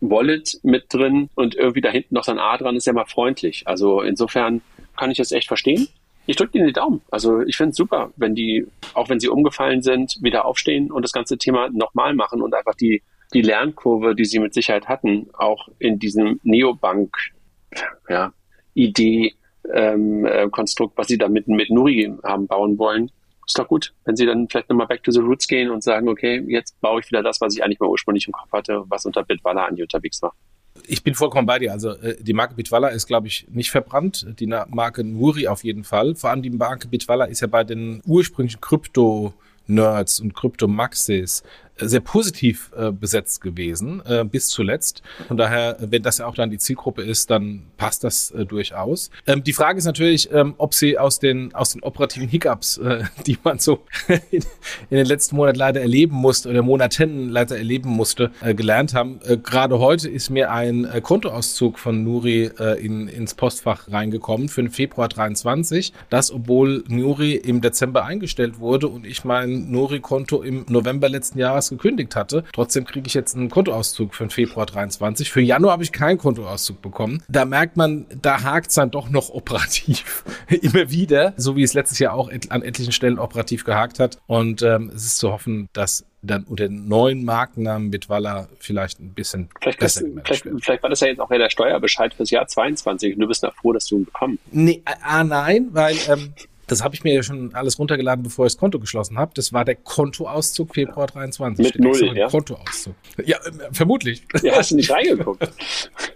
Wallet 0.00 0.58
mit 0.62 0.92
drin 0.92 1.30
und 1.34 1.54
irgendwie 1.54 1.80
da 1.80 1.90
hinten 1.90 2.14
noch 2.14 2.24
so 2.24 2.32
ein 2.32 2.38
A 2.38 2.56
dran 2.58 2.76
ist 2.76 2.86
ja 2.86 2.92
mal 2.92 3.06
freundlich. 3.06 3.66
Also 3.66 4.02
insofern 4.02 4.60
kann 4.96 5.10
ich 5.10 5.18
das 5.18 5.32
echt 5.32 5.46
verstehen. 5.46 5.88
Ich 6.26 6.36
drücke 6.36 6.58
Ihnen 6.58 6.66
die 6.66 6.72
Daumen. 6.72 7.02
Also 7.10 7.40
ich 7.42 7.56
finde 7.56 7.70
es 7.70 7.76
super, 7.76 8.12
wenn 8.16 8.34
die, 8.34 8.66
auch 8.94 9.08
wenn 9.08 9.20
sie 9.20 9.28
umgefallen 9.28 9.82
sind, 9.82 10.18
wieder 10.20 10.44
aufstehen 10.44 10.90
und 10.90 11.02
das 11.02 11.12
ganze 11.12 11.38
Thema 11.38 11.68
nochmal 11.70 12.14
machen 12.14 12.42
und 12.42 12.54
einfach 12.54 12.74
die 12.74 13.02
die 13.34 13.42
Lernkurve, 13.42 14.14
die 14.14 14.24
sie 14.24 14.38
mit 14.38 14.54
Sicherheit 14.54 14.88
hatten, 14.88 15.28
auch 15.32 15.68
in 15.78 15.98
diesem 15.98 16.40
Neobank, 16.42 17.16
ja, 18.08 18.32
Idee, 18.74 19.34
ähm, 19.72 20.24
äh, 20.26 20.48
Konstrukt, 20.48 20.96
was 20.96 21.08
sie 21.08 21.18
da 21.18 21.28
mit, 21.28 21.48
mit 21.48 21.70
Nuri 21.70 22.12
haben 22.24 22.46
bauen 22.46 22.78
wollen, 22.78 23.10
ist 23.46 23.58
doch 23.58 23.68
gut. 23.68 23.92
Wenn 24.04 24.16
sie 24.16 24.26
dann 24.26 24.48
vielleicht 24.48 24.68
nochmal 24.68 24.86
back 24.86 25.02
to 25.02 25.10
the 25.10 25.20
roots 25.20 25.46
gehen 25.46 25.70
und 25.70 25.82
sagen, 25.82 26.08
okay, 26.08 26.42
jetzt 26.46 26.80
baue 26.80 27.00
ich 27.00 27.10
wieder 27.10 27.22
das, 27.22 27.40
was 27.40 27.54
ich 27.54 27.62
eigentlich 27.62 27.80
mal 27.80 27.88
ursprünglich 27.88 28.26
im 28.26 28.32
Kopf 28.32 28.52
hatte, 28.52 28.84
was 28.88 29.04
unter 29.04 29.22
Bitwalla 29.22 29.66
an 29.66 29.80
unterwegs 29.80 30.22
war. 30.22 30.34
Ich 30.86 31.02
bin 31.02 31.14
vollkommen 31.14 31.46
bei 31.46 31.58
dir. 31.58 31.72
Also 31.72 31.90
äh, 31.90 32.16
die 32.20 32.32
Marke 32.32 32.54
Bitwalla 32.54 32.88
ist, 32.88 33.06
glaube 33.06 33.26
ich, 33.26 33.46
nicht 33.50 33.70
verbrannt. 33.70 34.26
Die 34.40 34.46
Marke 34.46 35.04
Nuri 35.04 35.48
auf 35.48 35.64
jeden 35.64 35.84
Fall. 35.84 36.14
Vor 36.14 36.30
allem 36.30 36.42
die 36.42 36.50
Marke 36.50 36.88
Bitwalla 36.88 37.26
ist 37.26 37.40
ja 37.40 37.46
bei 37.46 37.64
den 37.64 38.00
ursprünglichen 38.06 38.60
Krypto- 38.60 39.34
Nerds 39.66 40.20
und 40.20 40.34
Krypto-Maxis 40.34 41.42
sehr 41.88 42.00
positiv 42.00 42.70
äh, 42.76 42.90
besetzt 42.90 43.40
gewesen, 43.40 44.02
äh, 44.06 44.24
bis 44.24 44.48
zuletzt. 44.48 45.02
Von 45.28 45.36
daher, 45.36 45.76
wenn 45.80 46.02
das 46.02 46.18
ja 46.18 46.26
auch 46.26 46.34
dann 46.34 46.50
die 46.50 46.58
Zielgruppe 46.58 47.02
ist, 47.02 47.30
dann 47.30 47.64
passt 47.76 48.04
das 48.04 48.30
äh, 48.30 48.44
durchaus. 48.44 49.10
Ähm, 49.26 49.42
die 49.42 49.52
Frage 49.52 49.78
ist 49.78 49.84
natürlich, 49.84 50.30
ähm, 50.32 50.54
ob 50.58 50.74
sie 50.74 50.98
aus 50.98 51.18
den, 51.18 51.54
aus 51.54 51.72
den 51.72 51.82
operativen 51.82 52.28
Hiccups, 52.28 52.78
äh, 52.78 53.04
die 53.26 53.38
man 53.42 53.58
so 53.58 53.84
in, 54.30 54.44
in, 54.90 54.96
den 54.96 55.06
letzten 55.06 55.36
Monaten 55.36 55.58
leider 55.58 55.80
erleben 55.80 56.16
musste 56.16 56.50
oder 56.50 56.62
Monaten 56.62 57.28
leider 57.28 57.56
erleben 57.56 57.90
musste, 57.90 58.30
äh, 58.40 58.54
gelernt 58.54 58.94
haben. 58.94 59.20
Äh, 59.24 59.36
Gerade 59.38 59.78
heute 59.78 60.08
ist 60.08 60.30
mir 60.30 60.50
ein 60.52 60.88
Kontoauszug 61.02 61.78
von 61.78 62.04
Nuri 62.04 62.50
in, 62.80 63.08
ins 63.08 63.34
Postfach 63.34 63.90
reingekommen 63.90 64.48
für 64.48 64.62
den 64.62 64.70
Februar 64.70 65.08
23. 65.08 65.92
Das, 66.10 66.32
obwohl 66.32 66.84
Nuri 66.88 67.34
im 67.34 67.60
Dezember 67.60 68.04
eingestellt 68.04 68.60
wurde 68.60 68.88
und 68.88 69.06
ich 69.06 69.24
mein 69.24 69.70
Nuri-Konto 69.70 70.42
im 70.42 70.64
November 70.68 71.08
letzten 71.08 71.38
Jahres 71.38 71.70
gekündigt 71.72 72.16
hatte. 72.16 72.44
Trotzdem 72.52 72.84
kriege 72.84 73.06
ich 73.06 73.14
jetzt 73.14 73.36
einen 73.36 73.50
Kontoauszug 73.50 74.14
für 74.14 74.24
den 74.24 74.30
Februar 74.30 74.66
23. 74.66 75.30
Für 75.30 75.40
Januar 75.40 75.72
habe 75.72 75.82
ich 75.82 75.92
keinen 75.92 76.18
Kontoauszug 76.18 76.82
bekommen. 76.82 77.22
Da 77.28 77.44
merkt 77.44 77.76
man, 77.76 78.06
da 78.20 78.42
hakt 78.42 78.68
es 78.68 78.74
dann 78.74 78.90
doch 78.90 79.10
noch 79.10 79.30
operativ. 79.34 80.24
Immer 80.48 80.90
wieder, 80.90 81.34
so 81.36 81.56
wie 81.56 81.62
es 81.62 81.74
letztes 81.74 81.98
Jahr 81.98 82.14
auch 82.14 82.30
an 82.48 82.62
etlichen 82.62 82.92
Stellen 82.92 83.18
operativ 83.18 83.64
gehakt 83.64 83.98
hat. 83.98 84.18
Und 84.26 84.62
ähm, 84.62 84.90
es 84.94 85.04
ist 85.04 85.18
zu 85.18 85.32
hoffen, 85.32 85.68
dass 85.72 86.04
dann 86.22 86.44
unter 86.44 86.68
den 86.68 86.86
neuen 86.88 87.24
Markennamen 87.24 87.90
Bitwalla 87.90 88.48
vielleicht 88.60 89.00
ein 89.00 89.12
bisschen 89.12 89.48
vielleicht, 89.60 89.80
besser 89.80 90.04
vielleicht, 90.24 90.46
vielleicht 90.60 90.82
war 90.82 90.90
das 90.90 91.00
ja 91.00 91.08
jetzt 91.08 91.20
auch 91.20 91.30
ja 91.30 91.38
der 91.38 91.50
Steuerbescheid 91.50 92.14
fürs 92.14 92.30
Jahr 92.30 92.46
22 92.46 93.14
und 93.14 93.20
du 93.20 93.26
bist 93.26 93.42
da 93.42 93.50
froh, 93.50 93.72
dass 93.72 93.86
du 93.86 93.98
ihn 93.98 94.04
bekommen. 94.04 94.38
Nee, 94.52 94.82
ah, 95.02 95.24
nein, 95.24 95.68
weil 95.72 95.96
ähm, 96.08 96.32
das 96.72 96.82
habe 96.82 96.94
ich 96.94 97.04
mir 97.04 97.14
ja 97.14 97.22
schon 97.22 97.54
alles 97.54 97.78
runtergeladen, 97.78 98.22
bevor 98.22 98.46
ich 98.46 98.52
das 98.52 98.58
Konto 98.58 98.78
geschlossen 98.78 99.18
habe. 99.18 99.32
Das 99.34 99.52
war 99.52 99.64
der 99.64 99.76
Kontoauszug 99.76 100.74
Februar 100.74 101.06
23. 101.06 101.64
Mit 101.64 101.78
null, 101.78 102.16
ja? 102.16 102.28
Kontoauszug. 102.28 102.94
Ja, 103.24 103.38
äh, 103.38 103.50
vermutlich. 103.72 104.22
Ja, 104.42 104.56
hast 104.56 104.72
du 104.72 104.76
nicht 104.76 104.90
reingeguckt? 104.90 105.48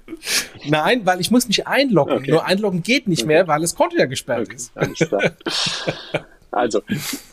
Nein, 0.67 1.05
weil 1.05 1.21
ich 1.21 1.31
muss 1.31 1.47
mich 1.47 1.67
einloggen. 1.67 2.19
Okay. 2.19 2.31
Nur 2.31 2.45
einloggen 2.45 2.83
geht 2.83 3.07
nicht 3.07 3.23
okay. 3.23 3.29
mehr, 3.29 3.49
weil 3.49 3.61
das 3.61 3.75
Konto 3.75 3.97
ja 3.97 4.07
gesperrt 4.07 4.49
okay. 4.49 4.57
ist. 4.57 4.73
Also, 6.51 6.81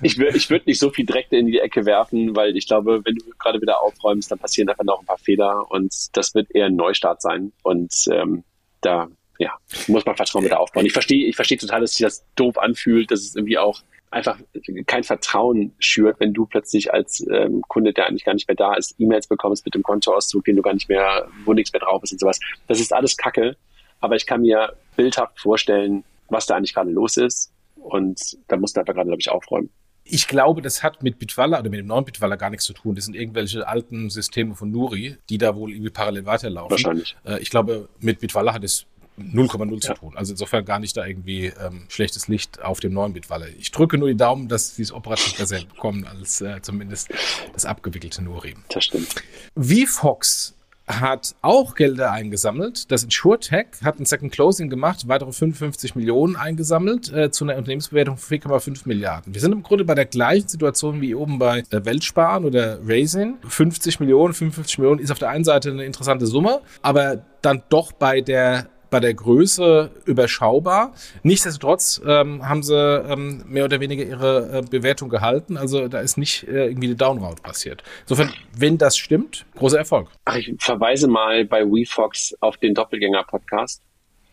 ich, 0.01 0.17
würde 0.17 0.35
ich 0.35 0.49
würde 0.49 0.65
nicht 0.65 0.79
so 0.79 0.89
viel 0.89 1.05
direkt 1.05 1.31
in 1.31 1.47
die 1.47 1.59
Ecke 1.59 1.85
werfen, 1.85 2.35
weil 2.35 2.57
ich 2.57 2.67
glaube, 2.67 3.01
wenn 3.05 3.15
du 3.15 3.23
gerade 3.39 3.61
wieder 3.61 3.81
aufräumst, 3.81 4.29
dann 4.29 4.39
passieren 4.39 4.67
einfach 4.67 4.83
noch 4.83 4.99
ein 4.99 5.05
paar 5.05 5.17
Fehler 5.17 5.71
und 5.71 5.93
das 6.11 6.35
wird 6.35 6.53
eher 6.53 6.65
ein 6.65 6.75
Neustart 6.75 7.21
sein. 7.21 7.53
Und 7.63 7.93
ähm, 8.11 8.43
da 8.81 9.07
ja, 9.39 9.51
muss 9.87 10.05
man 10.05 10.15
Vertrauen 10.15 10.45
wieder 10.45 10.59
aufbauen. 10.59 10.85
Ich 10.85 10.93
verstehe, 10.93 11.27
ich 11.27 11.35
verstehe 11.35 11.57
total, 11.57 11.81
dass 11.81 11.93
sich 11.93 12.05
das 12.05 12.25
doof 12.35 12.57
anfühlt, 12.57 13.11
dass 13.11 13.21
es 13.21 13.35
irgendwie 13.35 13.57
auch 13.57 13.81
einfach 14.11 14.37
kein 14.85 15.03
Vertrauen 15.03 15.73
schürt, 15.79 16.19
wenn 16.19 16.33
du 16.33 16.45
plötzlich 16.45 16.93
als 16.93 17.25
ähm, 17.31 17.63
Kunde, 17.67 17.93
der 17.93 18.07
eigentlich 18.07 18.23
gar 18.23 18.35
nicht 18.35 18.47
mehr 18.47 18.55
da 18.55 18.75
ist, 18.75 18.95
E-Mails 18.99 19.27
bekommst 19.27 19.65
mit 19.65 19.73
dem 19.73 19.81
Kontoauszug, 19.81 20.45
den 20.45 20.55
du 20.55 20.61
gar 20.61 20.73
nicht 20.73 20.87
mehr, 20.87 21.27
wo 21.45 21.53
nichts 21.53 21.73
mehr 21.73 21.79
drauf 21.79 22.03
ist 22.03 22.11
und 22.11 22.19
sowas. 22.19 22.39
Das 22.67 22.79
ist 22.79 22.93
alles 22.93 23.17
Kacke, 23.17 23.57
aber 23.99 24.15
ich 24.15 24.25
kann 24.25 24.41
mir 24.41 24.77
bildhaft 24.95 25.39
vorstellen, 25.39 26.03
was 26.29 26.45
da 26.45 26.55
eigentlich 26.55 26.75
gerade 26.75 26.91
los 26.91 27.17
ist 27.17 27.51
und 27.75 28.37
da 28.47 28.55
musst 28.55 28.75
du 28.75 28.81
einfach 28.81 28.93
gerade, 28.93 29.07
glaube 29.07 29.21
ich, 29.21 29.29
aufräumen. 29.29 29.69
Ich 30.05 30.27
glaube, 30.27 30.61
das 30.61 30.83
hat 30.83 31.01
mit 31.01 31.17
Bitwalla 31.17 31.59
oder 31.59 31.69
mit 31.69 31.79
dem 31.79 31.87
neuen 31.87 32.03
Bitwalla 32.03 32.35
gar 32.35 32.49
nichts 32.49 32.65
zu 32.65 32.73
tun. 32.73 32.93
Das 32.93 33.05
sind 33.05 33.15
irgendwelche 33.15 33.65
alten 33.65 34.09
Systeme 34.09 34.53
von 34.53 34.69
Nuri, 34.69 35.15
die 35.29 35.37
da 35.37 35.55
wohl 35.55 35.71
irgendwie 35.71 35.91
parallel 35.91 36.25
weiterlaufen. 36.25 36.71
Wahrscheinlich. 36.71 37.15
Äh, 37.25 37.39
ich 37.39 37.49
glaube, 37.49 37.87
mit 37.99 38.19
Bitwalla 38.19 38.53
hat 38.53 38.65
es 38.65 38.85
0,0 39.19 39.81
zu 39.81 39.93
tun. 39.93 40.13
Also 40.15 40.33
insofern 40.33 40.65
gar 40.65 40.79
nicht 40.79 40.97
da 40.97 41.05
irgendwie 41.05 41.45
ähm, 41.45 41.85
schlechtes 41.89 42.27
Licht 42.27 42.61
auf 42.61 42.79
dem 42.79 42.93
neuen 42.93 43.13
Bitwalle. 43.13 43.49
Ich 43.49 43.71
drücke 43.71 43.97
nur 43.97 44.07
die 44.07 44.17
Daumen, 44.17 44.47
dass 44.47 44.75
sie 44.75 44.81
es 44.81 44.91
operativ 44.91 45.37
besser 45.37 45.59
bekommen 45.63 46.05
als 46.05 46.41
äh, 46.41 46.61
zumindest 46.61 47.09
das 47.53 47.65
abgewickelte 47.65 48.23
Nuri. 48.23 48.55
Das 48.69 48.85
stimmt. 48.85 49.15
VFox 49.55 50.55
hat 50.87 51.35
auch 51.41 51.75
Gelder 51.75 52.11
eingesammelt. 52.11 52.91
Das 52.91 53.03
InsurTech 53.03 53.67
hat 53.83 53.99
ein 53.99 54.05
Second 54.05 54.33
Closing 54.33 54.69
gemacht, 54.69 55.07
weitere 55.07 55.31
55 55.31 55.95
Millionen 55.95 56.35
eingesammelt 56.35 57.11
äh, 57.13 57.31
zu 57.31 57.45
einer 57.45 57.57
Unternehmensbewertung 57.57 58.17
von 58.17 58.37
4,5 58.37 58.81
Milliarden. 58.85 59.33
Wir 59.33 59.41
sind 59.41 59.53
im 59.53 59.63
Grunde 59.63 59.85
bei 59.85 59.95
der 59.95 60.05
gleichen 60.05 60.49
Situation 60.49 61.01
wie 61.01 61.15
oben 61.15 61.39
bei 61.39 61.59
äh, 61.69 61.85
Weltsparen 61.85 62.43
oder 62.43 62.79
Raisin. 62.85 63.35
50 63.47 63.99
Millionen, 64.01 64.33
55 64.33 64.77
Millionen 64.79 64.99
ist 64.99 65.11
auf 65.11 65.19
der 65.19 65.29
einen 65.29 65.45
Seite 65.45 65.71
eine 65.71 65.85
interessante 65.85 66.27
Summe, 66.27 66.61
aber 66.81 67.23
dann 67.41 67.63
doch 67.69 67.93
bei 67.93 68.21
der 68.21 68.67
bei 68.93 68.99
der 68.99 69.15
Größe 69.15 69.89
überschaubar. 70.05 70.93
Nichtsdestotrotz 71.23 71.99
ähm, 72.05 72.47
haben 72.47 72.61
sie 72.61 72.75
ähm, 72.75 73.43
mehr 73.47 73.65
oder 73.65 73.79
weniger 73.79 74.03
ihre 74.03 74.59
äh, 74.59 74.61
Bewertung 74.61 75.09
gehalten. 75.09 75.57
Also 75.57 75.87
da 75.87 75.99
ist 75.99 76.15
nicht 76.15 76.47
äh, 76.47 76.67
irgendwie 76.67 76.89
eine 76.89 76.95
Downroute 76.95 77.41
passiert. 77.41 77.83
Insofern, 78.01 78.31
wenn 78.55 78.77
das 78.77 78.95
stimmt, 78.95 79.47
großer 79.55 79.79
Erfolg. 79.79 80.09
Ach, 80.25 80.35
ich 80.35 80.53
verweise 80.59 81.07
mal 81.07 81.43
bei 81.43 81.65
WeFox 81.65 82.35
auf 82.39 82.57
den 82.57 82.75
Doppelgänger-Podcast, 82.75 83.81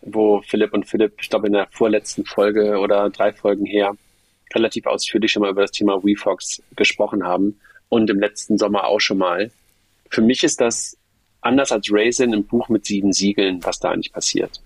wo 0.03 0.43
Philipp 0.43 0.73
und 0.73 0.85
Philipp, 0.85 1.15
ich 1.19 1.31
glaube 1.31 1.47
in 1.47 1.53
der 1.53 1.67
vorletzten 1.71 2.23
Folge 2.23 2.77
oder 2.77 3.09
drei 3.09 3.33
Folgen 3.33 3.65
her, 3.65 3.95
relativ 4.53 4.85
ausführlich 4.85 5.31
schon 5.31 5.41
mal 5.41 5.49
über 5.49 5.63
das 5.63 5.71
Thema 5.71 6.03
WeFox 6.03 6.61
gesprochen 6.75 7.23
haben 7.23 7.59
und 7.89 8.11
im 8.11 8.19
letzten 8.19 8.59
Sommer 8.59 8.85
auch 8.85 8.99
schon 8.99 9.17
mal. 9.17 9.49
Für 10.11 10.21
mich 10.21 10.43
ist 10.43 10.61
das 10.61 10.97
anders 11.41 11.71
als 11.71 11.87
Raisin 11.91 12.33
im 12.33 12.45
Buch 12.45 12.69
mit 12.69 12.85
sieben 12.85 13.13
Siegeln, 13.13 13.63
was 13.63 13.79
da 13.79 13.91
eigentlich 13.91 14.13
passiert. 14.13 14.61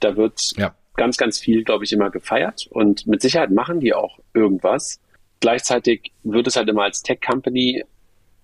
Da 0.00 0.16
wird 0.16 0.52
ja. 0.56 0.74
ganz, 0.96 1.16
ganz 1.16 1.38
viel, 1.38 1.64
glaube 1.64 1.84
ich, 1.84 1.92
immer 1.92 2.10
gefeiert 2.10 2.66
und 2.70 3.06
mit 3.06 3.22
Sicherheit 3.22 3.50
machen 3.50 3.80
die 3.80 3.94
auch 3.94 4.18
irgendwas. 4.34 5.00
Gleichzeitig 5.40 6.12
wird 6.22 6.46
es 6.46 6.56
halt 6.56 6.68
immer 6.68 6.84
als 6.84 7.02
Tech-Company 7.02 7.84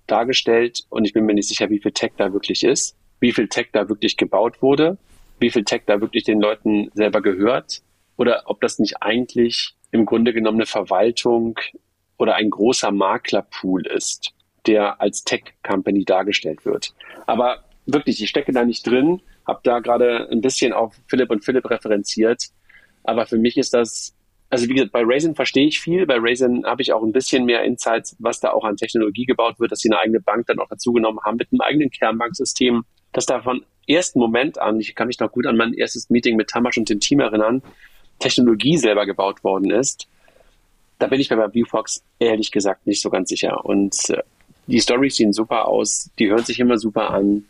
dargestellt 0.06 0.84
und 0.88 1.04
ich 1.04 1.12
bin 1.12 1.26
mir 1.26 1.34
nicht 1.34 1.48
sicher, 1.48 1.70
wie 1.70 1.80
viel 1.80 1.92
Tech 1.92 2.12
da 2.16 2.32
wirklich 2.32 2.64
ist, 2.64 2.96
wie 3.20 3.32
viel 3.32 3.48
Tech 3.48 3.68
da 3.72 3.88
wirklich 3.88 4.16
gebaut 4.16 4.62
wurde, 4.62 4.96
wie 5.38 5.50
viel 5.50 5.64
Tech 5.64 5.82
da 5.86 6.00
wirklich 6.00 6.24
den 6.24 6.40
Leuten 6.40 6.90
selber 6.94 7.20
gehört 7.20 7.82
oder 8.16 8.44
ob 8.46 8.60
das 8.60 8.78
nicht 8.78 9.02
eigentlich 9.02 9.74
im 9.90 10.06
Grunde 10.06 10.32
genommen 10.32 10.58
eine 10.58 10.66
Verwaltung 10.66 11.58
oder 12.16 12.34
ein 12.34 12.50
großer 12.50 12.90
Maklerpool 12.90 13.86
ist 13.86 14.32
der 14.68 15.00
als 15.00 15.24
Tech-Company 15.24 16.04
dargestellt 16.04 16.64
wird. 16.64 16.94
Aber 17.26 17.64
wirklich, 17.86 18.22
ich 18.22 18.28
stecke 18.28 18.52
da 18.52 18.64
nicht 18.64 18.86
drin, 18.86 19.20
habe 19.46 19.60
da 19.64 19.80
gerade 19.80 20.28
ein 20.30 20.40
bisschen 20.40 20.72
auf 20.72 20.94
Philipp 21.08 21.30
und 21.30 21.44
Philipp 21.44 21.68
referenziert. 21.68 22.44
Aber 23.02 23.26
für 23.26 23.38
mich 23.38 23.56
ist 23.56 23.72
das, 23.72 24.14
also 24.50 24.68
wie 24.68 24.74
gesagt, 24.74 24.92
bei 24.92 25.02
Raisin 25.02 25.34
verstehe 25.34 25.66
ich 25.66 25.80
viel. 25.80 26.06
Bei 26.06 26.18
Raisin 26.18 26.66
habe 26.66 26.82
ich 26.82 26.92
auch 26.92 27.02
ein 27.02 27.12
bisschen 27.12 27.46
mehr 27.46 27.64
Insights, 27.64 28.14
was 28.18 28.40
da 28.40 28.50
auch 28.50 28.64
an 28.64 28.76
Technologie 28.76 29.24
gebaut 29.24 29.58
wird, 29.58 29.72
dass 29.72 29.80
sie 29.80 29.90
eine 29.90 29.98
eigene 29.98 30.20
Bank 30.20 30.46
dann 30.46 30.58
auch 30.58 30.68
dazu 30.68 30.92
genommen 30.92 31.18
haben 31.24 31.38
mit 31.38 31.48
einem 31.50 31.62
eigenen 31.62 31.90
Kernbanksystem, 31.90 32.84
dass 33.12 33.24
da 33.24 33.40
von 33.40 33.64
ersten 33.88 34.18
Moment 34.18 34.58
an, 34.58 34.78
ich 34.78 34.94
kann 34.94 35.06
mich 35.06 35.18
noch 35.18 35.32
gut 35.32 35.46
an 35.46 35.56
mein 35.56 35.72
erstes 35.72 36.10
Meeting 36.10 36.36
mit 36.36 36.50
Tamasch 36.50 36.76
und 36.76 36.90
dem 36.90 37.00
Team 37.00 37.20
erinnern, 37.20 37.62
Technologie 38.18 38.76
selber 38.76 39.06
gebaut 39.06 39.42
worden 39.42 39.70
ist. 39.70 40.08
Da 40.98 41.06
bin 41.06 41.20
ich 41.20 41.30
mir 41.30 41.36
bei 41.36 41.54
ViewFox 41.54 42.02
ehrlich 42.18 42.50
gesagt 42.50 42.86
nicht 42.86 43.00
so 43.00 43.08
ganz 43.08 43.30
sicher. 43.30 43.64
Und 43.64 44.10
äh, 44.10 44.22
die 44.68 44.80
Storys 44.80 45.16
sehen 45.16 45.32
super 45.32 45.66
aus, 45.66 46.10
die 46.18 46.28
hören 46.28 46.44
sich 46.44 46.60
immer 46.60 46.78
super 46.78 47.10
an. 47.10 47.44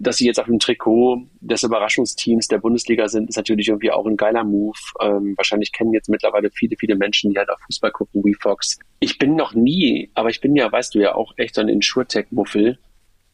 Dass 0.00 0.18
sie 0.18 0.26
jetzt 0.26 0.38
auf 0.38 0.46
dem 0.46 0.60
Trikot 0.60 1.22
des 1.40 1.64
Überraschungsteams 1.64 2.46
der 2.46 2.58
Bundesliga 2.58 3.08
sind, 3.08 3.28
ist 3.28 3.36
natürlich 3.36 3.66
irgendwie 3.66 3.90
auch 3.90 4.06
ein 4.06 4.16
geiler 4.16 4.44
Move. 4.44 4.78
Ähm, 5.00 5.36
wahrscheinlich 5.36 5.72
kennen 5.72 5.92
jetzt 5.92 6.08
mittlerweile 6.08 6.50
viele, 6.52 6.76
viele 6.78 6.94
Menschen, 6.94 7.32
die 7.32 7.38
halt 7.38 7.50
auf 7.50 7.58
Fußball 7.66 7.90
gucken, 7.90 8.22
WeFox. 8.22 8.78
Ich 9.00 9.18
bin 9.18 9.34
noch 9.34 9.54
nie, 9.54 10.08
aber 10.14 10.30
ich 10.30 10.40
bin 10.40 10.54
ja, 10.54 10.70
weißt 10.70 10.94
du 10.94 11.00
ja, 11.00 11.16
auch 11.16 11.32
echt 11.36 11.56
so 11.56 11.62
ein 11.62 11.68
Insurtech-Muffel 11.68 12.78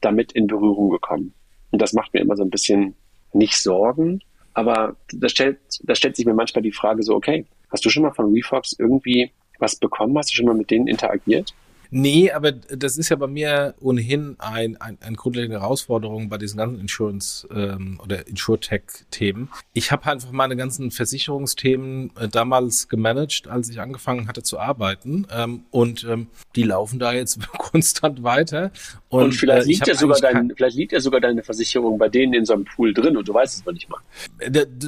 damit 0.01 0.33
in 0.33 0.47
Berührung 0.47 0.89
gekommen. 0.89 1.35
Und 1.71 1.83
das 1.83 1.93
macht 1.93 2.15
mir 2.15 2.21
immer 2.21 2.37
so 2.37 2.43
ein 2.43 2.51
bisschen 2.51 2.95
nicht 3.35 3.59
Sorgen, 3.59 4.21
aber 4.55 4.97
da 5.13 5.29
stellt, 5.29 5.59
da 5.83 5.95
stellt 5.95 6.17
sich 6.17 6.25
mir 6.25 6.35
manchmal 6.35 6.63
die 6.63 6.73
Frage 6.73 7.03
so, 7.03 7.15
okay, 7.15 7.45
hast 7.71 7.85
du 7.85 7.91
schon 7.91 8.05
mal 8.05 8.13
von 8.13 8.33
WeFox 8.33 8.77
irgendwie 8.79 9.33
was 9.59 9.77
bekommen? 9.77 10.17
Hast 10.17 10.31
du 10.31 10.37
schon 10.37 10.47
mal 10.47 10.55
mit 10.55 10.71
denen 10.71 10.87
interagiert? 10.87 11.53
Nee, 11.97 12.33
aber 12.33 12.51
das 12.51 12.97
ist 12.99 13.11
ja 13.11 13.15
bei 13.15 13.29
mir 13.29 13.77
ohnehin 13.79 14.35
ein, 14.41 14.77
ein, 14.81 14.99
eine 15.01 15.15
grundlegende 15.15 15.61
Herausforderung 15.61 16.29
bei 16.29 16.39
diesen 16.39 16.57
ganzen 16.57 16.81
Insurance- 16.81 17.47
ähm, 17.55 18.01
oder 18.03 18.27
Insurtech-Themen. 18.27 19.49
Ich 19.75 19.93
habe 19.93 20.11
einfach 20.11 20.33
meine 20.33 20.57
ganzen 20.57 20.91
Versicherungsthemen 20.91 22.11
äh, 22.17 22.27
damals 22.27 22.89
gemanagt, 22.89 23.47
als 23.47 23.69
ich 23.69 23.81
angefangen 23.81 24.27
hatte 24.27 24.43
zu 24.43 24.59
arbeiten. 24.59 25.29
Ähm, 25.31 25.67
und 25.71 26.03
ähm, 26.03 26.27
die 26.57 26.65
laufen 26.65 26.99
da 26.99 27.13
jetzt 27.13 27.39
konstant 27.59 28.25
weiter. 28.25 28.73
Und, 29.15 29.23
und 29.23 29.33
vielleicht, 29.33 29.67
äh, 29.67 29.71
liegt 29.71 29.87
ja 29.87 29.95
sogar 29.95 30.19
dein, 30.19 30.53
vielleicht 30.57 30.77
liegt 30.77 30.91
ja 30.91 30.99
sogar 30.99 31.21
deine 31.21 31.45
Versicherung 31.45 31.99
bei 31.99 32.09
denen 32.09 32.35
in 32.35 32.45
so 32.45 32.53
einem 32.53 32.65
Pool 32.65 32.93
drin 32.93 33.17
und 33.17 33.29
du 33.29 33.33
weißt 33.33 33.59
es 33.59 33.65
noch 33.65 33.73
nicht 33.73 33.89
mal. 33.89 34.01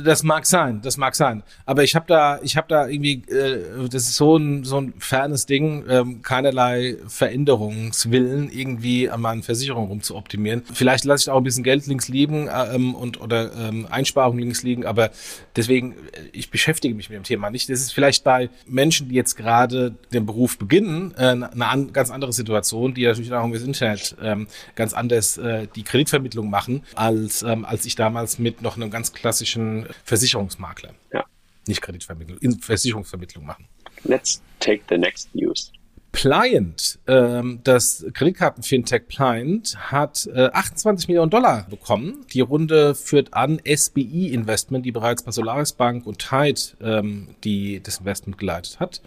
Das 0.05 0.25
mag 0.25 0.47
sein, 0.47 0.81
das 0.83 0.97
mag 0.97 1.15
sein. 1.15 1.45
Aber 1.65 1.85
ich 1.85 1.95
habe 1.95 2.07
da, 2.09 2.41
ich 2.43 2.57
habe 2.57 2.67
da 2.69 2.89
irgendwie, 2.89 3.23
äh, 3.33 3.89
das 3.89 4.03
ist 4.09 4.17
so 4.17 4.37
ein, 4.37 4.65
so 4.65 4.79
ein 4.79 4.95
fernes 4.99 5.47
Ding, 5.47 5.85
ähm, 5.89 6.23
keinerlei 6.23 6.97
Veränderungswillen 7.07 8.51
irgendwie 8.51 9.09
an 9.09 9.21
meinen 9.21 9.45
Versicherungen 9.45 9.89
rumzuoptimieren. 9.91 10.63
Vielleicht 10.75 11.05
lasse 11.05 11.25
ich 11.25 11.31
auch 11.31 11.37
ein 11.37 11.45
bisschen 11.45 11.63
Geld 11.63 11.87
links 11.87 12.09
liegen 12.09 12.49
ähm, 12.53 12.97
und 12.97 13.21
oder 13.21 13.53
ähm, 13.57 13.87
Einsparungen 13.89 14.41
links 14.41 14.65
liegen, 14.65 14.85
aber 14.87 15.11
deswegen, 15.55 15.93
äh, 15.93 16.23
ich 16.33 16.51
beschäftige 16.51 16.97
mich 16.97 17.11
mit 17.11 17.17
dem 17.17 17.23
Thema 17.23 17.51
nicht. 17.51 17.69
Das 17.69 17.79
ist 17.79 17.93
vielleicht 17.93 18.25
bei 18.25 18.51
Menschen, 18.67 19.09
die 19.09 19.15
jetzt 19.15 19.37
gerade 19.37 19.95
den 20.13 20.27
Beruf 20.27 20.59
beginnen, 20.59 21.15
äh, 21.17 21.29
eine 21.29 21.69
an, 21.69 21.93
ganz 21.93 22.11
andere 22.11 22.33
Situation, 22.33 22.93
die 22.93 23.05
natürlich 23.05 23.33
auch 23.33 23.47
über 23.47 23.57
das 23.57 23.65
Internet 23.65 24.16
ähm, 24.21 24.49
ganz 24.75 24.93
anders 24.93 25.39
äh, 25.39 25.67
die 25.75 25.83
Kreditvermittlung 25.83 26.51
machen, 26.51 26.85
als, 26.95 27.43
ähm, 27.43 27.65
als 27.65 27.87
ich 27.87 27.95
damals 27.95 28.39
mit 28.39 28.63
noch 28.63 28.77
einem 28.77 28.91
ganz 28.91 29.13
klassischen 29.13 29.87
Versicherungsmakler. 30.05 30.95
Ja. 31.13 31.25
Nicht 31.67 31.83
Kreditvermittlung, 31.83 32.61
Versicherungsvermittlung 32.61 33.45
machen. 33.45 33.67
Let's 34.05 34.43
take 34.61 34.83
the 34.89 34.99
next 34.99 35.35
news. 35.35 35.73
Pliant, 36.17 36.99
ähm, 37.09 37.61
das 37.63 38.07
Kreditkarten-Fintech 38.15 39.07
Pliant, 39.07 39.77
hat 39.91 40.27
äh, 40.35 40.49
28 40.51 41.09
Millionen 41.09 41.31
Dollar 41.31 41.67
bekommen. 41.69 42.25
Die 42.33 42.41
Runde 42.41 42.95
führt 42.95 43.35
an 43.35 43.61
SBI 43.67 44.33
Investment, 44.33 44.87
die 44.87 44.93
bereits 44.93 45.25
bei 45.25 45.31
Solaris 45.31 45.75
Bank 45.75 46.07
und 46.07 46.19
Tide 46.19 46.61
ähm, 46.81 47.35
die, 47.45 47.83
das 47.83 47.99
Investment 47.99 48.39
geleitet 48.39 48.81
hat. 48.81 49.03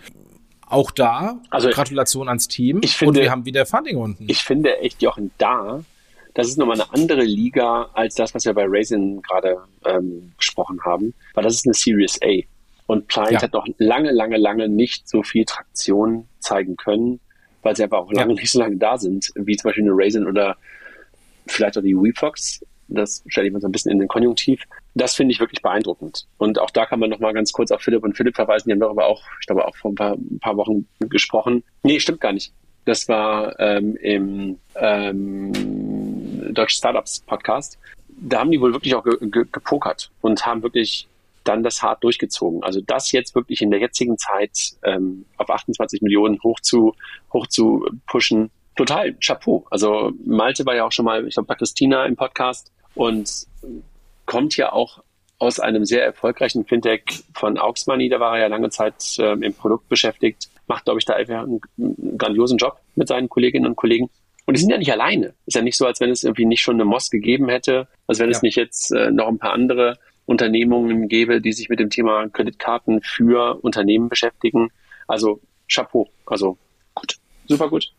Auch 0.70 0.92
da, 0.92 1.42
also 1.50 1.70
Gratulation 1.70 2.28
ans 2.28 2.48
Team. 2.48 2.82
Ich 2.84 2.96
finde, 2.96 3.20
und 3.20 3.24
wir 3.24 3.32
haben 3.32 3.46
wieder 3.46 3.66
Funding-Runden. 3.66 4.26
Ich 4.30 4.44
finde 4.44 4.78
echt, 4.80 5.02
Jochen, 5.02 5.32
da, 5.40 5.84
das 6.36 6.48
ist 6.48 6.58
nochmal 6.58 6.80
eine 6.80 6.94
andere 6.94 7.24
Liga 7.24 7.90
als 7.94 8.16
das, 8.16 8.36
was 8.36 8.46
wir 8.46 8.54
bei 8.54 8.66
Raisin 8.68 9.22
gerade 9.24 9.58
ähm, 9.86 10.32
gesprochen 10.38 10.80
haben, 10.86 11.14
weil 11.34 11.44
das 11.44 11.56
ist 11.56 11.66
eine 11.66 11.74
Series 11.74 12.20
A. 12.24 12.46
Und 12.86 13.08
Pliant 13.08 13.32
ja. 13.32 13.42
hat 13.42 13.54
noch 13.54 13.68
lange, 13.78 14.12
lange, 14.12 14.38
lange 14.38 14.70
nicht 14.70 15.10
so 15.10 15.22
viel 15.24 15.46
Traktion 15.46 16.28
zeigen 16.40 16.76
können, 16.76 17.20
weil 17.62 17.76
sie 17.76 17.84
einfach 17.84 18.00
auch 18.00 18.12
lange 18.12 18.34
ja. 18.34 18.42
nicht 18.42 18.52
so 18.52 18.60
lange 18.60 18.78
da 18.78 18.98
sind, 18.98 19.32
wie 19.36 19.58
zum 19.58 19.70
Beispiel 19.70 19.84
eine 19.84 19.94
Raisin 19.94 20.28
oder 20.28 20.56
vielleicht 21.48 21.78
auch 21.78 21.84
die 21.84 21.96
WeFox. 21.96 22.66
Das 22.88 23.24
stelle 23.28 23.48
ich 23.48 23.54
mal 23.54 23.62
so 23.62 23.68
ein 23.68 23.72
bisschen 23.72 23.92
in 23.92 24.00
den 24.00 24.08
Konjunktiv. 24.08 24.64
Das 24.96 25.16
finde 25.16 25.34
ich 25.34 25.40
wirklich 25.40 25.62
beeindruckend. 25.62 26.28
Und 26.38 26.60
auch 26.60 26.72
da 26.72 26.86
kann 26.86 27.00
man 27.00 27.10
noch 27.10 27.20
mal 27.20 27.34
ganz 27.34 27.52
kurz 27.52 27.72
auf 27.72 27.82
Philipp 27.82 28.04
und 28.04 28.18
Philipp 28.18 28.36
verweisen. 28.36 28.70
Die 28.70 28.74
haben 28.74 28.80
darüber 28.80 29.06
auch, 29.06 29.24
ich 29.40 29.48
glaube, 29.48 29.68
auch 29.68 29.76
vor 29.76 29.92
ein 29.92 29.96
paar, 29.96 30.14
ein 30.14 30.40
paar 30.40 30.58
Wochen 30.58 30.88
gesprochen. 31.00 31.64
Nee, 31.84 32.00
stimmt 32.00 32.22
gar 32.22 32.34
nicht. 32.34 32.54
Das 32.86 33.08
war 33.08 33.60
ähm, 33.60 33.96
im 33.98 34.58
ähm, 34.76 36.54
Deutsche 36.54 36.76
Startups 36.76 37.20
Podcast. 37.20 37.78
Da 38.08 38.40
haben 38.40 38.52
die 38.52 38.60
wohl 38.60 38.74
wirklich 38.74 38.96
auch 38.96 39.04
ge 39.04 39.16
ge 39.22 39.46
gepokert 39.52 40.12
und 40.22 40.46
haben 40.46 40.64
wirklich 40.64 41.08
dann 41.44 41.64
das 41.64 41.82
hart 41.82 42.04
durchgezogen. 42.04 42.64
Also 42.64 42.82
das 42.82 43.12
jetzt 43.12 43.36
wirklich 43.36 43.62
in 43.62 43.72
der 43.72 43.80
jetzigen 43.80 44.18
Zeit 44.18 44.72
ähm, 44.84 45.26
auf 45.38 45.50
28 45.50 46.02
Millionen 46.02 46.42
hoch 46.44 46.60
zu, 46.60 46.96
hoch 47.32 47.48
zu 47.48 47.88
pushen, 48.08 48.52
total 48.76 49.14
Chapeau. 49.16 49.66
Also 49.70 50.12
Malte 50.26 50.66
war 50.66 50.76
ja 50.76 50.86
auch 50.86 50.92
schon 50.92 51.06
mal, 51.06 51.28
ich 51.28 51.34
glaube, 51.34 51.48
bei 51.48 51.56
Christina 51.56 52.06
im 52.06 52.16
Podcast 52.16 52.72
und 52.96 53.48
kommt 54.30 54.56
ja 54.58 54.72
auch 54.72 55.02
aus 55.40 55.60
einem 55.60 55.86
sehr 55.86 56.06
erfolgreichen 56.06 56.66
Fintech 56.66 57.24
von 57.34 57.58
Aux 57.58 57.88
Money, 57.88 58.10
da 58.10 58.20
war 58.20 58.36
er 58.36 58.42
ja 58.44 58.48
lange 58.48 58.70
Zeit 58.70 59.18
äh, 59.18 59.34
im 59.34 59.54
Produkt 59.56 59.90
beschäftigt, 59.90 60.50
macht, 60.68 60.86
glaube 60.86 61.00
ich, 61.00 61.06
da 61.06 61.14
einfach 61.14 61.44
einen, 61.44 61.60
einen 61.80 62.18
grandiosen 62.18 62.60
Job 62.60 62.80
mit 62.96 63.08
seinen 63.08 63.28
Kolleginnen 63.28 63.66
und 63.66 63.76
Kollegen. 63.76 64.12
Und 64.46 64.56
die 64.56 64.62
sind 64.62 64.70
ja 64.70 64.78
nicht 64.78 64.92
alleine. 64.92 65.34
Ist 65.48 65.56
ja 65.56 65.64
nicht 65.64 65.78
so, 65.78 65.88
als 65.88 66.00
wenn 66.00 66.12
es 66.12 66.24
irgendwie 66.24 66.46
nicht 66.46 66.62
schon 66.62 66.76
eine 66.76 66.86
Moss 66.86 67.10
gegeben 67.10 67.50
hätte, 67.50 67.88
als 68.06 68.20
wenn 68.20 68.30
ja. 68.30 68.36
es 68.36 68.44
nicht 68.44 68.56
jetzt 68.56 68.92
äh, 68.92 69.10
noch 69.10 69.28
ein 69.28 69.40
paar 69.40 69.54
andere 69.54 69.98
Unternehmungen 70.28 71.08
gäbe, 71.08 71.42
die 71.42 71.54
sich 71.54 71.70
mit 71.70 71.80
dem 71.80 71.90
Thema 71.90 72.28
Kreditkarten 72.30 73.02
für 73.02 73.64
Unternehmen 73.64 74.10
beschäftigen. 74.10 74.70
Also 75.08 75.42
Chapeau. 75.68 76.08
Also 76.28 76.58
gut, 76.94 77.16
super 77.48 77.68
gut. 77.68 77.92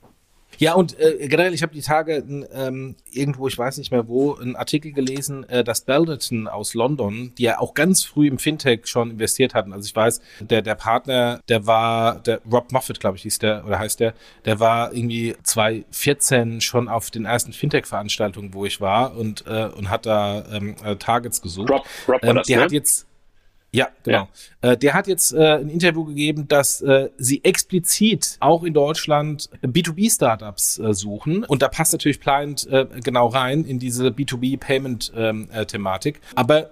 Ja, 0.58 0.74
und 0.74 0.98
äh, 0.98 1.26
generell, 1.28 1.54
ich 1.54 1.62
habe 1.62 1.72
die 1.72 1.80
Tage 1.80 2.22
ähm, 2.52 2.96
irgendwo, 3.10 3.48
ich 3.48 3.56
weiß 3.56 3.78
nicht 3.78 3.90
mehr 3.90 4.08
wo, 4.08 4.34
einen 4.34 4.56
Artikel 4.56 4.92
gelesen, 4.92 5.48
äh, 5.48 5.64
dass 5.64 5.82
Balderton 5.82 6.48
aus 6.48 6.74
London, 6.74 7.32
die 7.38 7.44
ja 7.44 7.58
auch 7.58 7.74
ganz 7.74 8.04
früh 8.04 8.28
im 8.28 8.38
Fintech 8.38 8.86
schon 8.86 9.10
investiert 9.10 9.54
hatten. 9.54 9.72
Also 9.72 9.86
ich 9.86 9.96
weiß, 9.96 10.20
der, 10.40 10.62
der 10.62 10.74
Partner, 10.74 11.40
der 11.48 11.66
war, 11.66 12.20
der 12.20 12.40
Rob 12.50 12.72
Moffat, 12.72 13.00
glaube 13.00 13.16
ich, 13.16 13.22
hieß 13.22 13.38
der, 13.38 13.64
oder 13.66 13.78
heißt 13.78 14.00
der, 14.00 14.14
der 14.44 14.60
war 14.60 14.92
irgendwie 14.92 15.34
2014 15.42 16.60
schon 16.60 16.88
auf 16.88 17.10
den 17.10 17.24
ersten 17.24 17.52
Fintech-Veranstaltungen, 17.52 18.52
wo 18.52 18.66
ich 18.66 18.80
war 18.80 19.16
und, 19.16 19.46
äh, 19.46 19.68
und 19.74 19.88
hat 19.88 20.04
da 20.04 20.44
ähm, 20.52 20.76
äh, 20.84 20.96
Targets 20.96 21.40
gesucht. 21.40 21.70
Rob, 21.70 21.86
Rob 22.06 22.22
ähm, 22.22 22.40
der 22.46 22.56
ne? 22.58 22.62
hat 22.64 22.72
jetzt 22.72 23.06
ja, 23.72 23.88
genau. 24.02 24.28
Ja. 24.62 24.72
Äh, 24.72 24.76
der 24.76 24.94
hat 24.94 25.06
jetzt 25.06 25.32
äh, 25.32 25.58
ein 25.58 25.68
Interview 25.68 26.04
gegeben, 26.04 26.48
dass 26.48 26.80
äh, 26.80 27.10
sie 27.18 27.44
explizit 27.44 28.36
auch 28.40 28.64
in 28.64 28.74
Deutschland 28.74 29.48
B2B-Startups 29.62 30.78
äh, 30.78 30.92
suchen. 30.92 31.44
Und 31.44 31.62
da 31.62 31.68
passt 31.68 31.92
natürlich 31.92 32.18
Pliant 32.20 32.66
äh, 32.66 32.86
genau 33.02 33.28
rein 33.28 33.64
in 33.64 33.78
diese 33.78 34.08
B2B-Payment-Thematik. 34.08 36.16
Ähm, 36.16 36.22
äh, 36.22 36.34
Aber 36.34 36.70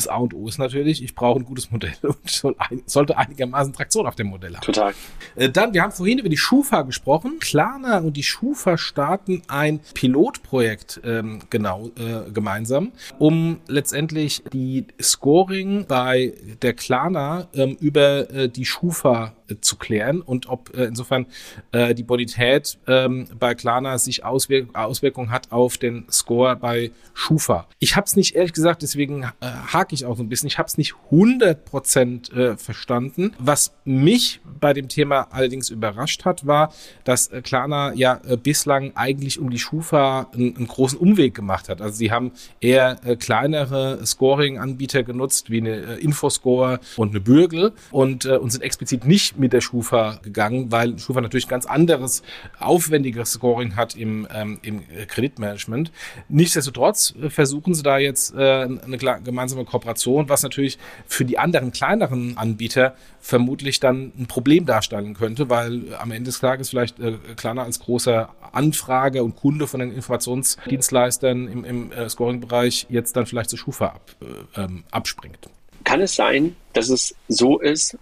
das 0.00 0.08
A 0.08 0.16
und 0.16 0.34
O 0.34 0.48
ist 0.48 0.58
natürlich, 0.58 1.02
ich 1.02 1.14
brauche 1.14 1.38
ein 1.38 1.44
gutes 1.44 1.70
Modell 1.70 1.92
und 2.02 2.28
soll 2.28 2.54
ein, 2.58 2.82
sollte 2.86 3.16
einigermaßen 3.16 3.72
Traktion 3.72 4.06
auf 4.06 4.14
dem 4.14 4.28
Modell 4.28 4.54
haben. 4.54 4.62
Total. 4.62 4.94
Äh, 5.36 5.50
dann, 5.50 5.74
wir 5.74 5.82
haben 5.82 5.92
vorhin 5.92 6.18
über 6.18 6.28
die 6.28 6.36
Schufa 6.36 6.82
gesprochen. 6.82 7.38
Klarna 7.40 7.98
und 7.98 8.16
die 8.16 8.22
Schufa 8.22 8.78
starten 8.78 9.42
ein 9.48 9.80
Pilotprojekt 9.94 11.00
ähm, 11.04 11.40
genau 11.50 11.90
äh, 11.98 12.30
gemeinsam, 12.30 12.92
um 13.18 13.60
letztendlich 13.66 14.42
die 14.52 14.86
Scoring 15.00 15.86
bei 15.86 16.34
der 16.62 16.74
Klarna 16.74 17.48
ähm, 17.54 17.76
über 17.80 18.30
äh, 18.30 18.48
die 18.48 18.64
Schufa 18.64 19.34
zu 19.60 19.76
klären 19.76 20.20
und 20.20 20.48
ob 20.48 20.76
äh, 20.76 20.84
insofern 20.84 21.26
äh, 21.72 21.94
die 21.94 22.02
Bonität 22.02 22.78
ähm, 22.86 23.26
bei 23.38 23.54
Klarna 23.54 23.98
sich 23.98 24.24
Auswirk 24.24 24.74
Auswirkungen 24.74 25.30
hat 25.30 25.52
auf 25.52 25.78
den 25.78 26.06
Score 26.10 26.56
bei 26.56 26.90
Schufa. 27.14 27.66
Ich 27.78 27.96
habe 27.96 28.06
es 28.06 28.16
nicht 28.16 28.34
ehrlich 28.34 28.52
gesagt, 28.52 28.82
deswegen 28.82 29.22
äh, 29.22 29.28
hake 29.40 29.94
ich 29.94 30.04
auch 30.04 30.16
so 30.16 30.22
ein 30.22 30.28
bisschen. 30.28 30.46
Ich 30.46 30.58
habe 30.58 30.66
es 30.66 30.78
nicht 30.78 30.94
100% 31.10 32.32
äh, 32.32 32.56
verstanden. 32.56 33.32
Was 33.38 33.72
mich 33.84 34.40
bei 34.60 34.72
dem 34.72 34.88
Thema 34.88 35.28
allerdings 35.30 35.70
überrascht 35.70 36.24
hat, 36.24 36.46
war, 36.46 36.72
dass 37.04 37.30
Klarna 37.42 37.92
ja 37.94 38.20
bislang 38.42 38.92
eigentlich 38.94 39.38
um 39.38 39.50
die 39.50 39.58
Schufa 39.58 40.28
einen, 40.32 40.66
großen 40.66 40.98
Umweg 40.98 41.34
gemacht 41.34 41.68
hat. 41.68 41.80
Also 41.80 41.96
sie 41.96 42.12
haben 42.12 42.32
eher 42.60 42.96
kleinere 43.18 44.04
Scoring-Anbieter 44.04 45.02
genutzt, 45.02 45.50
wie 45.50 45.58
eine 45.58 45.96
Infoscore 45.96 46.80
und 46.96 47.10
eine 47.10 47.20
Bürgel 47.20 47.72
und, 47.90 48.26
und 48.26 48.50
sind 48.50 48.62
explizit 48.62 49.04
nicht 49.04 49.38
mit 49.40 49.52
der 49.52 49.60
Schufa 49.60 50.20
gegangen, 50.22 50.70
weil 50.70 50.98
Schufa 50.98 51.20
natürlich 51.20 51.48
ganz 51.48 51.66
anderes, 51.66 52.22
aufwendigeres 52.58 53.32
Scoring 53.32 53.74
hat 53.76 53.96
im, 53.96 54.28
ähm, 54.32 54.58
im 54.62 54.82
Kreditmanagement. 55.08 55.90
Nichtsdestotrotz 56.28 57.14
äh, 57.20 57.30
versuchen 57.30 57.74
sie 57.74 57.82
da 57.82 57.98
jetzt 57.98 58.34
äh, 58.34 58.38
eine 58.38 58.98
gemeinsame 58.98 59.64
Kooperation, 59.64 60.28
was 60.28 60.42
natürlich 60.42 60.78
für 61.06 61.24
die 61.24 61.38
anderen 61.38 61.72
kleineren 61.72 62.36
Anbieter 62.36 62.94
vermutlich 63.20 63.80
dann 63.80 64.12
ein 64.18 64.26
Problem 64.26 64.66
darstellen 64.66 65.14
könnte, 65.14 65.50
weil 65.50 65.94
am 65.94 66.10
Ende 66.10 66.28
des 66.28 66.40
Tages 66.40 66.70
vielleicht 66.70 67.00
äh, 67.00 67.14
Klarna 67.36 67.64
als 67.64 67.80
großer 67.80 68.30
Anfrage 68.52 69.22
und 69.22 69.36
Kunde 69.36 69.66
von 69.66 69.80
den 69.80 69.92
Informationsdienstleistern 69.92 71.48
im, 71.48 71.64
im 71.64 71.92
äh, 71.92 72.08
Scoring-Bereich 72.08 72.86
jetzt 72.88 73.16
dann 73.16 73.26
vielleicht 73.26 73.50
zur 73.50 73.58
Schufa 73.58 73.86
ab, 73.86 74.10
äh, 74.20 74.62
ähm, 74.62 74.84
abspringt. 74.90 75.48
Kann 75.84 76.00
es 76.00 76.14
sein, 76.14 76.56
dass 76.72 76.88
es 76.88 77.14
so 77.28 77.58
ist, 77.58 77.96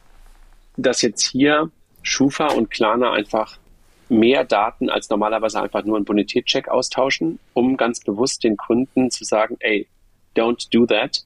dass 0.78 1.02
jetzt 1.02 1.26
hier 1.26 1.70
Schufa 2.02 2.48
und 2.48 2.70
Klarna 2.70 3.12
einfach 3.12 3.58
mehr 4.08 4.44
Daten 4.44 4.88
als 4.88 5.10
normalerweise 5.10 5.60
einfach 5.60 5.84
nur 5.84 5.96
einen 5.96 6.04
Bonitätscheck 6.04 6.68
austauschen, 6.68 7.38
um 7.52 7.76
ganz 7.76 8.00
bewusst 8.00 8.42
den 8.44 8.56
Kunden 8.56 9.10
zu 9.10 9.24
sagen, 9.24 9.56
ey, 9.60 9.86
don't 10.34 10.68
do 10.72 10.86
that. 10.86 11.24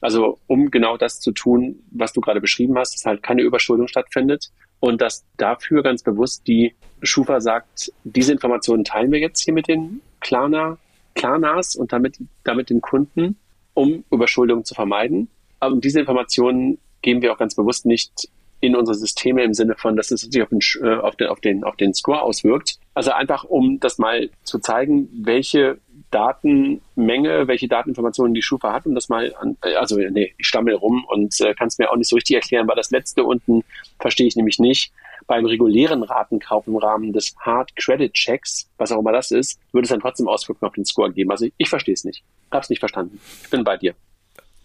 Also 0.00 0.38
um 0.48 0.70
genau 0.70 0.96
das 0.96 1.20
zu 1.20 1.32
tun, 1.32 1.82
was 1.90 2.12
du 2.12 2.20
gerade 2.20 2.40
beschrieben 2.40 2.76
hast, 2.76 2.94
dass 2.94 3.06
halt 3.06 3.22
keine 3.22 3.42
Überschuldung 3.42 3.88
stattfindet 3.88 4.50
und 4.80 5.00
dass 5.00 5.24
dafür 5.36 5.82
ganz 5.82 6.02
bewusst 6.02 6.46
die 6.46 6.74
Schufa 7.02 7.40
sagt, 7.40 7.92
diese 8.02 8.32
Informationen 8.32 8.84
teilen 8.84 9.12
wir 9.12 9.20
jetzt 9.20 9.42
hier 9.44 9.54
mit 9.54 9.68
den 9.68 10.00
Klarna, 10.20 10.78
Klarnas 11.14 11.76
und 11.76 11.92
damit, 11.92 12.18
damit 12.42 12.70
den 12.70 12.80
Kunden, 12.80 13.36
um 13.74 14.04
Überschuldung 14.10 14.64
zu 14.64 14.74
vermeiden. 14.74 15.28
Aber 15.60 15.76
diese 15.76 16.00
Informationen 16.00 16.78
geben 17.00 17.22
wir 17.22 17.32
auch 17.32 17.38
ganz 17.38 17.54
bewusst 17.54 17.86
nicht 17.86 18.28
in 18.66 18.76
unsere 18.76 18.94
Systeme 18.94 19.42
im 19.42 19.54
Sinne 19.54 19.74
von, 19.76 19.96
dass 19.96 20.10
es 20.10 20.22
sich 20.22 20.42
auf 20.42 20.48
den, 20.48 20.60
äh, 20.82 20.94
auf 20.96 21.16
den, 21.16 21.28
auf 21.28 21.40
den, 21.40 21.64
auf 21.64 21.76
den 21.76 21.94
Score 21.94 22.22
auswirkt. 22.22 22.78
Also 22.94 23.12
einfach, 23.12 23.44
um 23.44 23.80
das 23.80 23.98
mal 23.98 24.30
zu 24.44 24.58
zeigen, 24.58 25.08
welche 25.24 25.78
Datenmenge, 26.10 27.48
welche 27.48 27.66
Dateninformationen 27.66 28.34
die 28.34 28.42
Schufa 28.42 28.72
hat, 28.72 28.86
um 28.86 28.94
das 28.94 29.08
mal 29.08 29.34
an, 29.34 29.56
äh, 29.64 29.74
also 29.74 29.96
nee, 29.96 30.32
ich 30.38 30.46
stammel 30.46 30.74
rum 30.74 31.04
und 31.08 31.40
äh, 31.40 31.54
kann 31.54 31.68
es 31.68 31.78
mir 31.78 31.90
auch 31.90 31.96
nicht 31.96 32.08
so 32.08 32.16
richtig 32.16 32.36
erklären, 32.36 32.68
weil 32.68 32.76
das 32.76 32.90
letzte 32.90 33.24
unten 33.24 33.64
verstehe 33.98 34.26
ich 34.26 34.36
nämlich 34.36 34.58
nicht. 34.58 34.92
Beim 35.26 35.44
regulären 35.46 36.02
Ratenkauf 36.02 36.66
im 36.66 36.76
Rahmen 36.76 37.12
des 37.12 37.34
Hard 37.40 37.74
Credit 37.76 38.12
Checks, 38.12 38.68
was 38.76 38.92
auch 38.92 39.00
immer 39.00 39.12
das 39.12 39.30
ist, 39.30 39.58
würde 39.72 39.84
es 39.84 39.90
dann 39.90 40.00
trotzdem 40.00 40.28
Auswirkungen 40.28 40.68
auf 40.68 40.74
den 40.74 40.84
Score 40.84 41.12
geben. 41.12 41.30
Also 41.30 41.46
ich, 41.46 41.52
ich 41.56 41.68
verstehe 41.68 41.94
es 41.94 42.04
nicht. 42.04 42.22
Hab's 42.50 42.70
nicht 42.70 42.80
verstanden. 42.80 43.18
Ich 43.42 43.50
bin 43.50 43.64
bei 43.64 43.76
dir. 43.76 43.94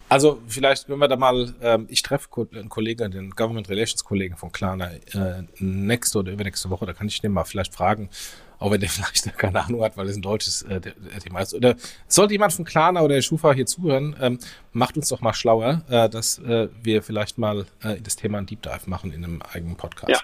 Also 0.10 0.42
vielleicht 0.48 0.88
können 0.88 1.00
wir 1.00 1.08
da 1.08 1.16
mal, 1.16 1.54
ähm, 1.62 1.86
ich 1.88 2.02
treffe 2.02 2.28
einen 2.54 2.68
Kollegen, 2.68 3.12
den 3.12 3.30
Government 3.30 3.70
Relations 3.70 4.04
Kollegen 4.04 4.36
von 4.36 4.52
Klarna 4.52 4.92
äh, 4.92 5.44
nächste 5.60 6.20
oder 6.20 6.32
übernächste 6.32 6.70
Woche, 6.72 6.88
da 6.88 6.94
kann 6.94 7.08
ich 7.08 7.22
den 7.22 7.32
mal 7.32 7.44
vielleicht 7.44 7.74
fragen, 7.74 8.10
auch 8.58 8.72
wenn 8.72 8.82
der 8.82 8.90
vielleicht 8.90 9.38
keine 9.38 9.64
Ahnung 9.64 9.84
hat, 9.84 9.98
weil 9.98 10.08
es 10.08 10.16
ein 10.16 10.24
deutsches 10.24 10.64
äh, 10.64 10.82
Thema 11.24 11.42
ist. 11.42 11.54
Oder 11.54 11.76
sollte 12.08 12.34
jemand 12.34 12.54
von 12.54 12.66
Klarna 12.66 13.02
oder 13.02 13.16
der 13.16 13.22
Schufa 13.22 13.54
hier 13.54 13.68
zuhören, 13.68 14.16
ähm, 14.20 14.40
macht 14.74 14.98
uns 14.98 15.10
doch 15.10 15.22
mal 15.22 15.34
schlauer, 15.34 15.84
äh, 15.90 16.10
dass 16.10 16.40
äh, 16.40 16.70
wir 16.82 17.04
vielleicht 17.04 17.38
mal 17.38 17.68
äh, 17.84 18.02
das 18.02 18.16
Thema 18.16 18.40
ein 18.40 18.48
Deep 18.48 18.64
Dive 18.64 18.90
machen 18.90 19.12
in 19.12 19.24
einem 19.24 19.42
eigenen 19.44 19.76
Podcast. 19.76 20.10
Ja. 20.10 20.22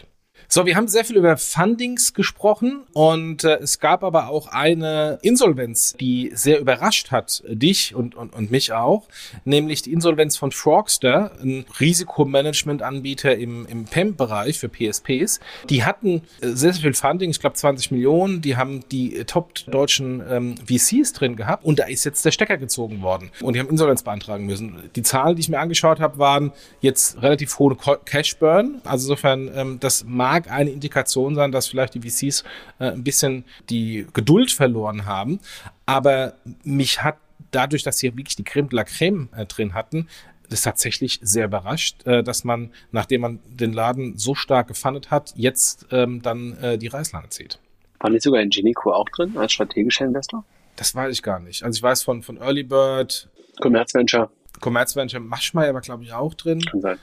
So, 0.56 0.66
wir 0.66 0.78
haben 0.78 0.88
sehr 0.88 1.04
viel 1.04 1.18
über 1.18 1.36
Fundings 1.36 2.14
gesprochen 2.14 2.84
und 2.94 3.44
äh, 3.44 3.58
es 3.58 3.82
gab 3.82 4.06
aber 4.06 4.30
auch 4.30 4.48
eine 4.48 5.20
Insolvenz, 5.22 5.98
die 6.00 6.32
sehr 6.34 6.62
überrascht 6.62 7.12
hat, 7.12 7.44
dich 7.46 7.94
und, 7.94 8.16
und, 8.16 8.34
und 8.34 8.52
mich 8.52 8.72
auch, 8.72 9.10
nämlich 9.44 9.82
die 9.82 9.92
Insolvenz 9.92 10.38
von 10.38 10.54
Frogster, 10.54 11.34
ein 11.44 11.66
Risikomanagementanbieter 11.78 13.36
im, 13.36 13.66
im 13.66 13.84
PEM-Bereich 13.84 14.58
für 14.58 14.70
PSPs. 14.70 15.42
Die 15.70 15.84
hatten 15.84 16.22
äh, 16.40 16.48
sehr, 16.48 16.72
sehr 16.72 16.84
viel 16.84 16.94
Funding, 16.94 17.32
ich 17.32 17.42
glaube 17.42 17.58
20 17.58 17.92
Millionen, 17.92 18.42
die 18.42 18.56
haben 18.56 18.88
die 18.94 19.26
top 19.26 19.56
deutschen 19.66 20.24
ähm, 20.26 20.56
VCs 20.66 21.12
drin 21.12 21.36
gehabt 21.36 21.66
und 21.66 21.80
da 21.80 21.84
ist 21.84 22.06
jetzt 22.06 22.24
der 22.24 22.32
Stecker 22.32 22.56
gezogen 22.56 23.02
worden 23.02 23.30
und 23.42 23.56
die 23.56 23.60
haben 23.60 23.68
Insolvenz 23.68 24.04
beantragen 24.04 24.46
müssen. 24.46 24.90
Die 24.96 25.04
Zahlen, 25.04 25.36
die 25.36 25.42
ich 25.42 25.50
mir 25.50 25.60
angeschaut 25.60 26.00
habe, 26.00 26.18
waren 26.18 26.54
jetzt 26.80 27.22
relativ 27.22 27.60
hohe 27.60 27.76
Cash 28.06 28.38
Burn, 28.38 28.80
also 28.86 29.12
insofern 29.12 29.52
ähm, 29.54 29.80
das 29.82 30.06
mag 30.08 30.45
mag 30.46 30.52
eine 30.52 30.72
Indikation 30.72 31.36
sein, 31.36 31.52
dass 31.52 31.68
vielleicht 31.68 31.96
die 31.96 32.02
VCs 32.02 32.44
äh, 32.80 32.92
ein 32.92 33.04
bisschen 33.04 33.46
die 33.70 34.08
Geduld 34.14 34.52
verloren 34.52 35.06
haben. 35.06 35.40
Aber 35.86 36.34
mich 36.64 37.04
hat 37.04 37.18
dadurch, 37.52 37.84
dass 37.84 37.98
sie 37.98 38.16
wirklich 38.16 38.36
die 38.36 38.44
Creme 38.44 38.70
de 38.70 38.78
la 38.78 38.84
Creme 38.84 39.30
äh, 39.36 39.46
drin 39.46 39.74
hatten, 39.74 40.08
das 40.50 40.62
tatsächlich 40.62 41.20
sehr 41.22 41.46
überrascht, 41.46 42.06
äh, 42.06 42.24
dass 42.24 42.44
man, 42.44 42.72
nachdem 42.92 43.22
man 43.22 43.40
den 43.46 43.74
Laden 43.74 44.18
so 44.18 44.36
stark 44.36 44.68
gefandet 44.68 45.12
hat, 45.12 45.34
jetzt 45.36 45.88
ähm, 45.92 46.22
dann 46.22 46.58
äh, 46.62 46.78
die 46.78 46.88
Reißleine 46.88 47.30
zieht. 47.30 47.60
War 48.00 48.10
nicht 48.10 48.24
sogar 48.24 48.42
Ingenico 48.42 48.94
auch 48.94 49.10
drin 49.10 49.38
als 49.38 49.54
strategischer 49.54 50.06
Investor? 50.06 50.44
Das 50.76 50.94
weiß 50.94 51.12
ich 51.14 51.24
gar 51.24 51.40
nicht. 51.40 51.64
Also 51.64 51.78
ich 51.78 51.84
weiß 51.84 52.04
von, 52.04 52.22
von 52.22 52.38
Early 52.38 52.64
Bird. 52.64 53.30
Commerzventure. 53.62 54.30
Commerzventure, 54.60 55.22
Maschmeyer 55.22 55.74
war 55.74 55.82
glaube 55.82 56.04
ich 56.04 56.14
auch 56.14 56.34
drin. 56.34 56.62
Kann 56.62 56.82
sein. 56.82 57.00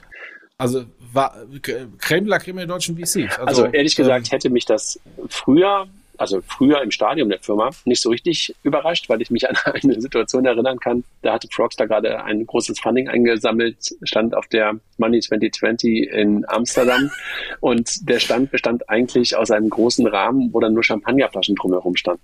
Also 0.57 0.85
war 1.11 1.35
Creme 1.61 2.25
de 2.25 2.29
la 2.29 2.39
Creme 2.39 2.57
der 2.57 2.67
deutschen 2.67 2.97
VCs. 2.97 3.39
Also, 3.39 3.43
also 3.43 3.65
ehrlich 3.65 3.95
gesagt 3.95 4.27
ähm, 4.27 4.31
hätte 4.31 4.49
mich 4.49 4.65
das 4.65 4.99
früher 5.29 5.87
also 6.17 6.41
früher 6.41 6.81
im 6.81 6.91
Stadium 6.91 7.29
der 7.29 7.39
Firma, 7.39 7.71
nicht 7.85 8.01
so 8.01 8.09
richtig 8.09 8.55
überrascht, 8.63 9.09
weil 9.09 9.21
ich 9.21 9.31
mich 9.31 9.49
an 9.49 9.55
eine 9.73 9.99
Situation 9.99 10.45
erinnern 10.45 10.79
kann. 10.79 11.03
Da 11.21 11.33
hatte 11.33 11.47
Frogster 11.51 11.87
gerade 11.87 12.23
ein 12.23 12.45
großes 12.45 12.79
Funding 12.79 13.09
eingesammelt, 13.09 13.95
stand 14.03 14.35
auf 14.35 14.47
der 14.47 14.75
Money 14.97 15.19
2020 15.19 16.09
in 16.09 16.45
Amsterdam 16.47 17.11
und 17.59 18.07
der 18.09 18.19
Stand 18.19 18.51
bestand 18.51 18.89
eigentlich 18.89 19.35
aus 19.35 19.51
einem 19.51 19.69
großen 19.69 20.07
Rahmen, 20.07 20.53
wo 20.53 20.59
dann 20.59 20.73
nur 20.73 20.83
Champagnerflaschen 20.83 21.55
drumherum 21.55 21.95
standen. 21.95 22.23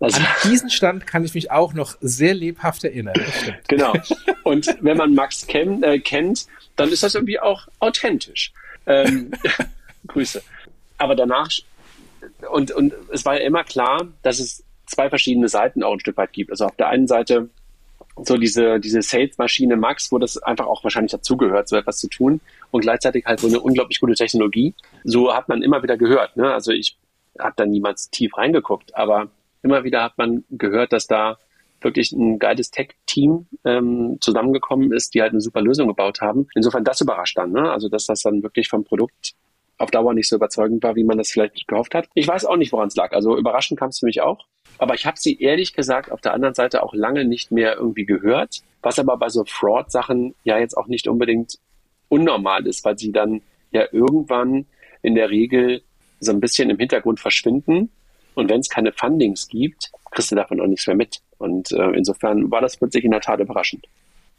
Also, 0.00 0.20
an 0.20 0.26
diesen 0.44 0.70
Stand 0.70 1.06
kann 1.06 1.24
ich 1.24 1.34
mich 1.34 1.50
auch 1.50 1.72
noch 1.74 1.96
sehr 2.00 2.34
lebhaft 2.34 2.84
erinnern. 2.84 3.14
Genau. 3.68 3.94
Und 4.44 4.76
wenn 4.80 4.96
man 4.96 5.14
Max 5.14 5.46
Ken, 5.46 5.82
äh, 5.82 5.98
kennt, 5.98 6.46
dann 6.76 6.90
ist 6.90 7.02
das 7.02 7.14
irgendwie 7.14 7.38
auch 7.40 7.68
authentisch. 7.78 8.52
Ähm, 8.86 9.30
Grüße. 10.06 10.42
Aber 10.98 11.14
danach 11.14 11.50
und, 12.50 12.70
und 12.72 12.94
es 13.10 13.24
war 13.24 13.34
ja 13.34 13.46
immer 13.46 13.64
klar, 13.64 14.08
dass 14.22 14.38
es 14.40 14.64
zwei 14.86 15.08
verschiedene 15.08 15.48
Seiten 15.48 15.82
auch 15.82 15.92
ein 15.92 16.00
Stück 16.00 16.16
weit 16.16 16.32
gibt. 16.32 16.50
Also 16.50 16.66
auf 16.66 16.76
der 16.76 16.88
einen 16.88 17.06
Seite 17.06 17.48
so 18.22 18.36
diese, 18.36 18.78
diese 18.78 19.00
Sales-Maschine 19.00 19.76
Max, 19.76 20.12
wo 20.12 20.18
das 20.18 20.36
einfach 20.36 20.66
auch 20.66 20.84
wahrscheinlich 20.84 21.12
dazugehört, 21.12 21.68
so 21.68 21.76
etwas 21.76 21.98
zu 21.98 22.08
tun 22.08 22.40
und 22.70 22.82
gleichzeitig 22.82 23.24
halt 23.24 23.40
so 23.40 23.48
eine 23.48 23.60
unglaublich 23.60 24.00
gute 24.00 24.14
Technologie. 24.14 24.74
So 25.04 25.34
hat 25.34 25.48
man 25.48 25.62
immer 25.62 25.82
wieder 25.82 25.96
gehört. 25.96 26.36
Ne? 26.36 26.52
Also 26.52 26.72
ich 26.72 26.98
habe 27.38 27.54
da 27.56 27.64
niemals 27.64 28.10
tief 28.10 28.36
reingeguckt, 28.36 28.94
aber 28.94 29.28
immer 29.62 29.84
wieder 29.84 30.02
hat 30.02 30.18
man 30.18 30.44
gehört, 30.50 30.92
dass 30.92 31.06
da 31.06 31.38
wirklich 31.80 32.12
ein 32.12 32.38
geiles 32.38 32.70
Tech-Team 32.70 33.46
ähm, 33.64 34.18
zusammengekommen 34.20 34.92
ist, 34.92 35.14
die 35.14 35.22
halt 35.22 35.32
eine 35.32 35.40
super 35.40 35.62
Lösung 35.62 35.88
gebaut 35.88 36.20
haben. 36.20 36.46
Insofern 36.54 36.84
das 36.84 37.00
überrascht 37.00 37.36
dann, 37.36 37.50
ne? 37.50 37.72
Also 37.72 37.88
dass 37.88 38.06
das 38.06 38.22
dann 38.22 38.42
wirklich 38.42 38.68
vom 38.68 38.84
Produkt 38.84 39.32
auf 39.82 39.90
Dauer 39.90 40.14
nicht 40.14 40.28
so 40.28 40.36
überzeugend 40.36 40.82
war, 40.84 40.94
wie 40.94 41.02
man 41.02 41.18
das 41.18 41.30
vielleicht 41.30 41.66
gehofft 41.66 41.94
hat. 41.94 42.08
Ich 42.14 42.28
weiß 42.28 42.44
auch 42.44 42.56
nicht, 42.56 42.72
woran 42.72 42.86
es 42.86 42.94
lag. 42.94 43.12
Also 43.12 43.36
überraschend 43.36 43.80
kam 43.80 43.88
es 43.88 43.98
für 43.98 44.06
mich 44.06 44.20
auch. 44.20 44.46
Aber 44.78 44.94
ich 44.94 45.06
habe 45.06 45.18
sie 45.18 45.40
ehrlich 45.40 45.74
gesagt 45.74 46.12
auf 46.12 46.20
der 46.20 46.34
anderen 46.34 46.54
Seite 46.54 46.84
auch 46.84 46.94
lange 46.94 47.24
nicht 47.24 47.50
mehr 47.50 47.76
irgendwie 47.76 48.06
gehört, 48.06 48.60
was 48.80 49.00
aber 49.00 49.16
bei 49.16 49.28
so 49.28 49.44
Fraud-Sachen 49.44 50.34
ja 50.44 50.58
jetzt 50.58 50.76
auch 50.76 50.86
nicht 50.86 51.08
unbedingt 51.08 51.58
unnormal 52.08 52.64
ist, 52.66 52.84
weil 52.84 52.96
sie 52.96 53.10
dann 53.10 53.42
ja 53.72 53.84
irgendwann 53.90 54.66
in 55.02 55.16
der 55.16 55.30
Regel 55.30 55.82
so 56.20 56.30
ein 56.30 56.40
bisschen 56.40 56.70
im 56.70 56.78
Hintergrund 56.78 57.18
verschwinden. 57.18 57.90
Und 58.34 58.48
wenn 58.48 58.60
es 58.60 58.68
keine 58.68 58.92
Fundings 58.92 59.48
gibt, 59.48 59.90
kriegst 60.12 60.30
du 60.30 60.36
davon 60.36 60.60
auch 60.60 60.66
nichts 60.66 60.86
mehr 60.86 60.96
mit. 60.96 61.20
Und 61.38 61.72
äh, 61.72 61.90
insofern 61.90 62.52
war 62.52 62.60
das 62.60 62.76
plötzlich 62.76 63.04
in 63.04 63.10
der 63.10 63.20
Tat 63.20 63.40
überraschend. 63.40 63.84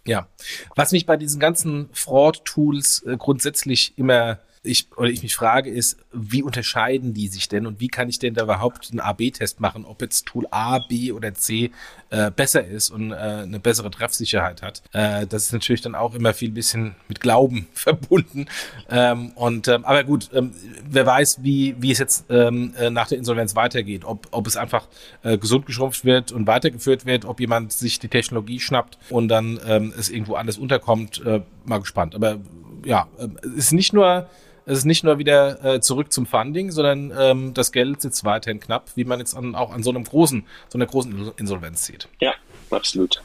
Ja, 0.05 0.27
was 0.75 0.93
mich 0.93 1.05
bei 1.05 1.17
diesen 1.17 1.39
ganzen 1.39 1.89
Fraud-Tools 1.91 3.03
äh, 3.07 3.17
grundsätzlich 3.17 3.97
immer 3.97 4.39
ich, 4.65 4.87
oder 4.95 5.09
ich 5.09 5.21
mich 5.21 5.35
frage, 5.35 5.69
ist, 5.69 5.97
wie 6.13 6.41
unterscheiden 6.41 7.13
die 7.13 7.27
sich 7.27 7.49
denn 7.49 7.67
und 7.67 7.81
wie 7.81 7.89
kann 7.89 8.07
ich 8.07 8.17
denn 8.17 8.33
da 8.33 8.43
überhaupt 8.43 8.89
einen 8.91 9.01
A-B-Test 9.01 9.59
machen, 9.59 9.83
ob 9.83 10.01
jetzt 10.01 10.25
Tool 10.25 10.47
A, 10.51 10.79
B 10.79 11.11
oder 11.11 11.33
C 11.33 11.71
äh, 12.09 12.31
besser 12.31 12.65
ist 12.65 12.89
und 12.89 13.11
äh, 13.11 13.15
eine 13.15 13.59
bessere 13.59 13.91
Treffsicherheit 13.91 14.61
hat. 14.61 14.81
Äh, 14.93 15.27
das 15.27 15.45
ist 15.45 15.53
natürlich 15.53 15.81
dann 15.81 15.95
auch 15.95 16.15
immer 16.15 16.33
viel 16.33 16.49
bisschen 16.49 16.95
mit 17.09 17.19
Glauben 17.19 17.67
verbunden. 17.73 18.45
Ähm, 18.89 19.31
und 19.35 19.67
ähm, 19.67 19.83
aber 19.83 20.05
gut, 20.05 20.29
ähm, 20.33 20.53
wer 20.89 21.05
weiß, 21.05 21.43
wie, 21.43 21.75
wie 21.79 21.91
es 21.91 21.99
jetzt 21.99 22.25
ähm, 22.29 22.73
äh, 22.79 22.89
nach 22.89 23.09
der 23.09 23.17
Insolvenz 23.17 23.57
weitergeht, 23.57 24.05
ob, 24.05 24.29
ob 24.31 24.47
es 24.47 24.55
einfach 24.55 24.87
äh, 25.23 25.37
gesund 25.37 25.65
geschrumpft 25.65 26.05
wird 26.05 26.31
und 26.31 26.47
weitergeführt 26.47 27.05
wird, 27.05 27.25
ob 27.25 27.41
jemand 27.41 27.73
sich 27.73 27.99
die 27.99 28.07
Technologie 28.07 28.61
schnappt 28.61 28.97
und 29.09 29.27
dann 29.27 29.59
ähm, 29.67 29.93
es 29.97 30.09
irgendwo 30.09 30.35
anders 30.35 30.57
unterkommt, 30.57 31.21
äh, 31.25 31.41
mal 31.65 31.79
gespannt. 31.79 32.15
Aber 32.15 32.39
ja, 32.85 33.07
äh, 33.17 33.27
es 33.57 33.65
ist 33.65 33.73
nicht 33.73 33.91
nur 33.91 34.29
es 34.65 34.79
ist 34.79 34.85
nicht 34.85 35.03
nur 35.03 35.17
wieder 35.17 35.63
äh, 35.63 35.81
zurück 35.81 36.11
zum 36.11 36.25
Funding, 36.25 36.71
sondern 36.71 37.13
ähm, 37.17 37.53
das 37.53 37.71
Geld 37.71 38.01
sitzt 38.01 38.23
weiterhin 38.23 38.59
knapp, 38.59 38.89
wie 38.95 39.03
man 39.03 39.19
jetzt 39.19 39.35
an, 39.35 39.55
auch 39.55 39.71
an 39.71 39.83
so 39.83 39.89
einem 39.89 40.03
großen, 40.03 40.45
so 40.69 40.77
einer 40.77 40.85
großen 40.85 41.31
Insolvenz 41.37 41.85
sieht. 41.85 42.07
Ja, 42.19 42.33
absolut. 42.69 43.21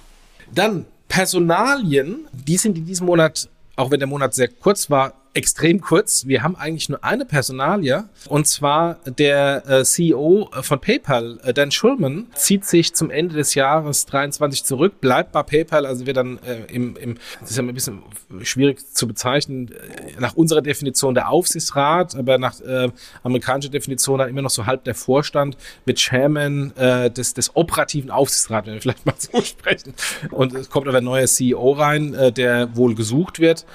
Dann 0.52 0.86
Personalien, 1.08 2.26
die 2.32 2.56
sind 2.56 2.76
in 2.76 2.86
diesem 2.86 3.06
Monat, 3.06 3.48
auch 3.76 3.90
wenn 3.90 3.98
der 3.98 4.08
Monat 4.08 4.34
sehr 4.34 4.48
kurz 4.48 4.90
war, 4.90 5.14
extrem 5.34 5.80
kurz. 5.80 6.26
Wir 6.26 6.42
haben 6.42 6.56
eigentlich 6.56 6.88
nur 6.88 7.04
eine 7.04 7.24
Personalie 7.24 8.08
und 8.28 8.46
zwar 8.46 8.98
der 9.06 9.62
äh, 9.68 9.84
CEO 9.84 10.50
von 10.62 10.80
PayPal, 10.80 11.38
äh, 11.44 11.52
Dan 11.52 11.70
Schulman, 11.70 12.26
zieht 12.34 12.64
sich 12.64 12.94
zum 12.94 13.10
Ende 13.10 13.36
des 13.36 13.54
Jahres 13.54 14.06
23 14.06 14.64
zurück, 14.64 15.00
bleibt 15.00 15.32
bei 15.32 15.42
PayPal, 15.42 15.86
also 15.86 16.06
wird 16.06 16.16
dann 16.16 16.38
äh, 16.38 16.64
im, 16.72 16.96
im, 16.96 17.18
das 17.40 17.50
ist 17.50 17.56
ja 17.56 17.62
ein 17.62 17.74
bisschen 17.74 18.02
schwierig 18.42 18.80
zu 18.92 19.06
bezeichnen, 19.06 19.70
äh, 19.70 20.20
nach 20.20 20.34
unserer 20.34 20.62
Definition 20.62 21.14
der 21.14 21.30
Aufsichtsrat, 21.30 22.16
aber 22.16 22.38
nach 22.38 22.60
äh, 22.60 22.90
amerikanischer 23.22 23.70
Definition 23.70 24.18
dann 24.18 24.28
immer 24.28 24.42
noch 24.42 24.50
so 24.50 24.66
halb 24.66 24.84
der 24.84 24.94
Vorstand 24.94 25.56
mit 25.84 25.98
Chairman 25.98 26.76
äh, 26.76 27.10
des, 27.10 27.34
des 27.34 27.54
operativen 27.54 28.10
Aufsichtsrats, 28.10 28.66
wenn 28.66 28.74
wir 28.74 28.80
vielleicht 28.80 29.06
mal 29.06 29.14
so 29.18 29.40
sprechen. 29.42 29.94
Und 30.30 30.54
es 30.54 30.70
kommt 30.70 30.88
aber 30.88 30.98
ein 30.98 31.04
neuer 31.04 31.26
CEO 31.26 31.72
rein, 31.72 32.14
äh, 32.14 32.32
der 32.32 32.76
wohl 32.76 32.94
gesucht 32.94 33.38
wird. 33.38 33.66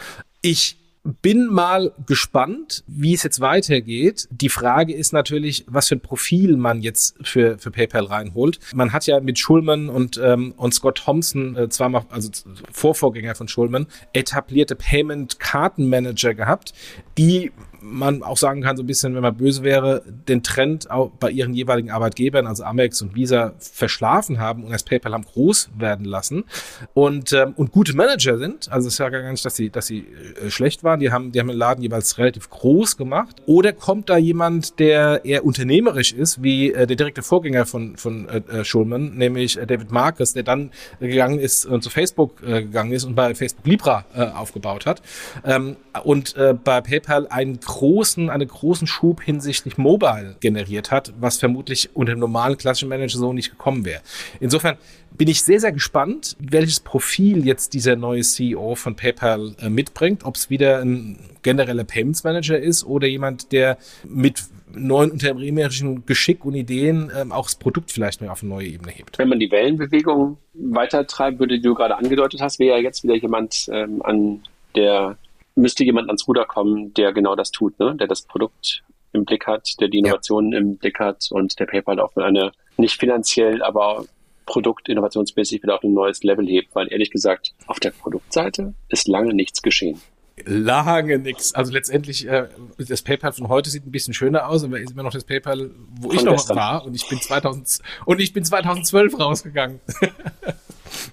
Ich 0.42 0.83
bin 1.04 1.48
mal 1.48 1.92
gespannt, 2.06 2.84
wie 2.88 3.14
es 3.14 3.24
jetzt 3.24 3.42
weitergeht. 3.42 4.28
Die 4.32 4.48
Frage 4.48 4.94
ist 4.94 5.12
natürlich, 5.12 5.66
was 5.68 5.90
für 5.90 5.96
ein 5.96 6.02
Profil 6.02 6.56
man 6.56 6.82
jetzt 6.82 7.16
für, 7.22 7.58
für 7.58 7.72
PayPal 7.72 8.06
reinholt. 8.06 8.60
Man 8.74 8.94
hat 8.94 9.06
ja 9.06 9.20
mit 9.20 9.38
Schulman 9.38 9.90
und, 9.90 10.18
ähm, 10.24 10.54
und 10.56 10.74
Scott 10.74 11.00
Thompson, 11.04 11.58
äh, 11.58 11.70
zweimal, 11.70 12.06
also 12.10 12.30
Vorvorgänger 12.72 13.36
von 13.36 13.50
Schulman, 13.50 13.88
etablierte 14.14 14.76
Payment-Kartenmanager 14.76 16.36
gehabt, 16.36 16.74
die 17.18 17.52
man 17.84 18.24
auch 18.24 18.38
sagen 18.38 18.62
kann, 18.62 18.78
so 18.78 18.84
ein 18.84 18.88
bisschen, 18.88 19.14
wenn 19.14 19.22
man 19.22 19.36
böse 19.36 19.64
wäre, 19.64 20.04
den 20.28 20.42
Trend 20.42 20.90
auch 20.90 21.12
bei 21.20 21.30
ihren 21.30 21.54
jeweiligen 21.54 21.92
Arbeitgebern, 21.92 22.48
also 22.48 22.64
Amex 22.64 23.02
und 23.02 23.14
Visa, 23.14 23.54
verschlafen 23.60 24.40
haben 24.40 24.64
und 24.64 24.72
das 24.72 24.84
PayPal 24.84 25.14
haben 25.14 25.26
groß 25.26 25.70
werden 25.78 26.06
lassen 26.06 26.46
und, 26.94 27.34
ähm, 27.34 27.54
und 27.58 27.72
gute 27.72 27.96
Manager 27.96 28.38
sind. 28.38 28.72
Also 28.72 28.88
es 28.88 28.96
ist 28.96 28.98
ja 29.00 29.10
gar 29.10 29.30
nicht, 29.30 29.44
dass 29.44 29.56
sie, 29.56 29.70
dass 29.70 29.86
sie 29.86 30.08
äh, 30.42 30.50
schlecht 30.50 30.84
waren. 30.84 31.00
Die 31.00 31.12
haben, 31.12 31.32
die 31.32 31.40
haben 31.40 31.50
den 31.50 31.58
Laden 31.58 31.84
jeweils 31.84 32.18
relativ 32.18 32.50
groß 32.50 32.98
gemacht. 32.98 33.42
Oder 33.46 33.74
kommt 33.74 34.10
da 34.10 34.18
jemand, 34.18 34.80
der 34.80 35.26
eher 35.26 35.46
unternehmerisch 35.46 36.14
ist, 36.14 36.42
wie 36.42 36.72
äh, 36.72 36.88
der 36.88 36.96
direkte 36.96 37.22
Vorgänger 37.22 37.66
von, 37.66 37.98
von 37.98 38.30
äh, 38.30 38.42
äh 38.60 38.64
Schulman, 38.64 39.16
nämlich 39.16 39.58
äh, 39.58 39.66
David 39.66 39.92
Marcus, 39.92 40.34
der 40.34 40.44
dann 40.44 40.72
gegangen 41.00 41.40
ist 41.40 41.66
und 41.66 41.84
zu 41.84 41.90
Facebook 41.90 42.42
äh, 42.44 42.64
gegangen 42.64 42.94
ist 42.94 43.04
und 43.04 43.16
bei 43.16 43.36
Facebook 43.36 43.66
Libra 43.66 44.06
äh, 44.16 44.24
aufgebaut 44.24 44.86
hat. 44.86 45.02
Ähm, 45.44 45.76
und 46.04 46.36
äh, 46.38 46.54
bei 46.54 46.82
PayPal 46.82 47.28
einen 47.28 47.60
großen, 47.74 48.30
einen 48.30 48.48
großen 48.48 48.86
Schub 48.86 49.22
hinsichtlich 49.22 49.78
Mobile 49.78 50.36
generiert 50.40 50.92
hat, 50.92 51.12
was 51.20 51.38
vermutlich 51.38 51.90
unter 51.96 52.14
dem 52.14 52.20
normalen 52.20 52.56
klassischen 52.56 52.90
Manager 52.90 53.18
so 53.18 53.34
nicht 53.34 53.50
gekommen 53.50 53.84
wäre. 53.84 54.02
Insofern 54.40 54.78
bin 55.18 55.28
ich 55.28 55.42
sehr, 55.42 55.60
sehr 55.60 55.72
gespannt, 55.72 56.38
welches 56.40 56.80
Profil 56.80 57.46
jetzt 57.46 57.74
dieser 57.74 57.96
neue 57.96 58.22
CEO 58.22 58.76
von 58.76 58.96
PayPal 58.96 59.56
äh, 59.60 59.70
mitbringt, 59.70 60.24
ob 60.24 60.36
es 60.36 60.52
wieder 60.52 60.82
ein 60.82 61.18
genereller 61.42 61.84
Payments 61.84 62.24
Manager 62.24 62.58
ist 62.58 62.84
oder 62.86 63.08
jemand, 63.08 63.52
der 63.52 63.78
mit 64.08 64.44
neuen 64.76 65.12
unternehmerischen 65.12 66.06
Geschick 66.06 66.46
und 66.46 66.54
Ideen 66.54 67.12
ähm, 67.16 67.32
auch 67.32 67.46
das 67.46 67.56
Produkt 67.56 67.92
vielleicht 67.92 68.22
mehr 68.22 68.32
auf 68.32 68.44
eine 68.44 68.50
neue 68.50 68.68
Ebene 68.68 68.92
hebt. 68.92 69.18
Wenn 69.18 69.30
man 69.30 69.40
die 69.40 69.52
Wellenbewegung 69.52 70.38
weitertreiben 70.54 71.40
würde, 71.40 71.56
die 71.56 71.62
du 71.62 71.74
gerade 71.74 71.98
angedeutet 71.98 72.40
hast, 72.42 72.60
wäre 72.60 72.78
ja 72.78 72.84
jetzt 72.84 73.04
wieder 73.04 73.16
jemand 73.16 73.68
ähm, 73.72 74.02
an 74.04 74.44
der 74.76 75.18
müsste 75.56 75.84
jemand 75.84 76.08
ans 76.10 76.28
Ruder 76.28 76.46
kommen, 76.46 76.94
der 76.94 77.14
genau 77.14 77.36
das 77.36 77.52
tut, 77.52 77.80
ne? 77.80 77.96
der 77.96 78.08
das 78.08 78.24
Produkt 78.24 78.84
im 79.14 79.26
Blick 79.26 79.46
hat, 79.46 79.70
der 79.80 79.88
die 79.88 80.00
Innovationen 80.00 80.52
ja. 80.52 80.58
im 80.58 80.78
Blick 80.78 81.00
hat 81.00 81.28
und 81.32 81.60
der 81.60 81.66
PayPal 81.66 82.00
auch 82.00 82.16
eine 82.16 82.52
nicht 82.78 83.00
finanziell, 83.00 83.62
aber 83.62 84.06
produktinnovationsmäßig 84.46 85.64
wieder 85.64 85.76
auf 85.76 85.84
ein 85.84 85.94
neues 85.94 86.24
Level 86.24 86.48
hebt, 86.48 86.76
weil 86.76 86.92
ehrlich 86.92 87.12
gesagt, 87.12 87.54
auf 87.68 87.80
der 87.80 87.92
Produktseite 87.92 88.74
ist 88.90 89.08
lange 89.08 89.34
nichts 89.34 89.62
geschehen. 89.62 90.02
Lange 90.46 91.20
nichts. 91.20 91.54
Also 91.54 91.72
letztendlich, 91.72 92.28
äh, 92.28 92.48
das 92.80 93.04
PayPal 93.04 93.34
von 93.34 93.50
heute 93.50 93.70
sieht 93.70 93.86
ein 93.86 93.92
bisschen 93.92 94.16
schöner 94.16 94.50
aus, 94.50 94.64
aber 94.64 94.80
ist 94.80 94.92
immer 94.92 95.04
noch 95.04 95.14
das 95.14 95.24
PayPal, 95.24 95.70
wo 96.02 96.10
von 96.10 96.18
ich 96.18 96.24
noch 96.24 96.34
gestern. 96.34 96.58
war 96.58 96.86
und 96.86 96.96
ich 96.96 97.08
bin 97.08 97.22
2000 97.22 97.80
und 98.06 98.20
ich 98.20 98.34
bin 98.34 98.44
2012 98.44 99.20
rausgegangen. 99.20 99.80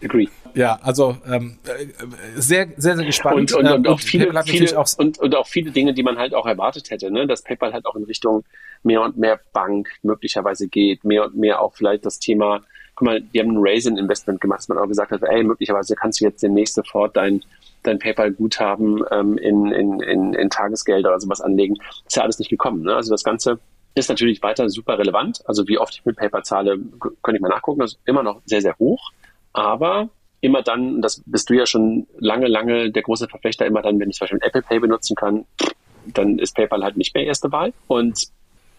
Agree. 0.03 0.29
Ja, 0.55 0.79
also 0.83 1.17
ähm, 1.27 1.59
sehr, 2.37 2.69
sehr, 2.77 2.97
sehr 2.97 3.07
gespannt. 3.07 3.53
Und, 3.53 3.55
und, 3.55 3.67
und, 3.67 3.87
ähm, 3.87 3.93
auch 3.93 4.01
viele, 4.01 4.43
viele 4.45 4.79
auch 4.79 4.89
und, 4.99 5.19
und 5.19 5.35
auch 5.35 5.47
viele 5.47 5.71
Dinge, 5.71 5.95
die 5.95 6.03
man 6.03 6.19
halt 6.19 6.35
auch 6.35 6.47
erwartet 6.47 6.91
hätte, 6.91 7.11
ne? 7.11 7.27
dass 7.27 7.43
PayPal 7.43 7.73
halt 7.73 7.87
auch 7.87 7.97
in 7.97 8.05
Richtung 8.05 8.45
mehr 8.83 9.03
und 9.03 9.17
mehr 9.17 9.41
Bank 9.53 9.89
möglicherweise 10.03 10.69
geht, 10.69 11.05
mehr 11.05 11.25
und 11.27 11.37
mehr 11.37 11.61
auch 11.61 11.75
vielleicht 11.75 12.05
das 12.05 12.19
Thema, 12.19 12.63
guck 12.95 13.07
mal, 13.07 13.21
die 13.21 13.41
haben 13.41 13.51
ein 13.51 13.59
Raisin-Investment 13.61 14.41
gemacht, 14.41 14.61
dass 14.61 14.69
man 14.69 14.79
auch 14.79 14.89
gesagt 14.89 15.13
hat, 15.13 15.23
ey, 15.23 15.43
möglicherweise 15.45 15.95
kannst 15.95 16.21
du 16.21 16.25
jetzt 16.25 16.43
demnächst 16.43 16.75
sofort 16.75 17.17
dein 17.17 17.43
dein 17.83 17.99
PayPal-Guthaben 17.99 19.05
ähm, 19.11 19.39
in, 19.39 19.73
in, 19.73 20.01
in, 20.01 20.35
in 20.35 20.51
Tagesgelder 20.51 21.11
oder 21.11 21.21
sowas 21.21 21.41
anlegen. 21.41 21.77
Ist 22.07 22.17
ja 22.17 22.23
alles 22.23 22.39
nicht 22.39 22.51
gekommen. 22.51 22.83
Ne? 22.83 22.95
Also 22.95 23.11
das 23.11 23.25
Ganze 23.25 23.59
ist 23.95 24.09
natürlich 24.09 24.43
weiter 24.43 24.69
super 24.69 24.99
relevant. 24.99 25.43
Also 25.47 25.67
wie 25.67 25.79
oft 25.79 25.95
ich 25.95 26.05
mit 26.05 26.17
PayPal 26.17 26.45
zahle, 26.45 26.79
könnte 27.23 27.37
ich 27.37 27.41
mal 27.41 27.49
nachgucken. 27.49 27.81
Das 27.81 27.93
ist 27.93 28.01
immer 28.05 28.23
noch 28.23 28.43
sehr, 28.45 28.61
sehr 28.61 28.77
hoch. 28.79 29.13
Aber 29.53 30.09
immer 30.41 30.63
dann, 30.63 31.03
das 31.03 31.23
bist 31.27 31.51
du 31.51 31.55
ja 31.55 31.67
schon 31.67 32.07
lange, 32.19 32.47
lange 32.47 32.91
der 32.91 33.03
große 33.03 33.29
Verfechter, 33.29 33.67
immer 33.67 33.83
dann, 33.83 33.99
wenn 33.99 34.11
ich 34.11 34.17
zum 34.17 34.25
Beispiel 34.25 34.41
Apple 34.43 34.63
Pay 34.63 34.79
benutzen 34.81 35.15
kann, 35.15 35.45
dann 36.07 36.39
ist 36.39 36.55
PayPal 36.55 36.83
halt 36.83 36.97
nicht 36.97 37.15
mehr 37.15 37.25
erste 37.25 37.53
Wahl. 37.53 37.73
Und 37.87 38.29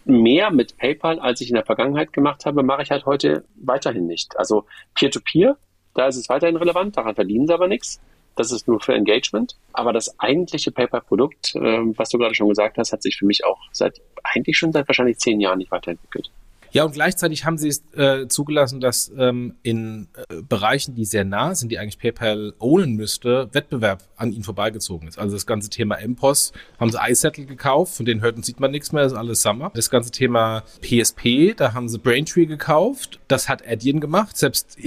mehr 0.05 0.51
mit 0.51 0.77
PayPal, 0.77 1.19
als 1.19 1.41
ich 1.41 1.49
in 1.49 1.55
der 1.55 1.65
Vergangenheit 1.65 2.13
gemacht 2.13 2.45
habe, 2.45 2.63
mache 2.63 2.81
ich 2.81 2.91
halt 2.91 3.05
heute 3.05 3.45
weiterhin 3.55 4.07
nicht. 4.07 4.37
Also 4.37 4.65
Peer-to-Peer, 4.95 5.51
-Peer, 5.51 5.55
da 5.93 6.07
ist 6.07 6.15
es 6.15 6.29
weiterhin 6.29 6.55
relevant, 6.55 6.97
daran 6.97 7.15
verdienen 7.15 7.47
sie 7.47 7.53
aber 7.53 7.67
nichts. 7.67 7.99
Das 8.35 8.51
ist 8.51 8.67
nur 8.67 8.79
für 8.79 8.93
Engagement. 8.93 9.55
Aber 9.73 9.91
das 9.93 10.17
eigentliche 10.19 10.71
PayPal-Produkt, 10.71 11.55
äh, 11.55 11.79
was 11.97 12.09
du 12.09 12.17
gerade 12.17 12.33
schon 12.33 12.49
gesagt 12.49 12.77
hast, 12.77 12.93
hat 12.93 13.03
sich 13.03 13.17
für 13.17 13.25
mich 13.25 13.45
auch 13.45 13.59
seit 13.71 14.01
eigentlich 14.23 14.57
schon 14.57 14.71
seit 14.71 14.87
wahrscheinlich 14.87 15.19
zehn 15.19 15.39
Jahren 15.41 15.59
nicht 15.59 15.71
weiterentwickelt. 15.71 16.31
Ja, 16.71 16.85
und 16.85 16.93
gleichzeitig 16.93 17.45
haben 17.45 17.57
sie 17.57 17.67
es 17.67 17.83
äh, 17.95 18.27
zugelassen, 18.27 18.79
dass 18.79 19.11
ähm, 19.17 19.55
in 19.61 20.07
äh, 20.29 20.41
Bereichen, 20.41 20.95
die 20.95 21.05
sehr 21.05 21.25
nah 21.25 21.53
sind, 21.53 21.69
die 21.71 21.79
eigentlich 21.79 21.99
PayPal 21.99 22.53
ownen 22.59 22.95
müsste, 22.95 23.49
Wettbewerb 23.51 24.03
an 24.15 24.31
ihnen 24.31 24.43
vorbeigezogen 24.43 25.07
ist. 25.07 25.19
Also 25.19 25.35
das 25.35 25.45
ganze 25.45 25.69
Thema 25.69 25.97
MPOS 26.05 26.53
haben 26.79 26.89
sie 26.91 26.97
iSettle 27.01 27.45
gekauft, 27.45 27.95
von 27.95 28.05
denen 28.05 28.21
hört 28.21 28.37
und 28.37 28.45
sieht 28.45 28.59
man 28.59 28.71
nichts 28.71 28.91
mehr, 28.93 29.03
das 29.03 29.11
ist 29.11 29.17
alles 29.17 29.41
Summer. 29.41 29.71
Das 29.73 29.89
ganze 29.89 30.11
Thema 30.11 30.63
PSP, 30.81 31.53
da 31.55 31.73
haben 31.73 31.89
sie 31.89 31.97
Braintree 31.97 32.45
gekauft, 32.45 33.19
das 33.27 33.49
hat 33.49 33.67
Adyen 33.67 33.99
gemacht, 33.99 34.37
selbst 34.37 34.77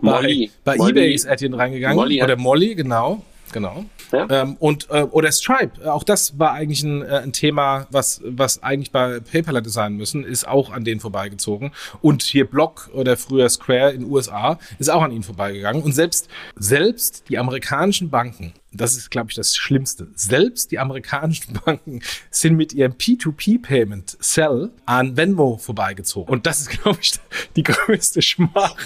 bei, 0.00 0.50
bei 0.64 0.76
Molly. 0.76 0.90
eBay 0.90 1.14
ist 1.14 1.26
Adyen 1.26 1.54
reingegangen. 1.54 1.96
Molly 1.96 2.22
oder 2.22 2.36
Molly, 2.36 2.74
genau. 2.76 3.22
Genau. 3.52 3.84
Ja? 4.12 4.26
Ähm, 4.30 4.56
und 4.58 4.88
äh, 4.90 5.02
oder 5.02 5.30
Stripe, 5.32 5.92
auch 5.92 6.02
das 6.02 6.38
war 6.38 6.52
eigentlich 6.52 6.82
ein, 6.82 7.02
äh, 7.02 7.20
ein 7.22 7.32
Thema, 7.32 7.86
was 7.90 8.20
was 8.24 8.62
eigentlich 8.62 8.90
bei 8.90 9.20
PayPal 9.20 9.56
hätte 9.56 9.70
sein 9.70 9.94
müssen, 9.94 10.24
ist 10.24 10.46
auch 10.46 10.70
an 10.70 10.84
denen 10.84 11.00
vorbeigezogen. 11.00 11.72
Und 12.00 12.22
hier 12.22 12.48
Block 12.48 12.90
oder 12.92 13.16
früher 13.16 13.48
Square 13.48 13.92
in 13.92 14.02
den 14.02 14.10
USA 14.10 14.58
ist 14.78 14.90
auch 14.90 15.02
an 15.02 15.12
ihnen 15.12 15.22
vorbeigegangen. 15.22 15.82
Und 15.82 15.92
selbst 15.92 16.28
selbst 16.56 17.24
die 17.28 17.38
amerikanischen 17.38 18.10
Banken 18.10 18.52
das 18.72 18.96
ist, 18.96 19.10
glaube 19.10 19.30
ich, 19.30 19.36
das 19.36 19.56
Schlimmste. 19.56 20.08
Selbst 20.14 20.70
die 20.70 20.78
amerikanischen 20.78 21.58
Banken 21.64 22.02
sind 22.30 22.56
mit 22.56 22.72
ihrem 22.72 22.92
P2P-Payment 22.92 24.18
Cell 24.22 24.70
an 24.84 25.16
Venmo 25.16 25.56
vorbeigezogen. 25.56 26.32
Und 26.32 26.46
das 26.46 26.60
ist, 26.60 26.70
glaube 26.70 26.98
ich, 27.00 27.14
die 27.56 27.62
größte 27.62 28.20
Schmach, 28.22 28.76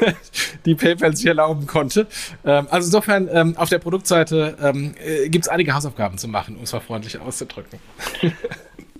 die 0.64 0.74
PayPal 0.74 1.16
sich 1.16 1.26
erlauben 1.26 1.66
konnte. 1.66 2.06
Ähm, 2.44 2.68
also 2.70 2.86
insofern, 2.86 3.28
ähm, 3.32 3.56
auf 3.56 3.68
der 3.68 3.78
Produktseite 3.78 4.56
ähm, 4.60 4.94
äh, 5.04 5.28
gibt 5.28 5.44
es 5.44 5.48
einige 5.48 5.74
Hausaufgaben 5.74 6.18
zu 6.18 6.28
machen, 6.28 6.56
um 6.56 6.62
es 6.62 6.72
mal 6.72 6.80
freundlich 6.80 7.18
auszudrücken. 7.18 7.78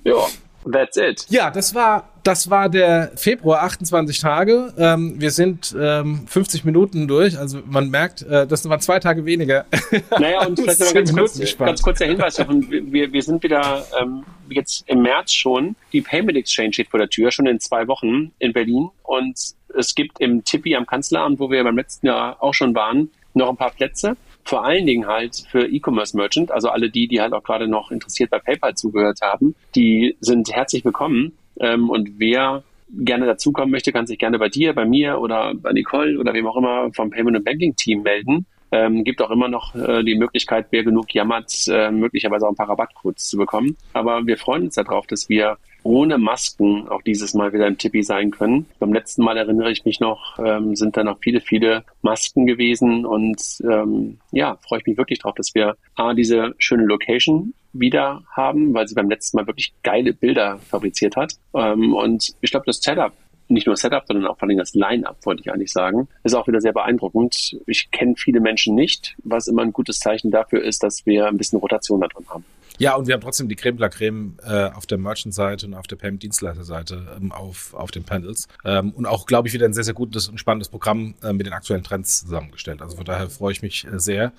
ja, 0.05 0.27
That's 0.71 0.97
it. 0.97 1.27
Ja, 1.29 1.51
das 1.51 1.75
war, 1.75 2.09
das 2.23 2.49
war 2.49 2.69
der 2.69 3.13
Februar, 3.17 3.63
28 3.63 4.21
Tage. 4.21 4.73
Ähm, 4.79 5.21
wir 5.21 5.31
sind 5.31 5.75
ähm, 5.79 6.27
50 6.27 6.65
Minuten 6.65 7.09
durch, 7.09 7.39
also 7.39 7.61
man 7.67 7.91
merkt, 7.91 8.23
äh, 8.23 8.47
das 8.47 8.69
waren 8.69 8.81
zwei 8.81 8.99
Tage 8.99 9.25
weniger. 9.25 9.67
Naja, 10.19 10.47
und 10.47 10.61
vielleicht 10.61 10.81
noch 10.81 10.95
ganz, 10.95 11.13
kurz, 11.15 11.59
ganz 11.59 11.83
kurzer 11.83 12.07
Hinweis, 12.07 12.39
wir, 12.39 13.13
wir 13.13 13.23
sind 13.23 13.43
wieder 13.43 13.85
ähm, 14.01 14.25
jetzt 14.49 14.85
im 14.87 15.03
März 15.03 15.33
schon. 15.33 15.75
Die 15.93 16.01
Payment 16.01 16.37
Exchange 16.37 16.73
steht 16.73 16.89
vor 16.89 16.99
der 16.99 17.09
Tür, 17.09 17.31
schon 17.31 17.47
in 17.47 17.59
zwei 17.61 17.89
Wochen 17.89 18.33
in 18.39 18.53
Berlin. 18.53 18.91
Und 19.03 19.39
es 19.77 19.95
gibt 19.95 20.21
im 20.21 20.45
Tippi 20.45 20.77
am 20.77 20.87
Kanzleramt, 20.87 21.41
wo 21.41 21.51
wir 21.51 21.65
beim 21.65 21.77
letzten 21.77 22.07
Jahr 22.07 22.43
auch 22.43 22.55
schon 22.55 22.75
waren, 22.75 23.11
noch 23.35 23.49
ein 23.49 23.57
paar 23.57 23.71
Plätze 23.71 24.17
vor 24.45 24.65
allen 24.65 24.87
Dingen 24.87 25.07
halt 25.07 25.45
für 25.51 25.67
E-Commerce 25.67 26.17
Merchant, 26.17 26.51
also 26.51 26.69
alle 26.69 26.91
die, 26.91 27.09
die 27.09 27.21
halt 27.21 27.33
auch 27.33 27.43
gerade 27.43 27.69
noch 27.69 27.91
interessiert 27.91 28.31
bei 28.31 28.39
PayPal 28.39 28.75
zugehört 28.75 29.21
haben, 29.23 29.55
die 29.75 30.17
sind 30.21 30.53
herzlich 30.53 30.85
willkommen. 30.85 31.33
Ähm, 31.61 31.91
und 31.91 32.19
wer 32.19 32.65
gerne 32.93 33.27
dazukommen 33.27 33.71
möchte, 33.71 33.93
kann 33.93 34.07
sich 34.07 34.19
gerne 34.19 34.39
bei 34.39 34.49
dir, 34.49 34.75
bei 34.75 34.85
mir 34.85 35.21
oder 35.21 35.55
bei 35.55 35.73
Nicole 35.73 36.19
oder 36.19 36.35
wem 36.35 36.47
auch 36.47 36.57
immer 36.57 36.93
vom 36.93 37.11
Payment 37.11 37.37
and 37.37 37.45
Banking 37.45 37.75
Team 37.77 38.03
melden. 38.03 38.47
Ähm, 38.71 39.05
gibt 39.05 39.21
auch 39.21 39.31
immer 39.31 39.49
noch 39.49 39.75
äh, 39.75 40.03
die 40.03 40.15
Möglichkeit, 40.15 40.67
wer 40.71 40.83
genug 40.83 41.15
jammert, 41.15 41.69
äh, 41.69 41.91
möglicherweise 41.91 42.47
auch 42.47 42.51
ein 42.51 42.57
paar 42.57 42.71
Rabattcodes 42.71 43.29
zu 43.29 43.37
bekommen. 43.37 43.77
Aber 43.93 44.27
wir 44.27 44.39
freuen 44.39 44.65
uns 44.65 44.77
darauf, 44.77 45.07
dass 45.07 45.29
wir 45.29 45.59
ohne 45.83 46.19
Masken 46.19 46.89
auch 46.89 47.03
dieses 47.03 47.35
Mal 47.35 47.53
wieder 47.53 47.67
im 47.67 47.79
Tippi 47.79 48.03
sein 48.03 48.31
können. 48.31 48.67
Beim 48.79 48.93
letzten 48.93 49.25
Mal 49.25 49.37
erinnere 49.37 49.71
ich 49.71 49.85
mich 49.85 50.01
noch, 50.01 50.39
ähm, 50.39 50.77
sind 50.77 50.97
da 50.97 51.05
noch 51.05 51.19
viele, 51.21 51.41
viele 51.41 51.85
Masken 52.03 52.47
gewesen 52.47 53.05
und 53.05 53.41
ähm, 53.65 54.19
ja, 54.31 54.57
freue 54.67 54.81
ich 54.81 54.87
mich 54.87 54.97
wirklich 54.97 55.19
drauf, 55.19 55.35
dass 55.35 55.55
wir 55.55 55.77
A, 55.95 56.15
diese 56.15 56.55
schöne 56.59 56.85
Location 56.85 57.55
wieder 57.73 58.23
haben, 58.31 58.75
weil 58.75 58.87
sie 58.87 58.95
beim 58.95 59.09
letzten 59.09 59.39
Mal 59.39 59.47
wirklich 59.47 59.73
geile 59.83 60.13
Bilder 60.13 60.59
fabriziert 60.59 61.17
hat. 61.17 61.35
Ähm, 61.55 61.95
und 61.95 62.35
ich 62.41 62.51
glaube, 62.51 62.67
das 62.67 62.79
Setup 62.79 63.13
nicht 63.53 63.67
nur 63.67 63.77
Setup, 63.77 64.05
sondern 64.07 64.27
auch 64.27 64.39
vor 64.39 64.49
allem 64.49 64.59
das 64.59 64.75
Line-Up, 64.75 65.19
wollte 65.25 65.43
ich 65.43 65.53
eigentlich 65.53 65.73
sagen, 65.73 66.09
ist 66.25 66.35
auch 66.35 66.49
wieder 66.49 66.61
sehr 66.61 66.73
beeindruckend. 66.73 67.59
Ich 67.67 67.91
kenne 67.91 68.15
viele 68.17 68.41
Menschen 68.41 68.75
nicht, 68.75 69.15
was 69.23 69.47
immer 69.47 69.63
ein 69.63 69.73
gutes 69.73 69.99
Zeichen 69.99 70.31
dafür 70.31 70.63
ist, 70.63 70.83
dass 70.83 71.07
wir 71.07 71.27
ein 71.27 71.37
bisschen 71.37 71.59
Rotation 71.59 72.01
da 72.01 72.09
drin 72.09 72.27
haben. 72.29 72.45
Ja, 72.83 72.97
und 72.97 73.07
wir 73.07 73.15
haben 73.15 73.21
trotzdem 73.21 73.49
die 73.49 73.55
Creme 73.55 73.77
de 73.77 73.83
la 73.83 73.89
Creme 73.89 74.37
äh, 74.43 74.65
auf 74.71 74.87
der 74.87 74.99
Merchant-Seite 74.99 75.67
und 75.67 75.75
auf 75.75 75.87
der 75.87 75.95
Payment-Dienstleister-Seite 75.95 77.17
ähm, 77.17 77.31
auf, 77.31 77.75
auf 77.75 77.93
den 77.93 78.03
Panels. 78.03 78.49
Ähm, 78.65 78.91
und 78.91 79.07
auch, 79.07 79.27
glaube 79.27 79.47
ich, 79.47 79.55
wieder 79.55 79.67
ein 79.67 79.73
sehr, 79.73 79.85
sehr 79.85 79.95
gutes 79.95 80.29
und 80.29 80.39
spannendes 80.39 80.69
Programm 80.69 81.15
äh, 81.23 81.33
mit 81.33 81.47
den 81.47 81.53
aktuellen 81.53 81.85
Trends 81.85 82.23
zusammengestellt. 82.23 82.83
Also 82.83 82.97
von 82.97 83.05
daher 83.05 83.31
freue 83.31 83.53
ich 83.53 83.63
mich 83.63 83.87
äh, 83.87 84.01
sehr. 84.01 84.33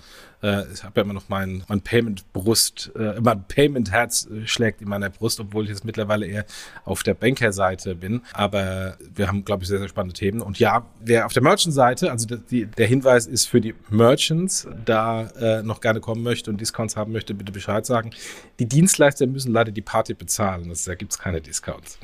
Äh, 0.44 0.64
ich 0.74 0.84
habe 0.84 1.00
ja 1.00 1.04
immer 1.04 1.14
noch 1.14 1.30
mein, 1.30 1.64
mein 1.70 1.82
Payment-Brust, 1.82 2.92
äh, 3.00 3.22
mein 3.22 3.46
Payment-Herz 3.48 4.28
äh, 4.28 4.46
schlägt 4.46 4.82
in 4.82 4.90
meiner 4.90 5.10
Brust, 5.10 5.40
obwohl 5.40 5.64
ich 5.64 5.70
jetzt 5.70 5.86
mittlerweile 5.86 6.26
eher 6.28 6.46
auf 6.84 7.02
der 7.04 7.14
Banker-Seite 7.14 7.96
bin. 7.96 8.22
Aber 8.34 8.98
wir 9.16 9.30
haben, 9.30 9.46
glaube 9.46 9.64
ich, 9.64 9.70
sehr, 9.70 9.80
sehr 9.80 9.88
spannende 9.88 10.14
Themen. 10.14 10.42
Und 10.42 10.60
ja, 10.60 10.86
wer 11.00 11.26
auf 11.26 11.34
der 11.34 11.44
Merchant-Seite, 11.44 12.12
also 12.12 12.28
die, 12.28 12.66
der 12.66 12.88
Hinweis 12.88 13.26
ist 13.26 13.46
für 13.46 13.62
die 13.62 13.74
Merchants, 13.90 14.68
da 14.84 15.62
noch 15.64 15.80
gerne 15.80 16.00
kommen 16.00 16.24
möchte 16.24 16.50
und 16.50 16.60
Discounts 16.60 16.98
haben 16.98 17.12
möchte, 17.12 17.34
bitte 17.34 17.52
Bescheid 17.52 17.86
sagen. 17.86 18.12
Die 18.60 18.66
Dienstleister 18.66 19.28
müssen 19.28 19.52
leider 19.52 19.72
die 19.72 19.82
Party 19.82 20.14
bezahlen. 20.14 20.70
Das, 20.70 20.84
da 20.84 20.96
gibt 20.96 21.12
es 21.12 21.20
keine 21.20 21.42
Discounts. 21.42 22.00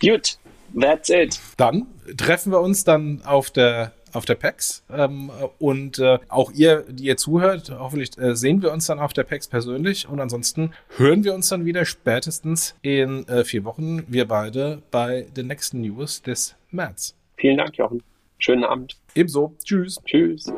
Gut, 0.00 0.38
that's 0.78 1.10
it. 1.10 1.40
Dann 1.56 1.86
treffen 2.16 2.52
wir 2.52 2.60
uns 2.60 2.84
dann 2.84 3.22
auf 3.24 3.50
der 3.50 3.92
auf 4.14 4.24
der 4.24 4.34
PAX. 4.36 4.84
Ähm, 4.90 5.30
und 5.58 5.98
äh, 5.98 6.18
auch 6.28 6.52
ihr, 6.52 6.84
die 6.88 7.04
ihr 7.04 7.16
zuhört, 7.16 7.70
hoffentlich 7.70 8.16
äh, 8.18 8.34
sehen 8.34 8.62
wir 8.62 8.72
uns 8.72 8.86
dann 8.86 8.98
auf 8.98 9.12
der 9.12 9.24
PAX 9.24 9.48
persönlich. 9.48 10.08
Und 10.08 10.20
ansonsten 10.20 10.72
hören 10.96 11.24
wir 11.24 11.34
uns 11.34 11.48
dann 11.48 11.64
wieder 11.64 11.84
spätestens 11.84 12.76
in 12.82 13.26
äh, 13.28 13.44
vier 13.44 13.64
Wochen, 13.64 14.04
wir 14.08 14.26
beide, 14.26 14.82
bei 14.90 15.26
den 15.36 15.48
nächsten 15.48 15.80
News 15.80 16.22
des 16.22 16.54
März. 16.70 17.16
Vielen 17.36 17.58
Dank, 17.58 17.76
Jochen. 17.76 18.02
Schönen 18.38 18.64
Abend. 18.64 18.96
Ebenso. 19.14 19.54
Tschüss. 19.64 20.00
Tschüss. 20.04 20.52